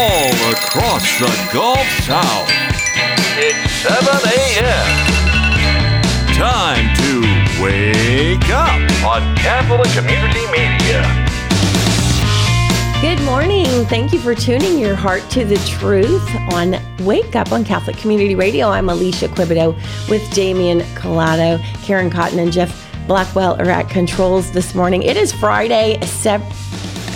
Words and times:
All 0.00 0.30
across 0.52 1.18
the 1.18 1.50
Gulf 1.52 1.84
South. 2.04 2.48
It's 3.36 3.68
7 3.82 4.06
a.m. 4.30 4.86
Time 6.36 6.94
to 6.98 7.20
wake 7.60 8.48
up 8.50 8.78
on 9.04 9.34
Catholic 9.38 9.90
Community 9.90 10.46
Media. 10.52 11.02
Good 13.00 13.20
morning. 13.24 13.66
Thank 13.86 14.12
you 14.12 14.20
for 14.20 14.36
tuning 14.36 14.78
your 14.78 14.94
heart 14.94 15.28
to 15.30 15.44
the 15.44 15.56
truth 15.66 16.28
on 16.52 16.76
Wake 17.04 17.34
Up 17.34 17.50
on 17.50 17.64
Catholic 17.64 17.96
Community 17.96 18.36
Radio. 18.36 18.68
I'm 18.68 18.88
Alicia 18.88 19.26
Quibido 19.26 19.74
with 20.08 20.22
Damian 20.32 20.82
Collado, 20.94 21.60
Karen 21.82 22.08
Cotton, 22.08 22.38
and 22.38 22.52
Jeff 22.52 22.88
Blackwell 23.08 23.60
are 23.60 23.68
at 23.70 23.90
controls 23.90 24.52
this 24.52 24.76
morning. 24.76 25.02
It 25.02 25.16
is 25.16 25.32
Friday, 25.32 25.98
sep- 26.06 26.42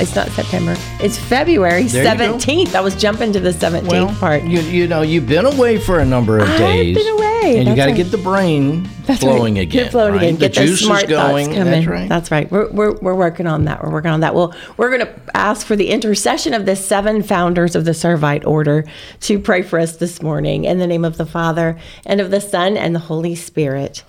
it's 0.00 0.14
not 0.14 0.28
September. 0.28 0.74
It's 1.00 1.18
February 1.18 1.84
There 1.84 2.04
17th. 2.04 2.74
I 2.74 2.80
was 2.80 2.94
jumping 2.96 3.32
to 3.32 3.40
the 3.40 3.50
17th 3.50 3.88
Well, 3.88 4.08
part. 4.16 4.42
You, 4.44 4.60
you 4.60 4.86
know, 4.86 5.02
you've 5.02 5.26
been 5.26 5.44
away 5.46 5.78
for 5.78 5.98
a 5.98 6.04
number 6.04 6.38
of 6.38 6.48
I've 6.48 6.58
days. 6.58 6.96
been 6.96 7.06
away, 7.14 7.58
And 7.58 7.68
you 7.68 7.74
that's 7.74 7.76
got 7.76 7.84
to 7.86 7.90
right. 7.92 7.96
get 7.96 8.10
the 8.10 8.18
brain 8.18 8.84
flowing 9.18 9.54
right. 9.54 9.62
again. 9.62 9.84
Get 9.84 9.90
flowing 9.92 10.14
right? 10.14 10.22
again. 10.22 10.36
Get 10.36 10.54
the 10.54 10.60
those 10.66 10.80
smart 10.84 11.08
going. 11.08 11.46
thoughts 11.46 11.58
coming. 11.58 11.72
That's 11.72 11.86
right. 11.86 12.08
That's 12.08 12.30
right. 12.30 12.50
We're, 12.50 12.70
we're, 12.70 12.92
we're 12.98 13.14
working 13.14 13.46
on 13.46 13.64
that. 13.64 13.82
We're 13.82 13.90
working 13.92 14.10
on 14.10 14.20
that. 14.20 14.34
Well, 14.34 14.54
we're 14.76 14.96
going 14.96 15.06
to 15.06 15.20
ask 15.36 15.66
for 15.66 15.76
the 15.76 15.90
intercession 15.90 16.54
of 16.54 16.66
the 16.66 16.76
seven 16.76 17.22
founders 17.22 17.74
of 17.74 17.84
the 17.84 17.90
Servite 17.92 18.46
Order 18.46 18.84
to 19.20 19.38
pray 19.38 19.62
for 19.62 19.78
us 19.78 19.96
this 19.96 20.22
morning 20.22 20.64
in 20.64 20.78
the 20.78 20.86
name 20.86 21.04
of 21.04 21.16
the 21.16 21.26
Father 21.26 21.78
and 22.06 22.20
of 22.20 22.30
the 22.30 22.40
Son 22.40 22.76
and 22.76 22.94
the 22.94 23.00
Holy 23.00 23.34
Spirit. 23.34 24.02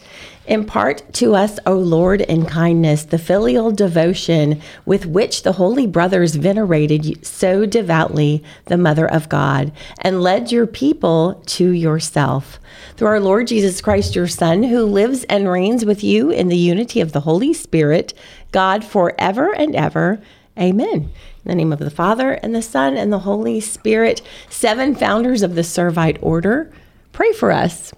Impart 0.45 1.13
to 1.13 1.36
us, 1.36 1.58
O 1.66 1.73
Lord, 1.73 2.19
in 2.19 2.45
kindness, 2.45 3.05
the 3.05 3.17
filial 3.17 3.72
devotion 3.72 4.61
with 4.86 5.05
which 5.05 5.44
the 5.44 5.53
holy 5.53 5.88
brothers 5.88 6.36
venerated 6.36 7.25
so 7.25 7.66
devoutly 7.66 8.44
the 8.66 8.77
Mother 8.77 9.09
of 9.09 9.30
God, 9.30 9.71
and 10.02 10.21
led 10.21 10.52
your 10.52 10.67
people 10.67 11.41
to 11.45 11.71
yourself. 11.71 12.59
Through 12.97 13.08
our 13.08 13.19
Lord 13.21 13.47
Jesus 13.47 13.80
Christ, 13.80 14.17
your 14.17 14.27
Son, 14.27 14.64
who 14.64 14.83
lives 14.83 15.23
and 15.25 15.49
reigns 15.49 15.86
with 15.86 16.03
you 16.03 16.30
in 16.30 16.49
the 16.49 16.58
unity 16.58 16.99
of 16.99 17.14
the 17.14 17.21
Holy 17.21 17.53
Spirit, 17.53 18.14
God 18.52 18.83
forever 18.83 19.55
and 19.55 19.73
ever. 19.77 20.21
Amen. 20.59 20.94
In 20.94 21.11
the 21.45 21.55
name 21.55 21.71
of 21.71 21.80
the 21.80 21.89
Father, 21.89 22.33
and 22.33 22.53
the 22.53 22.61
Son, 22.61 22.97
and 22.97 23.14
the 23.14 23.19
Holy 23.19 23.61
Spirit, 23.61 24.21
seven 24.49 24.94
founders 24.94 25.41
of 25.41 25.55
the 25.55 25.61
Servite 25.61 26.17
Order, 26.21 26.69
pray 27.14 27.31
for 27.31 27.49
us. 27.53 27.94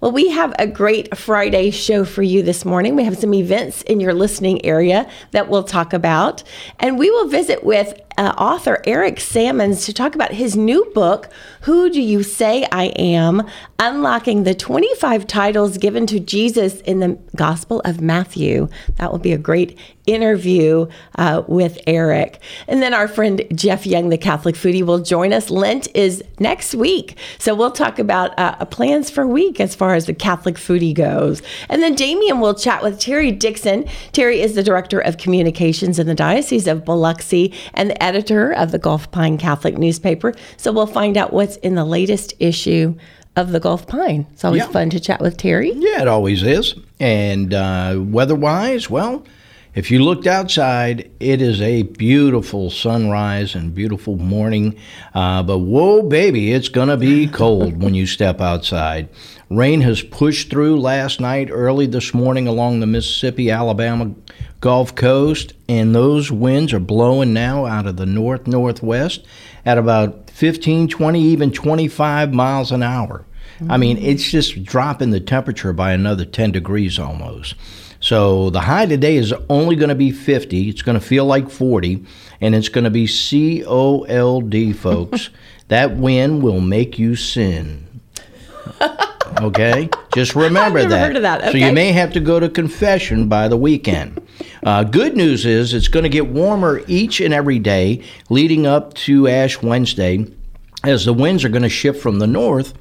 Well, 0.00 0.12
we 0.12 0.30
have 0.30 0.54
a 0.58 0.66
great 0.66 1.14
Friday 1.14 1.70
show 1.70 2.06
for 2.06 2.22
you 2.22 2.42
this 2.42 2.64
morning. 2.64 2.96
We 2.96 3.04
have 3.04 3.18
some 3.18 3.34
events 3.34 3.82
in 3.82 4.00
your 4.00 4.14
listening 4.14 4.64
area 4.64 5.06
that 5.32 5.50
we'll 5.50 5.62
talk 5.62 5.92
about. 5.92 6.42
And 6.78 6.98
we 6.98 7.10
will 7.10 7.28
visit 7.28 7.62
with 7.64 8.00
uh, 8.20 8.34
author 8.36 8.82
Eric 8.84 9.18
Sammons 9.18 9.86
to 9.86 9.94
talk 9.94 10.14
about 10.14 10.32
his 10.32 10.54
new 10.54 10.84
book, 10.94 11.30
Who 11.62 11.88
Do 11.88 12.02
You 12.02 12.22
Say 12.22 12.66
I 12.70 12.88
Am? 12.96 13.42
Unlocking 13.78 14.44
the 14.44 14.54
25 14.54 15.26
titles 15.26 15.78
given 15.78 16.06
to 16.08 16.20
Jesus 16.20 16.82
in 16.82 17.00
the 17.00 17.18
Gospel 17.34 17.80
of 17.86 18.02
Matthew. 18.02 18.68
That 18.96 19.10
will 19.10 19.18
be 19.18 19.32
a 19.32 19.38
great 19.38 19.78
interview 20.06 20.86
uh, 21.16 21.42
with 21.46 21.78
Eric. 21.86 22.40
And 22.68 22.82
then 22.82 22.92
our 22.92 23.08
friend 23.08 23.42
Jeff 23.54 23.86
Young, 23.86 24.10
the 24.10 24.18
Catholic 24.18 24.54
foodie, 24.54 24.82
will 24.82 24.98
join 24.98 25.32
us. 25.32 25.50
Lent 25.50 25.88
is 25.94 26.22
next 26.38 26.74
week. 26.74 27.16
So 27.38 27.54
we'll 27.54 27.70
talk 27.70 27.98
about 27.98 28.38
uh, 28.38 28.64
plans 28.66 29.08
for 29.08 29.26
week 29.26 29.60
as 29.60 29.74
far 29.74 29.94
as 29.94 30.06
the 30.06 30.14
Catholic 30.14 30.56
foodie 30.56 30.94
goes. 30.94 31.42
And 31.68 31.82
then 31.82 31.94
Damien 31.94 32.40
will 32.40 32.54
chat 32.54 32.82
with 32.82 32.98
Terry 32.98 33.30
Dixon. 33.30 33.88
Terry 34.12 34.40
is 34.40 34.54
the 34.54 34.62
Director 34.62 35.00
of 35.00 35.16
Communications 35.16 35.98
in 35.98 36.06
the 36.06 36.14
Diocese 36.14 36.66
of 36.66 36.84
Biloxi 36.84 37.54
and 37.72 37.88
the 37.88 38.02
editor 38.14 38.52
of 38.52 38.72
the 38.72 38.78
Gulf 38.78 39.10
Pine 39.12 39.38
Catholic 39.38 39.78
newspaper. 39.78 40.34
So 40.56 40.72
we'll 40.72 40.88
find 40.88 41.16
out 41.16 41.32
what's 41.32 41.56
in 41.58 41.76
the 41.76 41.84
latest 41.84 42.34
issue 42.40 42.96
of 43.36 43.52
the 43.52 43.60
Gulf 43.60 43.86
Pine. 43.86 44.26
It's 44.32 44.44
always 44.44 44.62
Yeah. 44.62 44.68
fun 44.68 44.90
to 44.90 44.98
chat 44.98 45.20
with 45.20 45.36
Terry. 45.36 45.72
Yeah, 45.76 46.02
it 46.02 46.08
always 46.08 46.42
is. 46.42 46.74
And 46.98 47.54
uh, 47.54 48.00
weather-wise, 48.00 48.90
well, 48.90 49.22
if 49.74 49.90
you 49.90 50.02
looked 50.02 50.26
outside, 50.26 51.10
it 51.20 51.40
is 51.40 51.60
a 51.60 51.82
beautiful 51.82 52.70
sunrise 52.70 53.54
and 53.54 53.74
beautiful 53.74 54.16
morning. 54.16 54.76
Uh, 55.14 55.42
but 55.42 55.58
whoa, 55.58 56.02
baby, 56.02 56.52
it's 56.52 56.68
gonna 56.68 56.96
be 56.96 57.26
cold 57.32 57.82
when 57.82 57.94
you 57.94 58.06
step 58.06 58.40
outside. 58.40 59.08
Rain 59.48 59.80
has 59.82 60.02
pushed 60.02 60.50
through 60.50 60.80
last 60.80 61.20
night, 61.20 61.50
early 61.50 61.86
this 61.86 62.12
morning 62.12 62.48
along 62.48 62.80
the 62.80 62.86
Mississippi, 62.86 63.50
Alabama 63.50 64.14
Gulf 64.60 64.94
Coast, 64.94 65.54
and 65.68 65.94
those 65.94 66.30
winds 66.30 66.72
are 66.72 66.80
blowing 66.80 67.32
now 67.32 67.66
out 67.66 67.86
of 67.86 67.96
the 67.96 68.06
north 68.06 68.46
northwest 68.46 69.24
at 69.64 69.78
about 69.78 70.30
15, 70.30 70.88
20, 70.88 71.20
even 71.20 71.52
25 71.52 72.32
miles 72.32 72.72
an 72.72 72.82
hour. 72.82 73.24
I 73.68 73.76
mean, 73.76 73.98
it's 73.98 74.30
just 74.30 74.64
dropping 74.64 75.10
the 75.10 75.20
temperature 75.20 75.74
by 75.74 75.92
another 75.92 76.24
10 76.24 76.52
degrees 76.52 76.98
almost. 76.98 77.54
So 78.10 78.50
the 78.50 78.62
high 78.62 78.86
today 78.86 79.14
is 79.14 79.32
only 79.48 79.76
going 79.76 79.90
to 79.90 79.94
be 79.94 80.10
50. 80.10 80.68
It's 80.68 80.82
going 80.82 80.98
to 80.98 81.00
feel 81.00 81.26
like 81.26 81.48
40, 81.48 82.04
and 82.40 82.56
it's 82.56 82.68
going 82.68 82.82
to 82.82 82.90
be 82.90 83.06
C 83.06 83.64
O 83.64 84.02
L 84.02 84.40
D, 84.40 84.72
folks. 84.72 85.30
that 85.68 85.96
wind 85.96 86.42
will 86.42 86.60
make 86.60 86.98
you 86.98 87.14
sin. 87.14 88.00
Okay? 89.40 89.88
Just 90.12 90.34
remember 90.34 90.80
never 90.80 90.90
that. 90.90 91.06
heard 91.06 91.16
of 91.16 91.22
that. 91.22 91.52
So 91.52 91.56
you 91.56 91.72
may 91.72 91.92
have 91.92 92.12
to 92.14 92.20
go 92.20 92.40
to 92.40 92.48
confession 92.48 93.28
by 93.28 93.46
the 93.46 93.56
weekend. 93.56 94.20
Uh, 94.64 94.82
good 94.82 95.16
news 95.16 95.46
is 95.46 95.72
it's 95.72 95.86
going 95.86 96.02
to 96.02 96.08
get 96.08 96.26
warmer 96.26 96.82
each 96.88 97.20
and 97.20 97.32
every 97.32 97.60
day 97.60 98.02
leading 98.28 98.66
up 98.66 98.92
to 98.94 99.28
Ash 99.28 99.62
Wednesday 99.62 100.26
as 100.82 101.04
the 101.04 101.14
winds 101.14 101.44
are 101.44 101.48
going 101.48 101.62
to 101.62 101.68
shift 101.68 102.02
from 102.02 102.18
the 102.18 102.26
north 102.26 102.74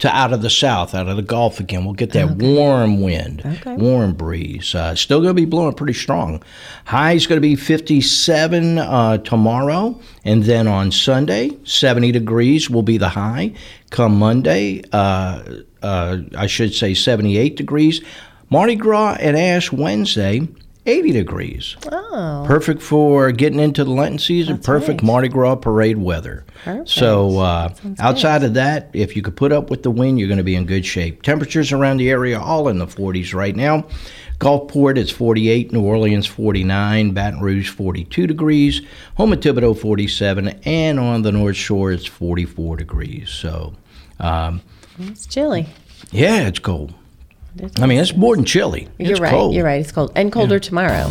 to 0.00 0.14
out 0.14 0.32
of 0.32 0.42
the 0.42 0.50
south, 0.50 0.94
out 0.94 1.08
of 1.08 1.16
the 1.16 1.22
Gulf 1.22 1.60
again. 1.60 1.84
We'll 1.84 1.94
get 1.94 2.12
that 2.12 2.30
warm 2.36 3.00
wind, 3.00 3.42
Okay. 3.44 3.76
warm 3.76 4.12
breeze. 4.14 4.74
Uh, 4.74 4.94
still 4.94 5.18
going 5.18 5.30
to 5.30 5.34
be 5.34 5.44
blowing 5.44 5.74
pretty 5.74 5.92
strong. 5.92 6.42
High 6.86 7.12
is 7.12 7.26
going 7.26 7.36
to 7.36 7.46
be 7.46 7.54
57 7.56 8.78
uh, 8.78 9.18
tomorrow, 9.18 10.00
and 10.24 10.44
then 10.44 10.66
on 10.68 10.90
Sunday, 10.90 11.50
70 11.64 12.12
degrees 12.12 12.68
will 12.70 12.82
be 12.82 12.98
the 12.98 13.10
high. 13.10 13.52
Come 13.90 14.18
Monday, 14.18 14.82
uh, 14.92 15.42
uh, 15.82 16.18
I 16.36 16.46
should 16.46 16.74
say 16.74 16.94
78 16.94 17.56
degrees. 17.56 18.00
Mardi 18.50 18.74
Gras 18.74 19.16
and 19.20 19.36
Ash 19.36 19.70
Wednesday, 19.70 20.48
80 20.86 21.12
degrees. 21.12 21.76
Oh. 21.92 22.44
Perfect 22.46 22.80
for 22.82 23.30
getting 23.32 23.60
into 23.60 23.84
the 23.84 23.90
Lenten 23.90 24.18
season. 24.18 24.56
That's 24.56 24.66
perfect 24.66 25.02
right. 25.02 25.06
Mardi 25.06 25.28
Gras 25.28 25.56
parade 25.56 25.98
weather. 25.98 26.44
Perfect. 26.64 26.88
So 26.88 27.38
uh, 27.38 27.74
outside 27.98 28.42
of 28.42 28.54
that, 28.54 28.90
if 28.94 29.14
you 29.14 29.22
could 29.22 29.36
put 29.36 29.52
up 29.52 29.68
with 29.70 29.82
the 29.82 29.90
wind, 29.90 30.18
you're 30.18 30.28
going 30.28 30.38
to 30.38 30.44
be 30.44 30.56
in 30.56 30.64
good 30.66 30.86
shape. 30.86 31.22
Temperatures 31.22 31.70
around 31.72 31.98
the 31.98 32.10
area 32.10 32.40
all 32.40 32.68
in 32.68 32.78
the 32.78 32.86
40s 32.86 33.34
right 33.34 33.54
now. 33.54 33.86
Gulfport 34.38 34.96
is 34.96 35.10
48, 35.10 35.70
New 35.70 35.82
Orleans 35.82 36.26
49, 36.26 37.10
Baton 37.12 37.40
Rouge 37.40 37.68
42 37.68 38.26
degrees, 38.26 38.80
home 39.16 39.34
at 39.34 39.40
Thibodaux 39.42 39.78
47, 39.78 40.48
and 40.64 40.98
on 40.98 41.20
the 41.20 41.30
North 41.30 41.56
Shore 41.56 41.92
it's 41.92 42.06
44 42.06 42.76
degrees. 42.78 43.28
So, 43.28 43.74
um, 44.18 44.62
It's 44.98 45.26
chilly. 45.26 45.66
yeah, 46.10 46.48
it's 46.48 46.58
cold. 46.58 46.94
I 47.80 47.86
mean, 47.86 47.98
it's 47.98 48.14
more 48.14 48.36
than 48.36 48.44
chilly. 48.44 48.88
You're 48.98 49.12
it's 49.12 49.20
right. 49.20 49.30
cold. 49.30 49.54
You're 49.54 49.64
right. 49.64 49.80
It's 49.80 49.92
cold 49.92 50.12
and 50.14 50.32
colder 50.32 50.58
tomorrow. 50.58 51.08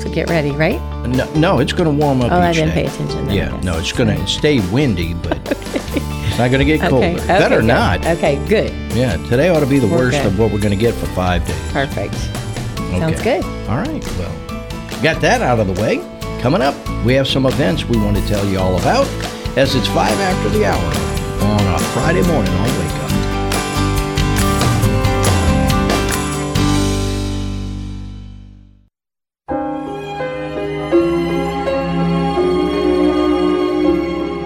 So 0.00 0.10
get 0.10 0.30
ready, 0.30 0.50
right? 0.52 0.80
No, 1.06 1.30
no 1.34 1.58
it's 1.58 1.72
going 1.72 1.84
to 1.84 2.04
warm 2.04 2.22
up. 2.22 2.32
Oh, 2.32 2.40
I 2.40 2.52
didn't 2.52 2.70
day. 2.70 2.84
pay 2.84 2.86
attention 2.86 3.26
then, 3.26 3.34
Yeah, 3.34 3.60
no, 3.60 3.78
it's 3.78 3.92
going 3.92 4.16
to 4.16 4.26
stay 4.26 4.60
windy, 4.70 5.14
but 5.14 5.38
it's 5.46 6.38
not 6.38 6.50
going 6.50 6.60
to 6.60 6.64
get 6.64 6.80
colder. 6.80 7.06
Okay. 7.06 7.14
okay 7.16 7.26
Better 7.26 7.60
good. 7.60 7.66
not. 7.66 8.06
Okay, 8.06 8.36
good. 8.48 8.72
Yeah, 8.96 9.16
today 9.28 9.50
ought 9.50 9.60
to 9.60 9.66
be 9.66 9.78
the 9.78 9.86
We're 9.86 9.98
worst 9.98 10.18
good. 10.18 10.26
of 10.26 10.38
what 10.38 10.50
we're 10.52 10.60
going 10.60 10.76
to 10.76 10.80
get 10.80 10.94
for 10.94 11.06
five 11.08 11.46
days. 11.46 11.72
Perfect. 11.72 12.14
Sounds 12.14 13.22
good. 13.22 13.44
All 13.68 13.76
right. 13.76 14.04
Well, 14.18 15.02
got 15.02 15.20
that 15.20 15.42
out 15.42 15.60
of 15.60 15.66
the 15.66 15.80
way. 15.80 15.98
Coming 16.40 16.62
up, 16.62 16.74
we 17.04 17.12
have 17.14 17.28
some 17.28 17.44
events 17.44 17.84
we 17.84 17.98
want 17.98 18.16
to 18.16 18.26
tell 18.26 18.46
you 18.46 18.58
all 18.58 18.78
about 18.78 19.06
as 19.58 19.74
it's 19.74 19.86
five 19.88 20.18
after 20.18 20.48
the 20.48 20.64
hour 20.64 21.10
on 21.44 21.74
a 21.74 21.78
Friday 21.92 22.22
morning 22.22 22.52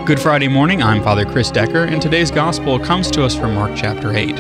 Good 0.07 0.21
Friday 0.21 0.49
morning. 0.49 0.83
I'm 0.83 1.03
Father 1.03 1.25
Chris 1.25 1.51
Decker, 1.51 1.85
and 1.85 2.03
today's 2.03 2.31
gospel 2.31 2.79
comes 2.79 3.11
to 3.13 3.25
us 3.25 3.35
from 3.35 3.55
Mark 3.55 3.73
chapter 3.75 4.15
8. 4.15 4.37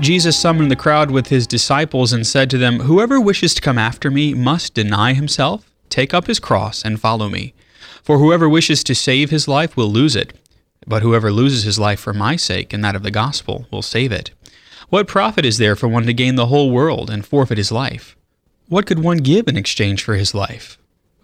Jesus 0.00 0.38
summoned 0.38 0.70
the 0.70 0.76
crowd 0.76 1.10
with 1.10 1.26
his 1.26 1.46
disciples 1.46 2.14
and 2.14 2.26
said 2.26 2.48
to 2.48 2.56
them, 2.56 2.80
Whoever 2.80 3.20
wishes 3.20 3.52
to 3.52 3.60
come 3.60 3.76
after 3.76 4.10
me 4.10 4.32
must 4.32 4.72
deny 4.72 5.12
himself, 5.12 5.70
take 5.90 6.14
up 6.14 6.28
his 6.28 6.40
cross, 6.40 6.82
and 6.82 6.98
follow 6.98 7.28
me. 7.28 7.52
For 8.02 8.16
whoever 8.16 8.48
wishes 8.48 8.82
to 8.84 8.94
save 8.94 9.28
his 9.28 9.46
life 9.46 9.76
will 9.76 9.90
lose 9.90 10.16
it, 10.16 10.32
but 10.86 11.02
whoever 11.02 11.30
loses 11.30 11.64
his 11.64 11.78
life 11.78 12.00
for 12.00 12.14
my 12.14 12.36
sake 12.36 12.72
and 12.72 12.82
that 12.84 12.96
of 12.96 13.02
the 13.02 13.10
gospel 13.10 13.66
will 13.70 13.82
save 13.82 14.12
it. 14.12 14.30
What 14.88 15.06
profit 15.06 15.44
is 15.44 15.58
there 15.58 15.76
for 15.76 15.88
one 15.88 16.06
to 16.06 16.14
gain 16.14 16.36
the 16.36 16.46
whole 16.46 16.70
world 16.70 17.10
and 17.10 17.22
forfeit 17.22 17.58
his 17.58 17.70
life? 17.70 18.16
What 18.70 18.86
could 18.86 19.00
one 19.00 19.18
give 19.18 19.46
in 19.46 19.58
exchange 19.58 20.02
for 20.02 20.14
his 20.14 20.34
life? 20.34 20.77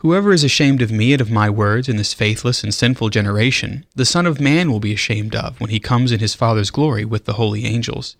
Whoever 0.05 0.35
is 0.35 0.45
ashamed 0.45 0.83
of 0.83 0.93
me 0.93 1.15
and 1.15 1.23
of 1.23 1.31
my 1.31 1.49
words 1.49 1.89
in 1.89 1.97
this 1.97 2.12
faithless 2.12 2.62
and 2.62 2.75
sinful 2.75 3.09
generation, 3.09 3.87
the 3.95 4.05
Son 4.05 4.27
of 4.27 4.39
Man 4.39 4.71
will 4.71 4.79
be 4.79 4.93
ashamed 4.93 5.35
of 5.35 5.59
when 5.59 5.71
he 5.71 5.81
comes 5.81 6.12
in 6.12 6.21
his 6.21 6.35
Father's 6.35 6.71
glory 6.71 7.06
with 7.06 7.25
the 7.25 7.33
holy 7.33 7.65
angels. 7.65 8.15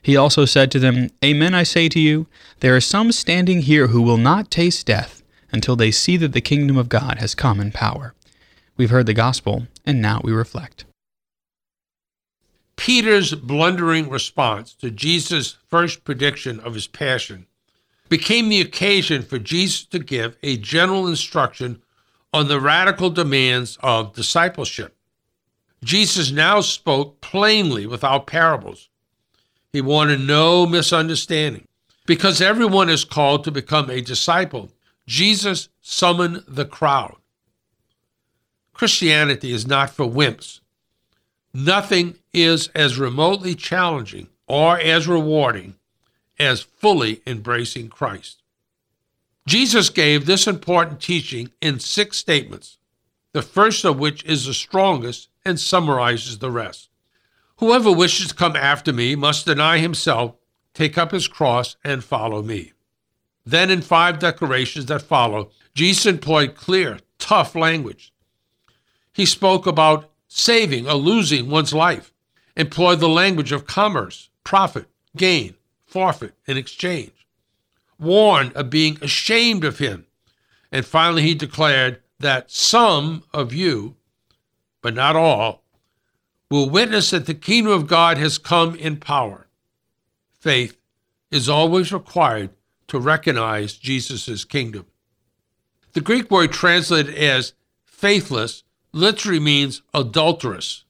He 0.00 0.16
also 0.16 0.46
said 0.46 0.70
to 0.70 0.78
them, 0.78 1.10
Amen, 1.22 1.52
I 1.52 1.62
say 1.62 1.90
to 1.90 2.00
you, 2.00 2.26
there 2.60 2.74
are 2.74 2.80
some 2.80 3.12
standing 3.12 3.60
here 3.60 3.88
who 3.88 4.00
will 4.00 4.16
not 4.16 4.50
taste 4.50 4.86
death 4.86 5.22
until 5.52 5.76
they 5.76 5.90
see 5.90 6.16
that 6.16 6.32
the 6.32 6.40
kingdom 6.40 6.78
of 6.78 6.88
God 6.88 7.18
has 7.18 7.34
come 7.34 7.60
in 7.60 7.70
power. 7.70 8.14
We've 8.78 8.88
heard 8.88 9.04
the 9.04 9.12
gospel, 9.12 9.66
and 9.84 10.00
now 10.00 10.22
we 10.24 10.32
reflect. 10.32 10.86
Peter's 12.76 13.34
blundering 13.34 14.08
response 14.08 14.72
to 14.76 14.90
Jesus' 14.90 15.58
first 15.68 16.02
prediction 16.02 16.60
of 16.60 16.72
his 16.72 16.86
passion 16.86 17.46
became 18.08 18.48
the 18.48 18.60
occasion 18.60 19.22
for 19.22 19.38
Jesus 19.38 19.84
to 19.86 19.98
give 19.98 20.36
a 20.42 20.56
general 20.56 21.06
instruction 21.06 21.82
on 22.32 22.48
the 22.48 22.60
radical 22.60 23.10
demands 23.10 23.78
of 23.82 24.14
discipleship. 24.14 24.96
Jesus 25.82 26.30
now 26.30 26.60
spoke 26.60 27.20
plainly 27.20 27.86
without 27.86 28.26
parables. 28.26 28.88
He 29.72 29.80
wanted 29.80 30.20
no 30.20 30.66
misunderstanding. 30.66 31.66
Because 32.06 32.40
everyone 32.40 32.88
is 32.88 33.04
called 33.04 33.42
to 33.44 33.50
become 33.50 33.90
a 33.90 34.00
disciple, 34.00 34.70
Jesus 35.06 35.68
summoned 35.80 36.44
the 36.46 36.64
crowd. 36.64 37.16
Christianity 38.72 39.52
is 39.52 39.66
not 39.66 39.90
for 39.90 40.06
wimps. 40.06 40.60
Nothing 41.52 42.16
is 42.32 42.68
as 42.74 42.98
remotely 42.98 43.54
challenging 43.54 44.28
or 44.46 44.78
as 44.78 45.08
rewarding 45.08 45.74
as 46.38 46.60
fully 46.60 47.22
embracing 47.26 47.88
Christ. 47.88 48.42
Jesus 49.46 49.90
gave 49.90 50.26
this 50.26 50.46
important 50.46 51.00
teaching 51.00 51.50
in 51.60 51.78
six 51.78 52.18
statements, 52.18 52.78
the 53.32 53.42
first 53.42 53.84
of 53.84 53.98
which 53.98 54.24
is 54.24 54.46
the 54.46 54.54
strongest 54.54 55.28
and 55.44 55.60
summarizes 55.60 56.38
the 56.38 56.50
rest. 56.50 56.90
Whoever 57.58 57.92
wishes 57.92 58.28
to 58.28 58.34
come 58.34 58.56
after 58.56 58.92
me 58.92 59.14
must 59.14 59.46
deny 59.46 59.78
himself, 59.78 60.34
take 60.74 60.98
up 60.98 61.12
his 61.12 61.28
cross, 61.28 61.76
and 61.84 62.02
follow 62.04 62.42
me. 62.42 62.72
Then, 63.46 63.70
in 63.70 63.80
five 63.80 64.18
declarations 64.18 64.86
that 64.86 65.02
follow, 65.02 65.50
Jesus 65.74 66.04
employed 66.06 66.56
clear, 66.56 66.98
tough 67.18 67.54
language. 67.54 68.12
He 69.12 69.24
spoke 69.24 69.66
about 69.66 70.10
saving 70.28 70.88
or 70.88 70.94
losing 70.94 71.48
one's 71.48 71.72
life, 71.72 72.12
employed 72.56 73.00
the 73.00 73.08
language 73.08 73.52
of 73.52 73.66
commerce, 73.66 74.28
profit, 74.42 74.86
gain, 75.16 75.54
forfeit 75.86 76.34
in 76.46 76.56
exchange, 76.56 77.26
warned 77.98 78.52
of 78.54 78.70
being 78.70 78.98
ashamed 79.00 79.64
of 79.64 79.78
him. 79.78 80.06
And 80.72 80.84
finally, 80.84 81.22
he 81.22 81.34
declared 81.34 82.02
that 82.18 82.50
some 82.50 83.22
of 83.32 83.52
you, 83.52 83.96
but 84.82 84.94
not 84.94 85.16
all, 85.16 85.62
will 86.50 86.68
witness 86.68 87.10
that 87.10 87.26
the 87.26 87.34
kingdom 87.34 87.72
of 87.72 87.86
God 87.86 88.18
has 88.18 88.38
come 88.38 88.74
in 88.76 88.96
power. 88.96 89.46
Faith 90.38 90.78
is 91.30 91.48
always 91.48 91.92
required 91.92 92.50
to 92.88 93.00
recognize 93.00 93.74
Jesus' 93.74 94.44
kingdom. 94.44 94.86
The 95.92 96.00
Greek 96.00 96.30
word 96.30 96.52
translated 96.52 97.14
as 97.14 97.54
faithless 97.84 98.62
literally 98.92 99.40
means 99.40 99.82
adulterous. 99.92 100.84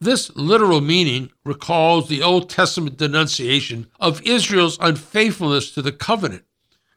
This 0.00 0.34
literal 0.34 0.80
meaning 0.80 1.30
recalls 1.44 2.08
the 2.08 2.22
Old 2.22 2.50
Testament 2.50 2.96
denunciation 2.96 3.86
of 4.00 4.22
Israel's 4.22 4.78
unfaithfulness 4.80 5.70
to 5.72 5.82
the 5.82 5.92
covenant, 5.92 6.44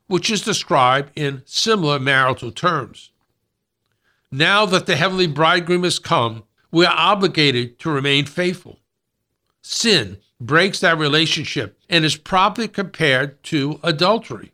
which 0.08 0.30
is 0.30 0.42
described 0.42 1.12
in 1.16 1.44
similar 1.46 2.00
marital 2.00 2.52
terms. 2.52 3.12
Now 4.32 4.66
that 4.66 4.88
the 4.88 4.96
heavenly 4.96 5.28
bridegroom 5.28 5.84
has 5.84 6.00
come, 6.00 6.44
we 6.72 6.86
are 6.86 6.98
obligated 6.98 7.80
to 7.80 7.90
remain 7.90 8.26
faithful. 8.26 8.80
Sin 9.62 10.18
breaks 10.42 10.82
that 10.82 10.98
relationship 10.98 11.80
and 11.90 12.04
is 12.04 12.18
properly 12.18 12.68
compared 12.68 13.42
to 13.44 13.80
adultery. 13.84 14.52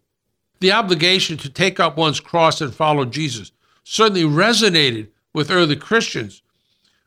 The 0.60 0.72
obligation 0.72 1.38
to 1.38 1.50
take 1.50 1.80
up 1.80 1.98
one's 1.98 2.20
cross 2.20 2.62
and 2.62 2.74
follow 2.74 3.06
Jesus 3.06 3.52
certainly 3.84 4.24
resonated 4.24 5.10
with 5.34 5.52
early 5.52 5.76
Christians 5.76 6.43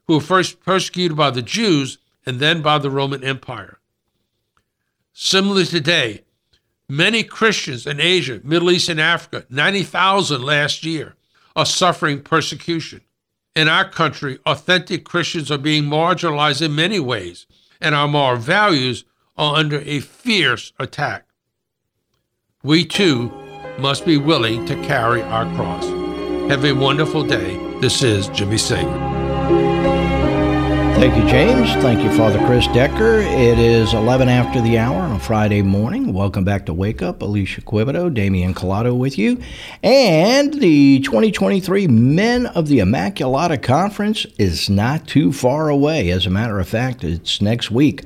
who 0.06 0.14
were 0.14 0.20
first 0.20 0.60
persecuted 0.60 1.16
by 1.16 1.30
the 1.30 1.42
Jews 1.42 1.98
and 2.24 2.40
then 2.40 2.62
by 2.62 2.78
the 2.78 2.90
Roman 2.90 3.22
Empire. 3.24 3.78
Similarly, 5.12 5.64
today, 5.64 6.24
many 6.88 7.22
Christians 7.22 7.86
in 7.86 8.00
Asia, 8.00 8.40
Middle 8.44 8.70
East, 8.70 8.88
and 8.88 9.00
Africa, 9.00 9.46
90,000 9.48 10.42
last 10.42 10.84
year, 10.84 11.14
are 11.54 11.66
suffering 11.66 12.20
persecution. 12.20 13.00
In 13.54 13.68
our 13.68 13.88
country, 13.88 14.38
authentic 14.44 15.04
Christians 15.04 15.50
are 15.50 15.58
being 15.58 15.84
marginalized 15.84 16.60
in 16.60 16.74
many 16.74 17.00
ways, 17.00 17.46
and 17.80 17.94
our 17.94 18.06
moral 18.06 18.36
values 18.36 19.04
are 19.38 19.56
under 19.56 19.80
a 19.80 20.00
fierce 20.00 20.72
attack. 20.78 21.26
We 22.62 22.84
too 22.84 23.32
must 23.78 24.04
be 24.04 24.18
willing 24.18 24.66
to 24.66 24.74
carry 24.82 25.22
our 25.22 25.46
cross. 25.54 25.84
Have 26.50 26.64
a 26.64 26.72
wonderful 26.72 27.22
day. 27.22 27.56
This 27.80 28.02
is 28.02 28.28
Jimmy 28.28 28.58
Sager. 28.58 29.25
Thank 30.96 31.14
you, 31.22 31.28
James. 31.28 31.70
Thank 31.82 32.02
you, 32.02 32.10
Father 32.16 32.38
Chris 32.46 32.66
Decker. 32.68 33.18
It 33.18 33.58
is 33.58 33.92
11 33.92 34.30
after 34.30 34.62
the 34.62 34.78
hour 34.78 34.96
on 34.96 35.12
a 35.12 35.18
Friday 35.18 35.60
morning. 35.60 36.14
Welcome 36.14 36.42
back 36.42 36.64
to 36.66 36.72
Wake 36.72 37.02
Up. 37.02 37.20
Alicia 37.20 37.60
Quibido, 37.60 38.12
Damian 38.12 38.54
Collado 38.54 38.96
with 38.96 39.18
you. 39.18 39.38
And 39.82 40.54
the 40.54 41.00
2023 41.00 41.86
Men 41.86 42.46
of 42.46 42.68
the 42.68 42.78
Immaculata 42.78 43.62
Conference 43.62 44.24
is 44.38 44.70
not 44.70 45.06
too 45.06 45.34
far 45.34 45.68
away. 45.68 46.08
As 46.08 46.24
a 46.24 46.30
matter 46.30 46.58
of 46.58 46.66
fact, 46.66 47.04
it's 47.04 47.42
next 47.42 47.70
week. 47.70 48.02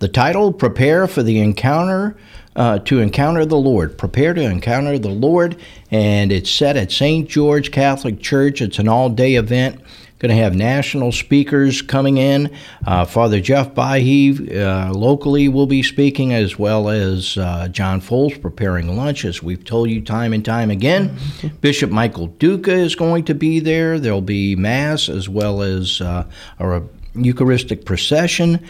The 0.00 0.08
title, 0.08 0.52
Prepare 0.52 1.06
for 1.06 1.22
the 1.22 1.38
Encounter. 1.38 2.16
Uh, 2.54 2.78
to 2.80 2.98
encounter 2.98 3.46
the 3.46 3.56
Lord. 3.56 3.96
Prepare 3.96 4.34
to 4.34 4.42
encounter 4.42 4.98
the 4.98 5.08
Lord. 5.08 5.56
And 5.90 6.30
it's 6.30 6.50
set 6.50 6.76
at 6.76 6.92
St. 6.92 7.26
George 7.26 7.70
Catholic 7.70 8.20
Church. 8.20 8.60
It's 8.60 8.78
an 8.78 8.88
all 8.88 9.08
day 9.08 9.36
event. 9.36 9.80
Going 10.22 10.36
to 10.36 10.40
have 10.40 10.54
national 10.54 11.10
speakers 11.10 11.82
coming 11.82 12.16
in. 12.16 12.54
Uh, 12.86 13.04
Father 13.04 13.40
Jeff 13.40 13.74
Bayhi 13.74 14.56
uh, 14.56 14.92
locally 14.92 15.48
will 15.48 15.66
be 15.66 15.82
speaking, 15.82 16.32
as 16.32 16.56
well 16.56 16.88
as 16.90 17.36
uh, 17.36 17.66
John 17.66 18.00
Folse 18.00 18.40
preparing 18.40 18.96
lunch, 18.96 19.24
as 19.24 19.42
we've 19.42 19.64
told 19.64 19.90
you 19.90 20.00
time 20.00 20.32
and 20.32 20.44
time 20.44 20.70
again. 20.70 21.18
Bishop 21.60 21.90
Michael 21.90 22.28
Duca 22.28 22.70
is 22.70 22.94
going 22.94 23.24
to 23.24 23.34
be 23.34 23.58
there. 23.58 23.98
There'll 23.98 24.20
be 24.20 24.54
Mass 24.54 25.08
as 25.08 25.28
well 25.28 25.60
as 25.60 26.00
uh, 26.00 26.24
a 26.60 26.82
Eucharistic 27.16 27.84
procession. 27.84 28.64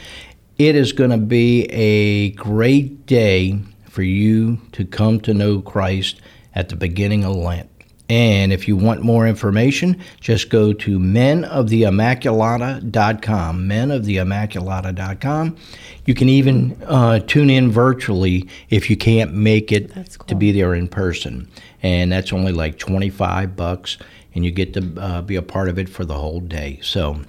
It 0.56 0.74
is 0.74 0.92
going 0.92 1.10
to 1.10 1.18
be 1.18 1.64
a 1.66 2.30
great 2.30 3.04
day 3.04 3.60
for 3.90 4.02
you 4.02 4.58
to 4.72 4.86
come 4.86 5.20
to 5.20 5.34
know 5.34 5.60
Christ 5.60 6.18
at 6.54 6.70
the 6.70 6.76
beginning 6.76 7.26
of 7.26 7.36
Lent. 7.36 7.68
And 8.12 8.52
if 8.52 8.68
you 8.68 8.76
want 8.76 9.02
more 9.02 9.26
information, 9.26 9.98
just 10.20 10.50
go 10.50 10.74
to 10.74 10.98
menoftheimmaculata.com. 10.98 13.66
Menoftheimmaculata.com. 13.66 15.56
You 16.04 16.14
can 16.14 16.28
even 16.28 16.76
uh, 16.84 17.20
tune 17.20 17.48
in 17.48 17.72
virtually 17.72 18.46
if 18.68 18.90
you 18.90 18.98
can't 18.98 19.32
make 19.32 19.72
it 19.72 19.94
cool. 19.94 20.26
to 20.26 20.34
be 20.34 20.52
there 20.52 20.74
in 20.74 20.88
person. 20.88 21.48
And 21.82 22.12
that's 22.12 22.34
only 22.34 22.52
like 22.52 22.78
25 22.78 23.56
bucks, 23.56 23.96
and 24.34 24.44
you 24.44 24.50
get 24.50 24.74
to 24.74 24.92
uh, 25.00 25.22
be 25.22 25.36
a 25.36 25.42
part 25.42 25.70
of 25.70 25.78
it 25.78 25.88
for 25.88 26.04
the 26.04 26.12
whole 26.12 26.40
day. 26.40 26.80
So 26.82 27.22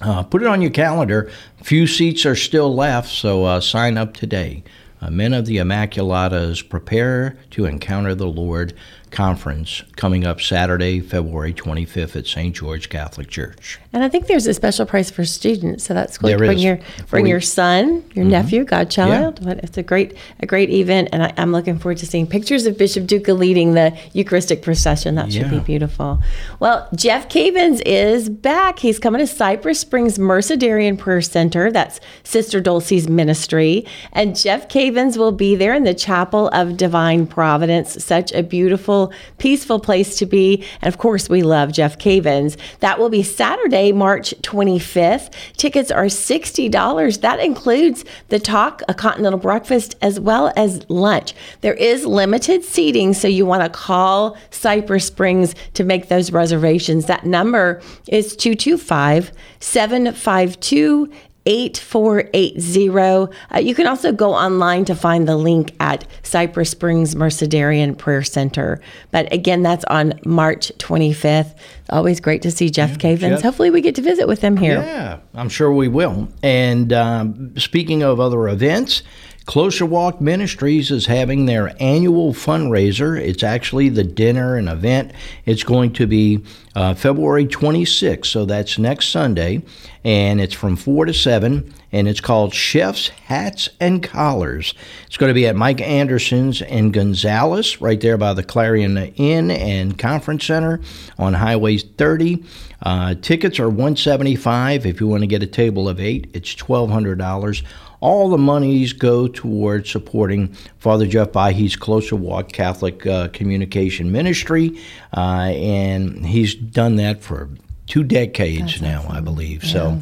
uh, 0.00 0.24
put 0.24 0.42
it 0.42 0.48
on 0.48 0.60
your 0.60 0.72
calendar. 0.72 1.30
Few 1.62 1.86
seats 1.86 2.26
are 2.26 2.34
still 2.34 2.74
left, 2.74 3.08
so 3.08 3.44
uh, 3.44 3.60
sign 3.60 3.96
up 3.96 4.14
today. 4.14 4.64
Uh, 5.00 5.10
Men 5.10 5.32
of 5.32 5.46
the 5.46 5.58
Immaculatas 5.58 6.68
prepare 6.68 7.38
to 7.50 7.66
encounter 7.66 8.16
the 8.16 8.26
Lord 8.26 8.74
conference 9.14 9.82
coming 9.96 10.26
up 10.26 10.40
Saturday, 10.40 11.00
February 11.00 11.54
25th 11.54 12.16
at 12.16 12.26
St. 12.26 12.54
George 12.54 12.88
Catholic 12.88 13.28
Church. 13.30 13.78
And 13.92 14.02
I 14.02 14.08
think 14.08 14.26
there's 14.26 14.46
a 14.46 14.52
special 14.52 14.84
price 14.86 15.08
for 15.10 15.24
students, 15.24 15.84
so 15.84 15.94
that's 15.94 16.18
cool. 16.18 16.28
There 16.28 16.36
bring 16.36 16.58
is. 16.58 16.64
your 16.64 16.76
bring 16.76 17.06
Forty- 17.06 17.30
your 17.30 17.40
son, 17.40 18.04
your 18.14 18.24
mm-hmm. 18.24 18.28
nephew, 18.28 18.64
godchild. 18.64 19.42
But 19.44 19.58
it's 19.58 19.78
a 19.78 19.82
great 19.82 20.16
a 20.40 20.46
great 20.46 20.68
event, 20.70 21.10
and 21.12 21.22
I, 21.22 21.32
I'm 21.36 21.52
looking 21.52 21.78
forward 21.78 21.98
to 21.98 22.06
seeing 22.06 22.26
pictures 22.26 22.66
of 22.66 22.76
Bishop 22.76 23.06
Duca 23.06 23.32
leading 23.34 23.74
the 23.74 23.96
Eucharistic 24.12 24.62
procession. 24.62 25.14
That 25.14 25.32
should 25.32 25.50
be 25.50 25.60
beautiful. 25.60 26.20
Well, 26.58 26.88
Jeff 26.94 27.28
Cavins 27.28 27.80
is 27.86 28.28
back. 28.28 28.80
He's 28.80 28.98
coming 28.98 29.20
to 29.20 29.26
Cypress 29.26 29.78
Springs 29.78 30.18
Mercedarian 30.18 30.98
Prayer 30.98 31.22
Center. 31.22 31.70
That's 31.70 32.00
Sister 32.24 32.60
Dulcie's 32.60 33.08
ministry, 33.08 33.86
and 34.12 34.36
Jeff 34.36 34.68
Cavins 34.68 35.16
will 35.16 35.32
be 35.32 35.54
there 35.54 35.74
in 35.74 35.84
the 35.84 35.94
Chapel 35.94 36.48
of 36.48 36.76
Divine 36.76 37.26
Providence. 37.26 38.02
Such 38.04 38.32
a 38.32 38.42
beautiful, 38.42 39.03
peaceful 39.38 39.80
place 39.80 40.16
to 40.18 40.26
be, 40.26 40.64
and 40.80 40.92
of 40.92 40.98
course, 40.98 41.28
we 41.28 41.42
love 41.42 41.72
Jeff 41.72 41.98
Cavins. 41.98 42.56
That 42.80 42.98
will 42.98 43.08
be 43.08 43.22
Saturday, 43.22 43.92
March 43.92 44.34
25th. 44.42 45.32
Tickets 45.56 45.90
are 45.90 46.06
$60. 46.06 47.20
That 47.20 47.40
includes 47.40 48.04
the 48.28 48.38
talk, 48.38 48.82
a 48.88 48.94
continental 48.94 49.38
breakfast, 49.38 49.96
as 50.02 50.20
well 50.20 50.52
as 50.56 50.88
lunch. 50.88 51.34
There 51.60 51.74
is 51.74 52.06
limited 52.06 52.64
seating, 52.64 53.14
so 53.14 53.28
you 53.28 53.46
want 53.46 53.62
to 53.62 53.68
call 53.68 54.36
Cypress 54.50 55.06
Springs 55.06 55.54
to 55.74 55.84
make 55.84 56.08
those 56.08 56.32
reservations. 56.32 57.06
That 57.06 57.24
number 57.24 57.80
is 58.08 58.36
225 58.36 59.32
752 59.60 61.10
8480. 61.46 63.36
Uh, 63.54 63.58
you 63.58 63.74
can 63.74 63.86
also 63.86 64.12
go 64.12 64.32
online 64.34 64.84
to 64.86 64.94
find 64.94 65.28
the 65.28 65.36
link 65.36 65.74
at 65.80 66.06
Cypress 66.22 66.70
Springs 66.70 67.14
Mercedarian 67.14 67.96
Prayer 67.96 68.22
Center. 68.22 68.80
But 69.10 69.32
again, 69.32 69.62
that's 69.62 69.84
on 69.86 70.18
March 70.24 70.72
25th. 70.78 71.54
Always 71.90 72.20
great 72.20 72.42
to 72.42 72.50
see 72.50 72.70
Jeff 72.70 72.98
Cavins. 72.98 73.20
Jeff. 73.20 73.42
Hopefully, 73.42 73.70
we 73.70 73.80
get 73.80 73.94
to 73.96 74.02
visit 74.02 74.26
with 74.26 74.40
him 74.40 74.56
here. 74.56 74.80
Yeah, 74.80 75.18
I'm 75.34 75.48
sure 75.50 75.70
we 75.70 75.88
will. 75.88 76.28
And 76.42 76.92
um, 76.92 77.56
speaking 77.58 78.02
of 78.02 78.20
other 78.20 78.48
events, 78.48 79.02
Closer 79.46 79.84
Walk 79.84 80.22
Ministries 80.22 80.90
is 80.90 81.04
having 81.04 81.44
their 81.44 81.76
annual 81.78 82.32
fundraiser. 82.32 83.20
It's 83.20 83.42
actually 83.42 83.90
the 83.90 84.02
dinner 84.02 84.56
and 84.56 84.70
event. 84.70 85.12
It's 85.44 85.62
going 85.62 85.92
to 85.94 86.06
be 86.06 86.42
uh, 86.74 86.94
February 86.94 87.46
26th, 87.46 88.24
so 88.24 88.46
that's 88.46 88.78
next 88.78 89.08
Sunday, 89.08 89.62
and 90.02 90.40
it's 90.40 90.54
from 90.54 90.76
4 90.76 91.04
to 91.04 91.14
7, 91.14 91.72
and 91.92 92.08
it's 92.08 92.22
called 92.22 92.54
Chef's 92.54 93.08
Hats 93.08 93.68
and 93.78 94.02
Collars. 94.02 94.72
It's 95.06 95.18
going 95.18 95.28
to 95.30 95.34
be 95.34 95.46
at 95.46 95.56
Mike 95.56 95.82
Anderson's 95.82 96.62
in 96.62 96.90
Gonzales, 96.90 97.82
right 97.82 98.00
there 98.00 98.16
by 98.16 98.32
the 98.32 98.42
Clarion 98.42 98.96
Inn 98.96 99.50
and 99.50 99.98
Conference 99.98 100.46
Center 100.46 100.80
on 101.18 101.34
Highway 101.34 101.76
30. 101.76 102.42
Uh, 102.80 103.14
tickets 103.14 103.60
are 103.60 103.68
175 103.68 104.86
if 104.86 105.00
you 105.00 105.06
want 105.06 105.22
to 105.22 105.26
get 105.26 105.42
a 105.42 105.46
table 105.46 105.88
of 105.88 106.00
eight. 106.00 106.30
It's 106.34 106.54
$1,200. 106.54 107.62
All 108.04 108.28
the 108.28 108.36
monies 108.36 108.92
go 108.92 109.28
towards 109.28 109.88
supporting 109.88 110.48
Father 110.78 111.06
Jeff 111.06 111.32
Bayhi's 111.32 111.74
Closer 111.74 112.16
Walk 112.16 112.52
Catholic 112.52 113.06
uh, 113.06 113.28
Communication 113.28 114.12
Ministry, 114.12 114.78
uh, 115.16 115.52
and 115.54 116.26
he's 116.26 116.54
done 116.54 116.96
that 116.96 117.22
for 117.22 117.48
two 117.86 118.04
decades 118.04 118.82
now, 118.82 119.06
I 119.08 119.20
believe. 119.20 119.64
So 119.64 119.98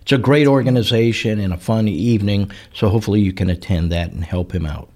it's 0.00 0.10
a 0.10 0.18
great 0.18 0.48
organization 0.48 1.38
and 1.38 1.52
a 1.52 1.56
fun 1.56 1.86
evening. 1.86 2.50
So 2.74 2.88
hopefully 2.88 3.20
you 3.20 3.32
can 3.32 3.48
attend 3.50 3.92
that 3.92 4.10
and 4.10 4.24
help 4.24 4.52
him 4.52 4.66
out. 4.66 4.88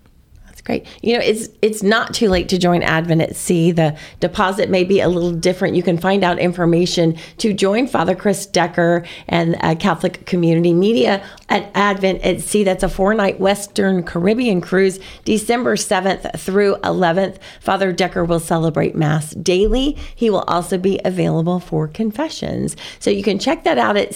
That's 0.47 0.61
great. 0.63 0.87
You 1.03 1.15
know, 1.15 1.21
it's 1.23 1.49
it's 1.61 1.83
not 1.83 2.15
too 2.15 2.29
late 2.31 2.49
to 2.49 2.59
join 2.59 2.83
Advent 2.83 3.21
at 3.21 3.37
Sea. 3.37 3.73
The 3.73 3.97
deposit 4.21 4.71
may 4.71 4.85
be 4.85 5.01
a 5.01 5.09
little 5.09 5.33
different. 5.33 5.77
You 5.77 5.83
can 5.83 5.99
find 5.99 6.25
out 6.25 6.39
information 6.39 7.17
to 7.39 7.53
join 7.53 7.87
Father 7.87 8.15
Chris 8.15 8.47
Decker 8.47 9.05
and 9.29 9.57
uh, 9.61 9.75
Catholic 9.75 10.25
Community 10.25 10.73
Media 10.73 11.23
at 11.49 11.71
Advent 11.75 12.23
at 12.23 12.41
Sea. 12.41 12.65
That's 12.65 12.83
a 12.83 12.89
four 12.89 13.15
night 13.15 13.39
Western 13.41 14.03
Caribbean 14.03 14.61
cruise, 14.61 14.99
December 15.25 15.77
7th 15.77 16.39
through 16.39 16.77
11th. 16.77 17.37
Father 17.61 17.93
Decker 17.93 18.25
will 18.25 18.41
celebrate 18.41 18.95
Mass 18.95 19.31
daily. 19.35 19.97
He 20.15 20.29
will 20.31 20.43
also 20.43 20.79
be 20.79 21.01
available 21.05 21.61
for 21.61 21.87
confessions. 21.89 22.77
So 22.99 23.11
you 23.11 23.23
can 23.23 23.39
check 23.39 23.65
that 23.65 23.79
out 23.79 23.97
at 23.97 24.11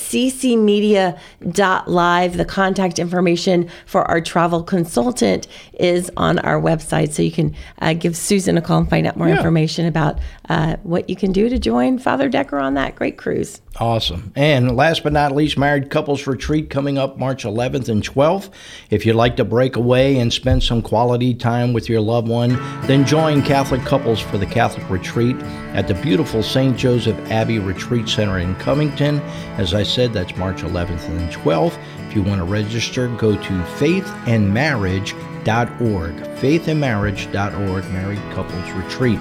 ccmedia.live. 1.41 2.37
The 2.37 2.45
contact 2.45 2.99
information 2.99 3.69
for 3.87 4.03
our 4.05 4.21
travel 4.21 4.63
consultant 4.63 5.47
is 5.79 6.11
on 6.17 6.39
our 6.41 6.61
website. 6.61 7.13
So 7.13 7.23
you 7.23 7.33
can 7.33 7.55
uh, 7.81 7.95
give 7.95 8.17
Susan 8.17 8.57
a 8.59 8.63
call 8.63 8.79
and 8.79 8.91
find 8.91 9.07
out 9.07 9.17
more 9.17 9.29
Yeah. 9.29 9.37
information 9.37 9.87
about 9.87 10.19
uh, 10.49 10.77
what 10.83 11.09
you 11.09 11.17
can 11.17 11.33
do 11.33 11.49
to 11.49 11.59
join 11.59 11.99
Father 11.99 12.29
Decker 12.29 12.59
on 12.59 12.75
that 12.75 12.97
great 12.97 13.17
cruise. 13.17 13.61
Awesome. 13.79 14.33
And 14.35 14.77
last 14.77 15.05
but 15.05 15.13
not 15.13 15.33
least, 15.33 15.57
Married 15.57 15.91
Couples 15.91 16.27
Retreat 16.27 16.71
coming 16.71 16.99
up 16.99 17.17
March 17.21 17.45
11th 17.45 17.89
and 17.91 18.03
12th. 18.03 18.49
If 18.89 19.05
you'd 19.05 19.15
like 19.15 19.37
to 19.37 19.45
break 19.45 19.77
away 19.77 20.19
and 20.19 20.33
spend 20.33 20.63
some 20.63 20.81
quality 20.81 21.35
time 21.35 21.75
with 21.75 21.87
your 21.89 22.01
loved 22.01 22.29
one, 22.29 22.55
then 22.87 23.07
join 23.07 23.43
Catholic 23.43 23.83
Couples 23.83 24.19
for 24.19 24.39
the 24.39 24.47
Catholic 24.47 24.89
Retreat 24.89 25.37
at 25.75 25.87
the 25.87 25.93
beautiful 25.95 26.43
St. 26.43 26.75
Joseph 26.77 27.19
Abbey 27.31 27.59
Retreat 27.59 28.09
Center 28.09 28.39
in 28.39 28.55
Covington. 28.57 29.21
As 29.59 29.75
I 29.75 29.83
said, 29.83 30.15
that's 30.15 30.35
March 30.37 30.63
11th 30.63 31.11
and 31.11 31.31
12th. 31.31 31.79
If 32.09 32.17
you 32.17 32.23
want 32.23 32.41
to 32.41 32.45
register, 32.45 33.09
go 33.09 33.37
to 33.37 33.53
faithandmarriage.org. 33.79 36.15
Faithandmarriage.org, 36.15 37.91
Married 37.93 38.23
Couples 38.33 38.71
Retreat. 38.73 39.21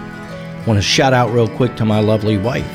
Want 0.65 0.77
to 0.77 0.81
shout 0.81 1.13
out 1.13 1.31
real 1.31 1.49
quick 1.49 1.75
to 1.75 1.83
my 1.83 1.99
lovely 1.99 2.37
wife. 2.37 2.65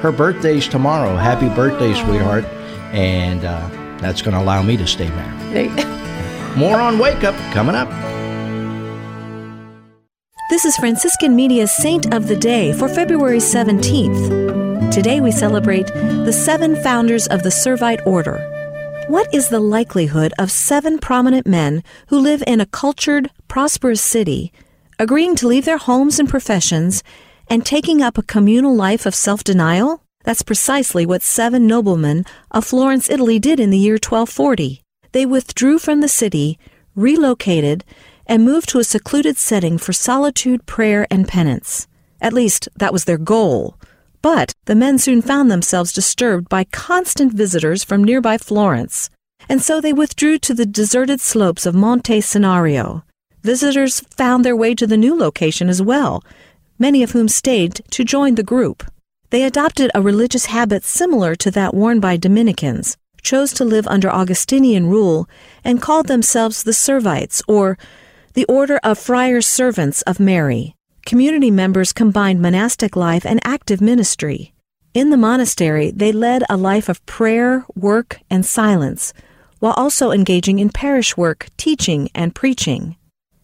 Her 0.00 0.10
birthday's 0.10 0.66
tomorrow. 0.66 1.14
Happy 1.16 1.48
birthday, 1.54 1.94
sweetheart. 1.94 2.44
And 2.92 3.44
uh, 3.44 3.81
that's 4.02 4.22
going 4.22 4.34
to 4.34 4.40
allow 4.40 4.62
me 4.62 4.76
to 4.76 4.86
stay 4.86 5.08
married. 5.08 5.86
More 6.56 6.80
on 6.80 6.98
Wake 6.98 7.24
Up 7.24 7.34
coming 7.52 7.74
up. 7.74 7.88
This 10.50 10.66
is 10.66 10.76
Franciscan 10.76 11.34
Media's 11.34 11.72
Saint 11.72 12.12
of 12.12 12.28
the 12.28 12.36
Day 12.36 12.74
for 12.74 12.88
February 12.88 13.38
17th. 13.38 14.92
Today 14.92 15.20
we 15.22 15.30
celebrate 15.30 15.86
the 15.86 16.32
seven 16.32 16.76
founders 16.82 17.26
of 17.26 17.42
the 17.42 17.48
Servite 17.48 18.06
Order. 18.06 18.48
What 19.08 19.32
is 19.32 19.48
the 19.48 19.60
likelihood 19.60 20.34
of 20.38 20.50
seven 20.50 20.98
prominent 20.98 21.46
men 21.46 21.82
who 22.08 22.18
live 22.18 22.42
in 22.46 22.60
a 22.60 22.66
cultured, 22.66 23.30
prosperous 23.48 24.02
city 24.02 24.52
agreeing 24.98 25.34
to 25.36 25.48
leave 25.48 25.64
their 25.64 25.78
homes 25.78 26.20
and 26.20 26.28
professions 26.28 27.02
and 27.48 27.64
taking 27.64 28.02
up 28.02 28.18
a 28.18 28.22
communal 28.22 28.76
life 28.76 29.06
of 29.06 29.14
self 29.14 29.42
denial? 29.42 30.01
That's 30.24 30.42
precisely 30.42 31.04
what 31.04 31.22
seven 31.22 31.66
noblemen 31.66 32.24
of 32.50 32.64
Florence, 32.64 33.10
Italy 33.10 33.38
did 33.38 33.58
in 33.58 33.70
the 33.70 33.78
year 33.78 33.94
1240. 33.94 34.82
They 35.12 35.26
withdrew 35.26 35.78
from 35.78 36.00
the 36.00 36.08
city, 36.08 36.58
relocated, 36.94 37.84
and 38.26 38.44
moved 38.44 38.68
to 38.70 38.78
a 38.78 38.84
secluded 38.84 39.36
setting 39.36 39.78
for 39.78 39.92
solitude, 39.92 40.64
prayer, 40.66 41.06
and 41.10 41.26
penance. 41.26 41.86
At 42.20 42.32
least, 42.32 42.68
that 42.76 42.92
was 42.92 43.04
their 43.04 43.18
goal. 43.18 43.76
But 44.22 44.54
the 44.66 44.76
men 44.76 44.98
soon 44.98 45.20
found 45.20 45.50
themselves 45.50 45.92
disturbed 45.92 46.48
by 46.48 46.64
constant 46.64 47.32
visitors 47.32 47.82
from 47.82 48.04
nearby 48.04 48.38
Florence, 48.38 49.10
and 49.48 49.60
so 49.60 49.80
they 49.80 49.92
withdrew 49.92 50.38
to 50.38 50.54
the 50.54 50.64
deserted 50.64 51.20
slopes 51.20 51.66
of 51.66 51.74
Monte 51.74 52.20
Senario. 52.20 53.02
Visitors 53.42 54.00
found 54.16 54.44
their 54.44 54.54
way 54.54 54.74
to 54.76 54.86
the 54.86 54.96
new 54.96 55.16
location 55.16 55.68
as 55.68 55.82
well, 55.82 56.22
many 56.78 57.02
of 57.02 57.10
whom 57.10 57.28
stayed 57.28 57.82
to 57.90 58.04
join 58.04 58.36
the 58.36 58.44
group. 58.44 58.84
They 59.32 59.44
adopted 59.44 59.90
a 59.94 60.02
religious 60.02 60.44
habit 60.44 60.84
similar 60.84 61.34
to 61.36 61.50
that 61.52 61.72
worn 61.72 62.00
by 62.00 62.18
Dominicans, 62.18 62.98
chose 63.22 63.54
to 63.54 63.64
live 63.64 63.86
under 63.86 64.10
Augustinian 64.10 64.88
rule, 64.88 65.26
and 65.64 65.80
called 65.80 66.06
themselves 66.06 66.62
the 66.62 66.74
Servites, 66.74 67.40
or 67.48 67.78
the 68.34 68.44
Order 68.44 68.78
of 68.84 68.98
Friars 68.98 69.46
Servants 69.46 70.02
of 70.02 70.20
Mary. 70.20 70.74
Community 71.06 71.50
members 71.50 71.94
combined 71.94 72.42
monastic 72.42 72.94
life 72.94 73.24
and 73.24 73.40
active 73.42 73.80
ministry. 73.80 74.52
In 74.92 75.08
the 75.08 75.16
monastery, 75.16 75.90
they 75.90 76.12
led 76.12 76.42
a 76.50 76.58
life 76.58 76.90
of 76.90 77.04
prayer, 77.06 77.64
work, 77.74 78.20
and 78.28 78.44
silence, 78.44 79.14
while 79.60 79.72
also 79.78 80.10
engaging 80.10 80.58
in 80.58 80.68
parish 80.68 81.16
work, 81.16 81.48
teaching, 81.56 82.10
and 82.14 82.34
preaching. 82.34 82.96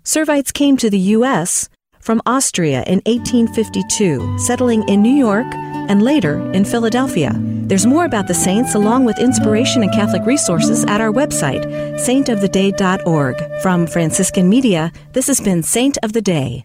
Servites 0.04 0.52
came 0.52 0.76
to 0.76 0.90
the 0.90 1.16
U.S. 1.16 1.71
from 1.99 2.21
Austria 2.26 2.83
in 2.87 3.00
1852, 3.07 4.38
settling 4.38 4.87
in 4.87 5.00
New 5.00 5.16
York 5.16 5.47
and 5.88 6.02
later 6.02 6.38
in 6.52 6.64
Philadelphia. 6.64 7.33
There's 7.68 7.87
more 7.87 8.07
about 8.07 8.28
the 8.28 8.35
saints 8.35 8.75
along 8.75 9.04
with 9.04 9.18
inspiration 9.18 9.83
and 9.83 9.92
Catholic 9.92 10.25
resources 10.25 10.85
at 10.87 11.00
our 11.00 11.11
website, 11.11 11.64
saintoftheday.org. 11.97 13.62
From 13.62 13.87
Franciscan 13.87 14.49
Media, 14.49 14.90
this 15.12 15.26
has 15.26 15.40
been 15.40 15.62
Saint 15.62 15.99
of 16.02 16.14
the 16.14 16.23
Day. 16.23 16.64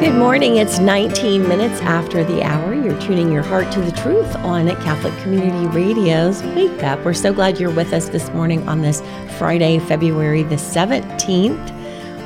Good 0.00 0.14
morning. 0.14 0.56
It's 0.56 0.78
19 0.78 1.46
minutes 1.48 1.80
after 1.82 2.22
the 2.24 2.42
hour. 2.42 2.72
You're 2.72 2.98
tuning 3.00 3.32
your 3.32 3.42
heart 3.42 3.70
to 3.72 3.80
the 3.80 3.92
truth 3.92 4.34
on 4.36 4.68
Catholic 4.82 5.16
Community 5.22 5.66
Radio's 5.66 6.42
Wake 6.42 6.82
Up. 6.82 7.04
We're 7.04 7.12
so 7.12 7.32
glad 7.32 7.58
you're 7.58 7.74
with 7.74 7.92
us 7.92 8.08
this 8.08 8.30
morning 8.30 8.66
on 8.68 8.80
this 8.80 9.02
Friday, 9.36 9.78
February 9.78 10.42
the 10.42 10.56
17th. 10.56 11.75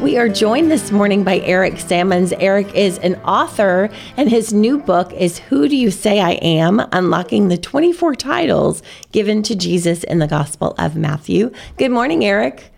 We 0.00 0.16
are 0.16 0.30
joined 0.30 0.71
this 0.71 0.90
morning 0.90 1.25
by 1.25 1.40
Eric 1.40 1.78
Sammons. 1.78 2.33
Eric 2.33 2.75
is 2.75 2.97
an 2.99 3.16
author, 3.16 3.90
and 4.16 4.30
his 4.30 4.50
new 4.50 4.78
book 4.78 5.12
is 5.12 5.38
Who 5.38 5.69
Do 5.69 5.76
You 5.76 5.90
Say 5.90 6.21
I 6.21 6.33
Am? 6.40 6.80
Unlocking 6.90 7.49
the 7.49 7.59
24 7.59 8.14
Titles 8.14 8.83
Given 9.12 9.42
to 9.42 9.54
Jesus 9.54 10.02
in 10.02 10.19
the 10.19 10.26
Gospel 10.26 10.75
of 10.78 10.97
Matthew. 10.97 11.52
Good 11.76 11.90
morning, 11.90 12.25
Eric. 12.25 12.73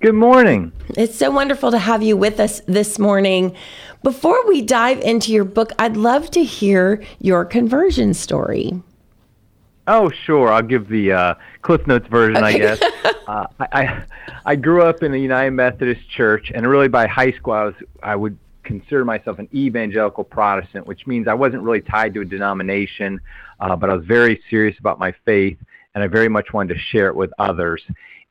Good 0.00 0.14
morning. 0.14 0.70
It's 0.98 1.16
so 1.16 1.30
wonderful 1.30 1.70
to 1.70 1.78
have 1.78 2.02
you 2.02 2.14
with 2.14 2.38
us 2.38 2.60
this 2.66 2.98
morning. 2.98 3.56
Before 4.02 4.46
we 4.46 4.60
dive 4.60 5.00
into 5.00 5.32
your 5.32 5.44
book, 5.44 5.72
I'd 5.78 5.96
love 5.96 6.30
to 6.32 6.44
hear 6.44 7.02
your 7.20 7.46
conversion 7.46 8.12
story. 8.12 8.82
Oh, 9.86 10.10
sure. 10.10 10.52
I'll 10.52 10.62
give 10.62 10.88
the 10.88 11.12
uh, 11.12 11.34
Cliff 11.62 11.86
Notes 11.86 12.06
version, 12.08 12.42
okay. 12.42 12.46
I 12.54 12.58
guess. 12.58 12.82
uh, 13.26 13.46
I, 13.60 14.04
I 14.44 14.56
grew 14.56 14.82
up 14.82 15.02
in 15.02 15.12
the 15.12 15.20
United 15.20 15.50
Methodist 15.50 16.08
Church, 16.08 16.50
and 16.54 16.66
really 16.66 16.88
by 16.88 17.06
high 17.06 17.32
school, 17.32 17.52
I 17.52 17.64
was 17.64 17.74
I 18.02 18.16
would 18.16 18.38
consider 18.62 19.04
myself 19.04 19.38
an 19.38 19.48
evangelical 19.54 20.24
Protestant, 20.24 20.86
which 20.86 21.06
means 21.06 21.28
I 21.28 21.34
wasn't 21.34 21.62
really 21.62 21.82
tied 21.82 22.14
to 22.14 22.22
a 22.22 22.24
denomination, 22.24 23.20
uh, 23.60 23.76
but 23.76 23.90
I 23.90 23.94
was 23.94 24.06
very 24.06 24.42
serious 24.48 24.78
about 24.78 24.98
my 24.98 25.14
faith, 25.24 25.58
and 25.94 26.02
I 26.02 26.06
very 26.06 26.28
much 26.28 26.52
wanted 26.52 26.74
to 26.74 26.80
share 26.80 27.08
it 27.08 27.14
with 27.14 27.30
others. 27.38 27.82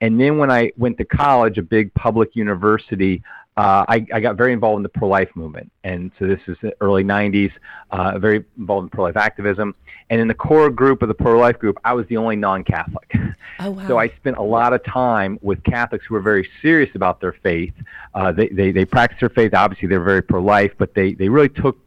And 0.01 0.19
then 0.19 0.37
when 0.37 0.51
I 0.51 0.71
went 0.75 0.97
to 0.97 1.05
college, 1.05 1.57
a 1.57 1.61
big 1.61 1.93
public 1.93 2.35
university, 2.35 3.23
uh, 3.55 3.85
I, 3.87 4.05
I, 4.11 4.19
got 4.19 4.35
very 4.35 4.51
involved 4.51 4.77
in 4.77 4.83
the 4.83 4.89
pro-life 4.89 5.29
movement, 5.35 5.71
and 5.83 6.11
so 6.17 6.25
this 6.25 6.39
is 6.47 6.57
the 6.63 6.73
early 6.81 7.03
'90s. 7.03 7.51
Uh, 7.91 8.17
very 8.17 8.43
involved 8.57 8.85
in 8.85 8.89
pro-life 8.89 9.15
activism, 9.15 9.75
and 10.13 10.21
in 10.21 10.27
the 10.27 10.35
core 10.35 10.69
group 10.69 11.01
of 11.01 11.07
the 11.07 11.15
pro-life 11.15 11.57
group, 11.57 11.75
I 11.83 11.93
was 11.93 12.05
the 12.05 12.17
only 12.17 12.35
non-Catholic. 12.35 13.15
Oh, 13.59 13.71
wow. 13.71 13.87
So 13.87 13.97
I 13.97 14.09
spent 14.09 14.37
a 14.37 14.43
lot 14.43 14.71
of 14.71 14.83
time 14.85 15.39
with 15.41 15.63
Catholics 15.63 16.05
who 16.07 16.13
were 16.13 16.21
very 16.21 16.47
serious 16.61 16.93
about 16.93 17.19
their 17.19 17.33
faith. 17.33 17.73
Uh, 18.13 18.31
they, 18.31 18.47
they 18.49 18.71
they 18.71 18.85
practiced 18.85 19.21
their 19.21 19.29
faith. 19.29 19.55
Obviously, 19.55 19.87
they're 19.87 20.03
very 20.03 20.21
pro-life, 20.21 20.71
but 20.77 20.93
they 20.93 21.13
they 21.13 21.29
really 21.29 21.49
took 21.49 21.79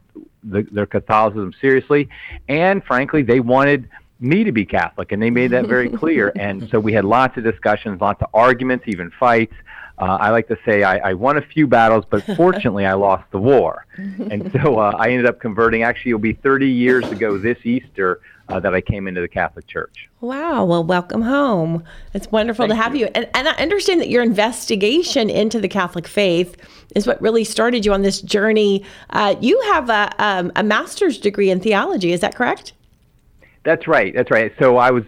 the, 0.43 0.63
their 0.73 0.87
Catholicism 0.87 1.55
seriously, 1.61 2.09
and 2.49 2.83
frankly, 2.83 3.23
they 3.23 3.39
wanted 3.39 3.89
me 4.19 4.43
to 4.43 4.51
be 4.51 4.67
Catholic, 4.67 5.13
and 5.13 5.23
they 5.23 5.31
made 5.31 5.53
that 5.53 5.69
very 5.69 5.89
clear. 6.01 6.33
and 6.35 6.69
so 6.69 6.81
we 6.81 6.93
had 6.93 7.05
lots 7.05 7.37
of 7.37 7.45
discussions, 7.45 8.01
lots 8.01 8.21
of 8.23 8.29
arguments, 8.35 8.87
even 8.89 9.13
fights. 9.21 9.55
Uh, 9.99 10.19
I 10.21 10.31
like 10.31 10.49
to 10.49 10.59
say 10.65 10.83
I, 10.83 11.11
I 11.11 11.15
won 11.15 11.39
a 11.39 11.43
few 11.43 11.67
battles, 11.67 12.05
but 12.09 12.23
fortunately 12.37 12.85
I 12.85 12.95
lost 12.95 13.31
the 13.31 13.39
war. 13.39 13.87
And 13.97 14.51
so 14.53 14.79
uh, 14.79 14.95
I 14.99 15.09
ended 15.11 15.27
up 15.27 15.41
converting. 15.41 15.83
Actually, 15.83 16.11
it'll 16.11 16.21
be 16.21 16.35
30 16.35 16.69
years 16.69 17.11
ago 17.11 17.39
this 17.39 17.59
Easter 17.65 18.21
uh, 18.49 18.61
that 18.61 18.75
I 18.75 18.81
came 18.81 19.09
into 19.09 19.21
the 19.21 19.29
Catholic 19.29 19.67
Church. 19.67 20.09
Wow. 20.21 20.65
Well, 20.65 20.85
welcome 20.85 21.23
home. 21.23 21.85
It's 22.13 22.31
wonderful 22.31 22.65
Thank 22.65 22.77
to 22.77 22.83
have 22.83 22.95
you. 22.95 23.07
you. 23.07 23.13
And, 23.15 23.29
and 23.35 23.49
I 23.49 23.53
understand 23.53 24.01
that 24.01 24.09
your 24.09 24.23
investigation 24.23 25.31
into 25.31 25.61
the 25.61 25.69
Catholic 25.69 26.07
faith 26.07 26.57
is 26.95 27.07
what 27.07 27.21
really 27.23 27.45
started 27.45 27.85
you 27.85 27.93
on 27.93 28.03
this 28.03 28.21
journey. 28.21 28.85
Uh, 29.11 29.37
you 29.41 29.61
have 29.73 29.89
a, 29.89 30.13
um, 30.19 30.53
a 30.57 30.63
master's 30.63 31.19
degree 31.19 31.51
in 31.51 31.61
theology, 31.61 32.13
is 32.13 32.21
that 32.21 32.35
correct? 32.35 32.73
That's 33.65 33.89
right. 33.89 34.15
That's 34.15 34.31
right. 34.31 34.53
So 34.59 34.77
I 34.77 34.91
was 34.91 35.05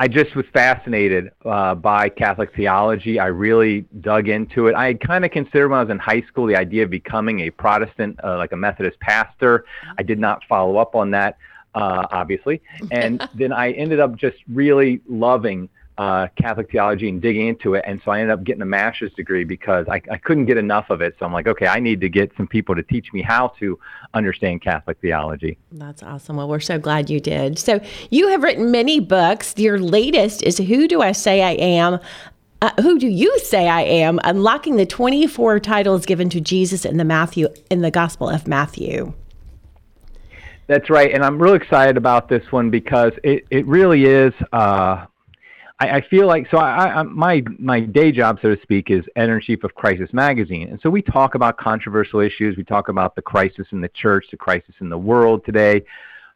I 0.00 0.06
just 0.06 0.36
was 0.36 0.46
fascinated 0.52 1.32
uh, 1.44 1.74
by 1.74 2.08
Catholic 2.08 2.54
theology. 2.54 3.18
I 3.18 3.26
really 3.26 3.80
dug 4.00 4.28
into 4.28 4.68
it. 4.68 4.76
I 4.76 4.86
had 4.86 5.00
kind 5.00 5.24
of 5.24 5.32
considered 5.32 5.70
when 5.70 5.80
I 5.80 5.82
was 5.82 5.90
in 5.90 5.98
high 5.98 6.22
school 6.22 6.46
the 6.46 6.54
idea 6.54 6.84
of 6.84 6.90
becoming 6.90 7.40
a 7.40 7.50
Protestant, 7.50 8.18
uh, 8.22 8.36
like 8.36 8.52
a 8.52 8.56
Methodist 8.56 9.00
pastor. 9.00 9.64
I 9.98 10.04
did 10.04 10.20
not 10.20 10.44
follow 10.48 10.76
up 10.76 10.94
on 10.94 11.10
that, 11.10 11.36
uh, 11.74 12.06
obviously. 12.12 12.62
And 12.92 13.28
then 13.34 13.52
I 13.52 13.72
ended 13.72 13.98
up 13.98 14.14
just 14.14 14.36
really 14.48 15.00
loving 15.08 15.68
uh, 15.98 16.28
Catholic 16.40 16.70
theology 16.70 17.08
and 17.08 17.20
digging 17.20 17.48
into 17.48 17.74
it. 17.74 17.84
And 17.86 18.00
so 18.04 18.12
I 18.12 18.20
ended 18.20 18.32
up 18.32 18.44
getting 18.44 18.62
a 18.62 18.66
master's 18.66 19.12
degree 19.14 19.42
because 19.42 19.86
I, 19.88 20.00
I 20.10 20.16
couldn't 20.16 20.46
get 20.46 20.56
enough 20.56 20.90
of 20.90 21.00
it. 21.00 21.16
So 21.18 21.26
I'm 21.26 21.32
like, 21.32 21.48
okay, 21.48 21.66
I 21.66 21.80
need 21.80 22.00
to 22.02 22.08
get 22.08 22.30
some 22.36 22.46
people 22.46 22.76
to 22.76 22.84
teach 22.84 23.12
me 23.12 23.20
how 23.20 23.48
to 23.58 23.78
understand 24.14 24.62
Catholic 24.62 24.98
theology. 25.00 25.58
That's 25.72 26.04
awesome. 26.04 26.36
Well, 26.36 26.48
we're 26.48 26.60
so 26.60 26.78
glad 26.78 27.10
you 27.10 27.18
did. 27.18 27.58
So 27.58 27.80
you 28.10 28.28
have 28.28 28.44
written 28.44 28.70
many 28.70 29.00
books. 29.00 29.54
Your 29.56 29.78
latest 29.78 30.44
is 30.44 30.58
Who 30.58 30.86
Do 30.86 31.02
I 31.02 31.10
Say 31.10 31.42
I 31.42 31.52
Am? 31.52 31.98
Uh, 32.62 32.70
who 32.80 32.98
do 32.98 33.06
you 33.06 33.38
say 33.40 33.68
I 33.68 33.82
am? 33.82 34.18
Unlocking 34.24 34.76
the 34.76 34.86
24 34.86 35.60
titles 35.60 36.06
given 36.06 36.28
to 36.30 36.40
Jesus 36.40 36.84
in 36.84 36.96
the 36.96 37.04
Matthew 37.04 37.48
in 37.70 37.82
the 37.82 37.90
Gospel 37.90 38.28
of 38.28 38.48
Matthew. 38.48 39.14
That's 40.66 40.90
right, 40.90 41.12
and 41.14 41.24
I'm 41.24 41.40
really 41.40 41.56
excited 41.56 41.96
about 41.96 42.28
this 42.28 42.50
one 42.50 42.68
because 42.68 43.12
it, 43.22 43.46
it 43.50 43.64
really 43.66 44.04
is 44.04 44.34
uh, 44.52 45.06
I, 45.80 45.88
I 45.96 46.00
feel 46.08 46.26
like 46.26 46.48
so. 46.50 46.58
I, 46.58 47.00
I, 47.00 47.02
my 47.02 47.42
my 47.58 47.80
day 47.80 48.12
job, 48.12 48.38
so 48.42 48.54
to 48.54 48.62
speak, 48.62 48.90
is 48.90 49.04
editor 49.16 49.36
in 49.36 49.42
chief 49.42 49.64
of 49.64 49.74
Crisis 49.74 50.12
Magazine, 50.12 50.68
and 50.68 50.80
so 50.82 50.90
we 50.90 51.02
talk 51.02 51.34
about 51.34 51.56
controversial 51.56 52.20
issues. 52.20 52.56
We 52.56 52.64
talk 52.64 52.88
about 52.88 53.14
the 53.14 53.22
crisis 53.22 53.66
in 53.72 53.80
the 53.80 53.88
church, 53.88 54.26
the 54.30 54.36
crisis 54.36 54.74
in 54.80 54.88
the 54.88 54.98
world 54.98 55.44
today. 55.44 55.84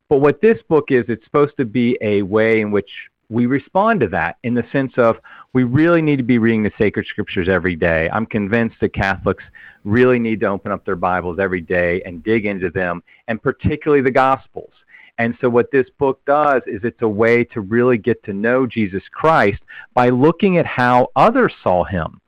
But 0.08 0.20
what 0.20 0.40
this 0.40 0.58
book 0.68 0.90
is, 0.90 1.04
it's 1.08 1.24
supposed 1.24 1.56
to 1.56 1.64
be 1.64 1.96
a 2.02 2.22
way 2.22 2.60
in 2.60 2.70
which 2.70 2.90
we 3.30 3.46
respond 3.46 4.00
to 4.00 4.08
that 4.08 4.36
in 4.42 4.52
the 4.52 4.64
sense 4.70 4.92
of 4.98 5.16
we 5.54 5.64
really 5.64 6.02
need 6.02 6.16
to 6.16 6.22
be 6.22 6.36
reading 6.36 6.62
the 6.62 6.72
sacred 6.76 7.06
scriptures 7.06 7.48
every 7.48 7.74
day. 7.74 8.10
I'm 8.12 8.26
convinced 8.26 8.76
that 8.80 8.92
Catholics 8.92 9.42
really 9.84 10.18
need 10.18 10.40
to 10.40 10.46
open 10.46 10.70
up 10.70 10.84
their 10.84 10.96
Bibles 10.96 11.38
every 11.38 11.62
day 11.62 12.02
and 12.04 12.22
dig 12.22 12.44
into 12.44 12.68
them, 12.70 13.02
and 13.28 13.42
particularly 13.42 14.02
the 14.02 14.10
Gospels. 14.10 14.72
And 15.18 15.36
so, 15.40 15.48
what 15.48 15.70
this 15.70 15.86
book 15.98 16.20
does 16.26 16.62
is 16.66 16.80
it's 16.84 17.02
a 17.02 17.08
way 17.08 17.44
to 17.44 17.60
really 17.60 17.98
get 17.98 18.22
to 18.24 18.32
know 18.32 18.66
Jesus 18.66 19.02
Christ 19.12 19.62
by 19.94 20.08
looking 20.08 20.58
at 20.58 20.66
how 20.66 21.08
others 21.16 21.52
saw 21.62 21.84
him 21.84 22.20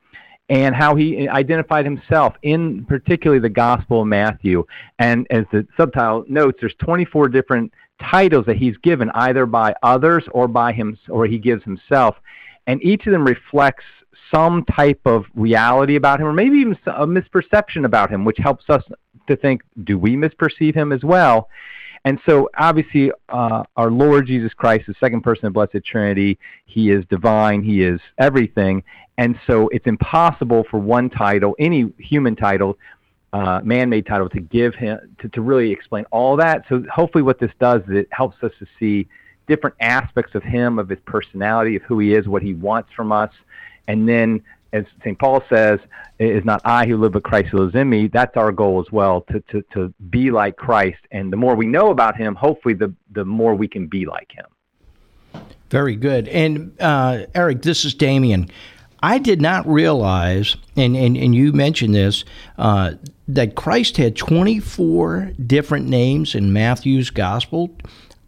and 0.49 0.75
how 0.75 0.95
he 0.95 1.27
identified 1.27 1.85
himself 1.85 2.35
in 2.43 2.85
particularly 2.85 3.41
the 3.41 3.49
Gospel 3.49 4.01
of 4.01 4.07
Matthew. 4.07 4.63
And 4.99 5.25
as 5.31 5.45
the 5.51 5.67
subtitle 5.75 6.25
notes, 6.27 6.59
there's 6.61 6.75
24 6.79 7.29
different 7.29 7.73
titles 7.99 8.45
that 8.45 8.57
he's 8.57 8.77
given 8.77 9.09
either 9.15 9.45
by 9.45 9.73
others 9.81 10.23
or 10.31 10.47
by 10.47 10.71
him 10.71 10.97
or 11.09 11.25
he 11.25 11.39
gives 11.39 11.63
himself. 11.63 12.15
And 12.67 12.83
each 12.83 13.07
of 13.07 13.13
them 13.13 13.25
reflects 13.25 13.85
some 14.33 14.63
type 14.65 15.01
of 15.05 15.25
reality 15.33 15.95
about 15.95 16.19
him 16.19 16.27
or 16.27 16.33
maybe 16.33 16.57
even 16.57 16.77
a 16.87 17.05
misperception 17.07 17.85
about 17.85 18.11
him, 18.11 18.25
which 18.25 18.37
helps 18.37 18.65
us 18.69 18.83
to 19.27 19.35
think, 19.35 19.61
do 19.83 19.97
we 19.97 20.15
misperceive 20.15 20.75
him 20.75 20.91
as 20.91 21.03
well? 21.03 21.49
And 22.05 22.19
so, 22.27 22.49
obviously, 22.55 23.11
uh, 23.29 23.63
our 23.75 23.89
Lord 23.89 24.27
Jesus 24.27 24.53
Christ, 24.53 24.85
the 24.87 24.93
second 24.99 25.21
person 25.21 25.47
of 25.47 25.53
the 25.53 25.65
Blessed 25.65 25.83
Trinity, 25.83 26.37
He 26.65 26.91
is 26.91 27.03
divine, 27.09 27.63
He 27.63 27.83
is 27.83 27.99
everything. 28.19 28.83
And 29.17 29.39
so, 29.47 29.67
it's 29.69 29.87
impossible 29.87 30.65
for 30.69 30.79
one 30.79 31.09
title, 31.09 31.55
any 31.57 31.91
human 31.97 32.35
title, 32.35 32.77
uh, 33.33 33.61
man-made 33.63 34.05
title, 34.05 34.29
to 34.29 34.39
give 34.39 34.75
him 34.75 35.15
to, 35.19 35.29
to 35.29 35.41
really 35.41 35.71
explain 35.71 36.05
all 36.11 36.37
that. 36.37 36.65
So, 36.69 36.83
hopefully, 36.93 37.23
what 37.23 37.39
this 37.39 37.51
does 37.59 37.81
is 37.89 37.89
it 37.89 38.07
helps 38.11 38.37
us 38.43 38.51
to 38.59 38.67
see 38.79 39.07
different 39.47 39.75
aspects 39.79 40.35
of 40.35 40.43
Him, 40.43 40.77
of 40.77 40.89
His 40.89 40.99
personality, 41.05 41.75
of 41.75 41.81
who 41.83 41.97
He 41.97 42.13
is, 42.13 42.27
what 42.27 42.43
He 42.43 42.53
wants 42.53 42.91
from 42.95 43.11
us, 43.11 43.31
and 43.87 44.07
then 44.07 44.43
as 44.75 44.85
St. 44.99 45.17
Paul 45.17 45.41
says, 45.49 45.79
it 46.19 46.35
is 46.35 46.45
not 46.45 46.61
I 46.65 46.85
who 46.85 46.97
live, 46.97 47.13
but 47.13 47.23
Christ 47.23 47.49
who 47.49 47.59
lives 47.59 47.75
in 47.75 47.89
me. 47.89 48.07
That's 48.07 48.35
our 48.37 48.51
goal 48.51 48.79
as 48.85 48.91
well, 48.91 49.21
to, 49.31 49.39
to, 49.51 49.63
to 49.73 49.93
be 50.09 50.31
like 50.31 50.55
Christ. 50.55 50.99
And 51.11 51.31
the 51.31 51.37
more 51.37 51.55
we 51.55 51.65
know 51.65 51.91
about 51.91 52.15
him, 52.15 52.35
hopefully, 52.35 52.73
the, 52.73 52.93
the 53.11 53.25
more 53.25 53.55
we 53.55 53.67
can 53.67 53.87
be 53.87 54.05
like 54.05 54.31
him. 54.31 55.43
Very 55.69 55.95
good. 55.95 56.27
And 56.27 56.75
uh, 56.79 57.25
Eric, 57.33 57.61
this 57.61 57.85
is 57.85 57.93
Damien. 57.93 58.49
I 59.01 59.17
did 59.17 59.41
not 59.41 59.67
realize, 59.67 60.55
and, 60.75 60.95
and, 60.95 61.17
and 61.17 61.35
you 61.35 61.53
mentioned 61.53 61.93
this, 61.93 62.23
uh, 62.57 62.93
that 63.27 63.55
Christ 63.55 63.97
had 63.97 64.15
24 64.15 65.33
different 65.45 65.87
names 65.87 66.33
in 66.33 66.53
Matthew's 66.53 67.09
gospel. 67.09 67.75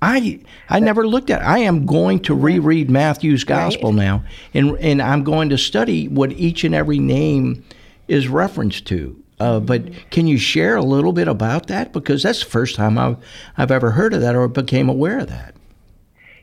I 0.01 0.39
I 0.69 0.79
never 0.79 1.07
looked 1.07 1.29
at. 1.29 1.41
It. 1.41 1.45
I 1.45 1.59
am 1.59 1.85
going 1.85 2.19
to 2.21 2.35
reread 2.35 2.89
Matthew's 2.89 3.43
gospel 3.43 3.91
right. 3.91 3.97
now, 3.97 4.23
and 4.53 4.77
and 4.79 5.01
I'm 5.01 5.23
going 5.23 5.49
to 5.49 5.57
study 5.57 6.07
what 6.07 6.31
each 6.33 6.63
and 6.63 6.75
every 6.75 6.99
name 6.99 7.63
is 8.07 8.27
referenced 8.27 8.85
to. 8.87 9.21
Uh, 9.39 9.59
but 9.59 10.09
can 10.09 10.25
you 10.27 10.37
share 10.37 10.75
a 10.75 10.83
little 10.83 11.13
bit 11.13 11.27
about 11.27 11.67
that? 11.67 11.93
Because 11.93 12.23
that's 12.23 12.43
the 12.43 12.49
first 12.49 12.75
time 12.75 12.97
I've 12.97 13.17
I've 13.57 13.71
ever 13.71 13.91
heard 13.91 14.13
of 14.13 14.21
that 14.21 14.35
or 14.35 14.47
became 14.47 14.89
aware 14.89 15.19
of 15.19 15.27
that. 15.27 15.55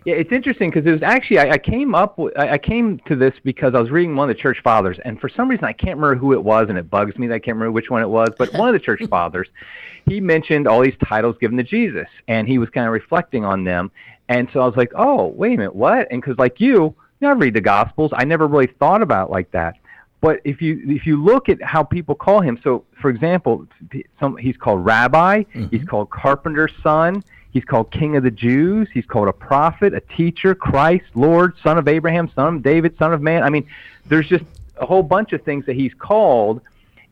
Yeah, 0.05 0.17
it's 0.17 0.33
interesting 0.33 0.71
because 0.71 0.87
it 0.87 0.93
was 0.93 1.03
actually 1.03 1.38
I, 1.38 1.53
I 1.53 1.59
came 1.59 1.95
up 1.95 2.19
with, 2.19 2.38
I 2.38 2.59
came 2.59 3.01
to 3.07 3.17
this 3.17 3.33
because 3.43 3.75
I 3.75 3.81
was 3.81 3.90
reading 3.90 4.14
one 4.14 4.29
of 4.29 4.37
the 4.37 4.40
church 4.40 4.59
fathers, 4.62 4.99
and 5.03 5.19
for 5.19 5.31
some 5.31 5.49
reason 5.49 5.64
I 5.64 5.73
can't 5.73 5.97
remember 5.97 6.17
who 6.17 6.35
it 6.35 6.45
was, 6.45 6.67
and 6.69 6.77
it 6.77 6.90
bugs 6.90 7.17
me 7.19 7.27
that 7.29 7.35
I 7.35 7.38
can't 7.38 7.57
remember 7.57 7.73
which 7.73 7.88
one 7.88 8.03
it 8.03 8.09
was. 8.09 8.29
But 8.37 8.53
one 8.53 8.69
of 8.69 8.75
the 8.75 8.85
church 8.85 9.01
fathers, 9.11 9.49
he 10.07 10.21
mentioned 10.21 10.69
all 10.69 10.83
these 10.83 10.97
titles 11.09 11.37
given 11.40 11.57
to 11.57 11.62
Jesus, 11.62 12.09
and 12.29 12.47
he 12.47 12.59
was 12.59 12.69
kind 12.69 12.87
of 12.87 12.93
reflecting 12.93 13.47
on 13.47 13.64
them. 13.64 13.90
And 14.29 14.49
so 14.53 14.61
I 14.61 14.67
was 14.67 14.77
like, 14.77 14.93
oh, 14.95 15.29
wait 15.29 15.55
a 15.55 15.57
minute, 15.57 15.75
what? 15.75 16.09
And 16.11 16.21
because 16.21 16.38
like 16.38 16.61
you, 16.61 16.73
you 16.75 16.95
know, 17.23 17.31
I 17.31 17.33
read 17.33 17.55
the 17.55 17.62
Gospels, 17.62 18.11
I 18.14 18.25
never 18.25 18.47
really 18.47 18.69
thought 18.79 19.01
about 19.01 19.29
it 19.29 19.33
like 19.33 19.51
that. 19.53 19.77
But 20.25 20.41
if 20.45 20.63
you 20.63 20.83
if 20.87 21.07
you 21.07 21.23
look 21.23 21.49
at 21.49 21.63
how 21.63 21.83
people 21.83 22.15
call 22.15 22.41
him, 22.41 22.59
so 22.65 22.85
for 23.01 23.11
example, 23.11 23.67
some, 24.19 24.37
he's 24.39 24.57
called 24.57 24.85
Rabbi, 24.85 25.43
mm-hmm. 25.43 25.67
he's 25.75 25.87
called 25.87 26.09
Carpenter's 26.11 26.73
son, 26.83 27.23
He's 27.55 27.65
called 27.65 27.93
King 27.93 28.17
of 28.17 28.25
the 28.25 28.33
Jews. 28.33 28.89
He's 28.93 29.07
called 29.07 29.29
a 29.29 29.33
prophet, 29.33 29.95
a 29.95 30.01
teacher, 30.01 30.57
Christ, 30.57 31.05
Lord, 31.15 31.55
Son 31.63 31.79
of 31.79 31.87
Abraham, 31.87 32.29
Son 32.35 32.57
of 32.57 32.63
David, 32.65 32.99
Son 32.99 33.13
of 33.13 33.23
Man. 33.23 33.45
I 33.45 33.49
mean, 33.49 33.65
there's 34.07 34.29
just 34.29 34.45
a 34.77 34.85
whole 34.85 35.05
bunch 35.05 35.33
of 35.33 35.43
things 35.43 35.65
that 35.67 35.77
he's 35.77 35.95
called. 35.95 36.61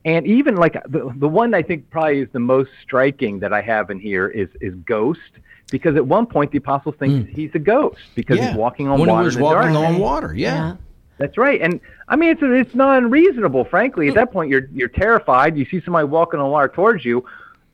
and 0.04 0.26
even 0.26 0.56
like 0.56 0.72
the 0.88 1.14
the 1.16 1.28
one 1.28 1.54
I 1.54 1.62
think 1.62 1.88
probably 1.90 2.18
is 2.18 2.28
the 2.32 2.40
most 2.40 2.70
striking 2.82 3.38
that 3.38 3.52
I 3.52 3.60
have 3.60 3.90
in 3.90 4.00
here 4.00 4.26
is 4.26 4.48
is 4.60 4.74
ghost 4.84 5.32
because 5.70 5.94
at 5.94 6.04
one 6.04 6.26
point 6.26 6.50
the 6.50 6.58
apostle 6.58 6.90
thinks 6.90 7.30
he's 7.30 7.54
a 7.54 7.60
ghost 7.60 8.02
because 8.16 8.38
yeah. 8.38 8.48
he's 8.48 8.56
walking 8.56 8.88
on 8.88 8.98
when 8.98 9.10
water 9.10 9.22
he 9.22 9.26
was 9.26 9.38
walking 9.38 9.74
dark. 9.74 9.94
on 9.94 9.98
water. 10.00 10.34
Yeah. 10.34 10.54
Yeah. 10.54 10.76
That's 11.18 11.38
right, 11.38 11.60
and 11.60 11.80
I 12.08 12.16
mean 12.16 12.30
it's 12.30 12.40
it's 12.42 12.74
not 12.74 12.98
unreasonable. 12.98 13.64
Frankly, 13.64 14.08
at 14.08 14.12
mm. 14.12 14.16
that 14.16 14.32
point 14.32 14.50
you're 14.50 14.68
you're 14.72 14.88
terrified. 14.88 15.56
You 15.56 15.64
see 15.66 15.80
somebody 15.80 16.06
walking 16.06 16.40
on 16.40 16.50
water 16.50 16.68
towards 16.68 17.04
you. 17.04 17.24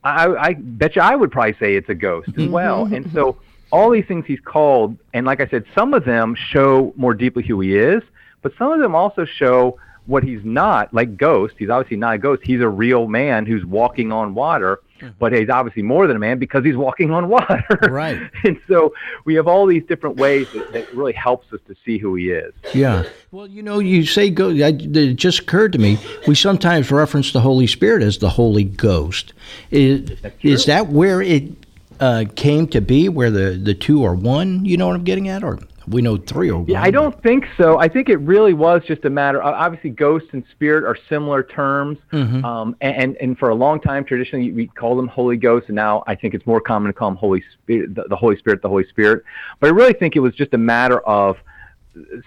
I, 0.04 0.26
I 0.28 0.54
bet 0.54 0.96
you 0.96 1.02
I 1.02 1.16
would 1.16 1.30
probably 1.30 1.56
say 1.58 1.74
it's 1.74 1.88
a 1.88 1.94
ghost 1.94 2.28
as 2.28 2.34
mm-hmm. 2.34 2.52
well. 2.52 2.84
And 2.86 3.10
so 3.12 3.38
all 3.72 3.90
these 3.90 4.06
things 4.06 4.24
he's 4.26 4.40
called, 4.40 4.96
and 5.12 5.26
like 5.26 5.40
I 5.40 5.48
said, 5.48 5.64
some 5.74 5.94
of 5.94 6.04
them 6.04 6.34
show 6.34 6.92
more 6.96 7.14
deeply 7.14 7.42
who 7.42 7.60
he 7.60 7.76
is, 7.76 8.02
but 8.42 8.52
some 8.58 8.72
of 8.72 8.80
them 8.80 8.94
also 8.94 9.24
show 9.24 9.78
what 10.06 10.22
he's 10.22 10.44
not. 10.44 10.92
Like 10.94 11.16
ghost, 11.16 11.54
he's 11.58 11.68
obviously 11.68 11.96
not 11.96 12.14
a 12.14 12.18
ghost. 12.18 12.42
He's 12.44 12.60
a 12.60 12.68
real 12.68 13.06
man 13.06 13.46
who's 13.46 13.64
walking 13.64 14.12
on 14.12 14.34
water. 14.34 14.80
But 15.18 15.32
he's 15.32 15.48
obviously 15.48 15.82
more 15.82 16.06
than 16.06 16.16
a 16.16 16.20
man 16.20 16.38
because 16.38 16.64
he's 16.64 16.76
walking 16.76 17.10
on 17.10 17.28
water. 17.28 17.78
Right. 17.90 18.20
and 18.44 18.60
so 18.68 18.94
we 19.24 19.34
have 19.34 19.46
all 19.46 19.66
these 19.66 19.84
different 19.84 20.16
ways 20.16 20.46
that, 20.52 20.72
that 20.72 20.92
really 20.94 21.12
helps 21.12 21.52
us 21.52 21.60
to 21.68 21.74
see 21.84 21.98
who 21.98 22.14
he 22.14 22.30
is. 22.30 22.52
Yeah. 22.74 23.04
Well, 23.30 23.46
you 23.46 23.62
know, 23.62 23.78
you 23.78 24.04
say 24.04 24.30
go. 24.30 24.50
I, 24.50 24.76
it 24.78 25.14
just 25.14 25.40
occurred 25.40 25.72
to 25.72 25.78
me. 25.78 25.98
We 26.26 26.34
sometimes 26.34 26.90
reference 26.90 27.32
the 27.32 27.40
Holy 27.40 27.66
Spirit 27.66 28.02
as 28.02 28.18
the 28.18 28.30
Holy 28.30 28.64
Ghost. 28.64 29.32
Is, 29.70 30.10
is 30.42 30.66
that 30.66 30.88
where 30.88 31.20
it 31.20 31.52
uh, 32.00 32.24
came 32.36 32.66
to 32.68 32.80
be, 32.80 33.08
where 33.08 33.30
the 33.30 33.58
the 33.62 33.74
two 33.74 34.04
are 34.04 34.14
one? 34.14 34.64
You 34.64 34.76
know 34.76 34.86
what 34.86 34.96
I'm 34.96 35.04
getting 35.04 35.28
at, 35.28 35.42
or 35.42 35.58
we 35.90 36.02
know 36.02 36.16
three 36.16 36.50
are. 36.50 36.64
Yeah, 36.66 36.82
I 36.82 36.90
don't 36.90 37.20
think 37.22 37.46
so. 37.56 37.78
I 37.78 37.88
think 37.88 38.08
it 38.08 38.16
really 38.16 38.52
was 38.52 38.82
just 38.86 39.04
a 39.04 39.10
matter. 39.10 39.42
Of, 39.42 39.54
obviously, 39.54 39.90
ghost 39.90 40.26
and 40.32 40.44
spirit 40.50 40.84
are 40.84 40.96
similar 41.08 41.42
terms, 41.42 41.98
um, 42.12 42.76
and 42.80 43.16
and 43.16 43.38
for 43.38 43.48
a 43.48 43.54
long 43.54 43.80
time, 43.80 44.04
traditionally, 44.04 44.52
we 44.52 44.66
call 44.66 44.96
them 44.96 45.08
Holy 45.08 45.36
Ghost, 45.36 45.66
and 45.68 45.76
now 45.76 46.04
I 46.06 46.14
think 46.14 46.34
it's 46.34 46.46
more 46.46 46.60
common 46.60 46.92
to 46.92 46.92
call 46.92 47.10
them 47.10 47.16
Holy 47.16 47.42
Spirit, 47.52 47.94
the, 47.94 48.04
the 48.08 48.16
Holy 48.16 48.36
Spirit, 48.36 48.62
the 48.62 48.68
Holy 48.68 48.86
Spirit. 48.88 49.24
But 49.60 49.68
I 49.68 49.70
really 49.70 49.94
think 49.94 50.16
it 50.16 50.20
was 50.20 50.34
just 50.34 50.54
a 50.54 50.58
matter 50.58 51.00
of 51.00 51.36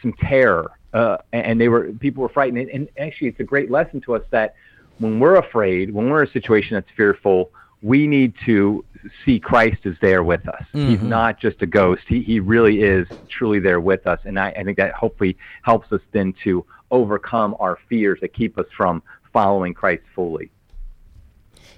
some 0.01 0.13
terror, 0.13 0.71
uh, 0.93 1.17
and 1.31 1.59
they 1.59 1.69
were 1.69 1.91
people 1.93 2.23
were 2.23 2.29
frightened. 2.29 2.57
And, 2.57 2.69
and 2.69 2.89
actually, 2.97 3.27
it's 3.29 3.39
a 3.39 3.45
great 3.45 3.71
lesson 3.71 4.01
to 4.01 4.15
us 4.15 4.23
that 4.31 4.55
when 4.99 5.19
we're 5.19 5.37
afraid, 5.37 5.93
when 5.93 6.09
we're 6.09 6.23
in 6.23 6.29
a 6.29 6.31
situation 6.31 6.75
that's 6.75 6.89
fearful, 6.95 7.51
we 7.81 8.07
need 8.07 8.33
to 8.45 8.85
see 9.25 9.39
Christ 9.39 9.79
is 9.85 9.95
there 10.01 10.23
with 10.23 10.47
us. 10.47 10.63
He's 10.71 10.97
mm-hmm. 10.97 11.09
not 11.09 11.39
just 11.39 11.61
a 11.61 11.65
ghost. 11.65 12.03
He, 12.07 12.21
he 12.21 12.39
really 12.39 12.81
is 12.81 13.07
truly 13.29 13.59
there 13.59 13.79
with 13.79 14.07
us. 14.07 14.19
And 14.25 14.39
I, 14.39 14.49
I 14.51 14.63
think 14.63 14.77
that 14.77 14.93
hopefully 14.93 15.37
helps 15.63 15.91
us 15.91 16.01
then 16.11 16.33
to 16.43 16.65
overcome 16.91 17.55
our 17.59 17.77
fears 17.89 18.19
that 18.21 18.33
keep 18.33 18.57
us 18.57 18.67
from 18.75 19.01
following 19.33 19.73
Christ 19.73 20.03
fully. 20.13 20.51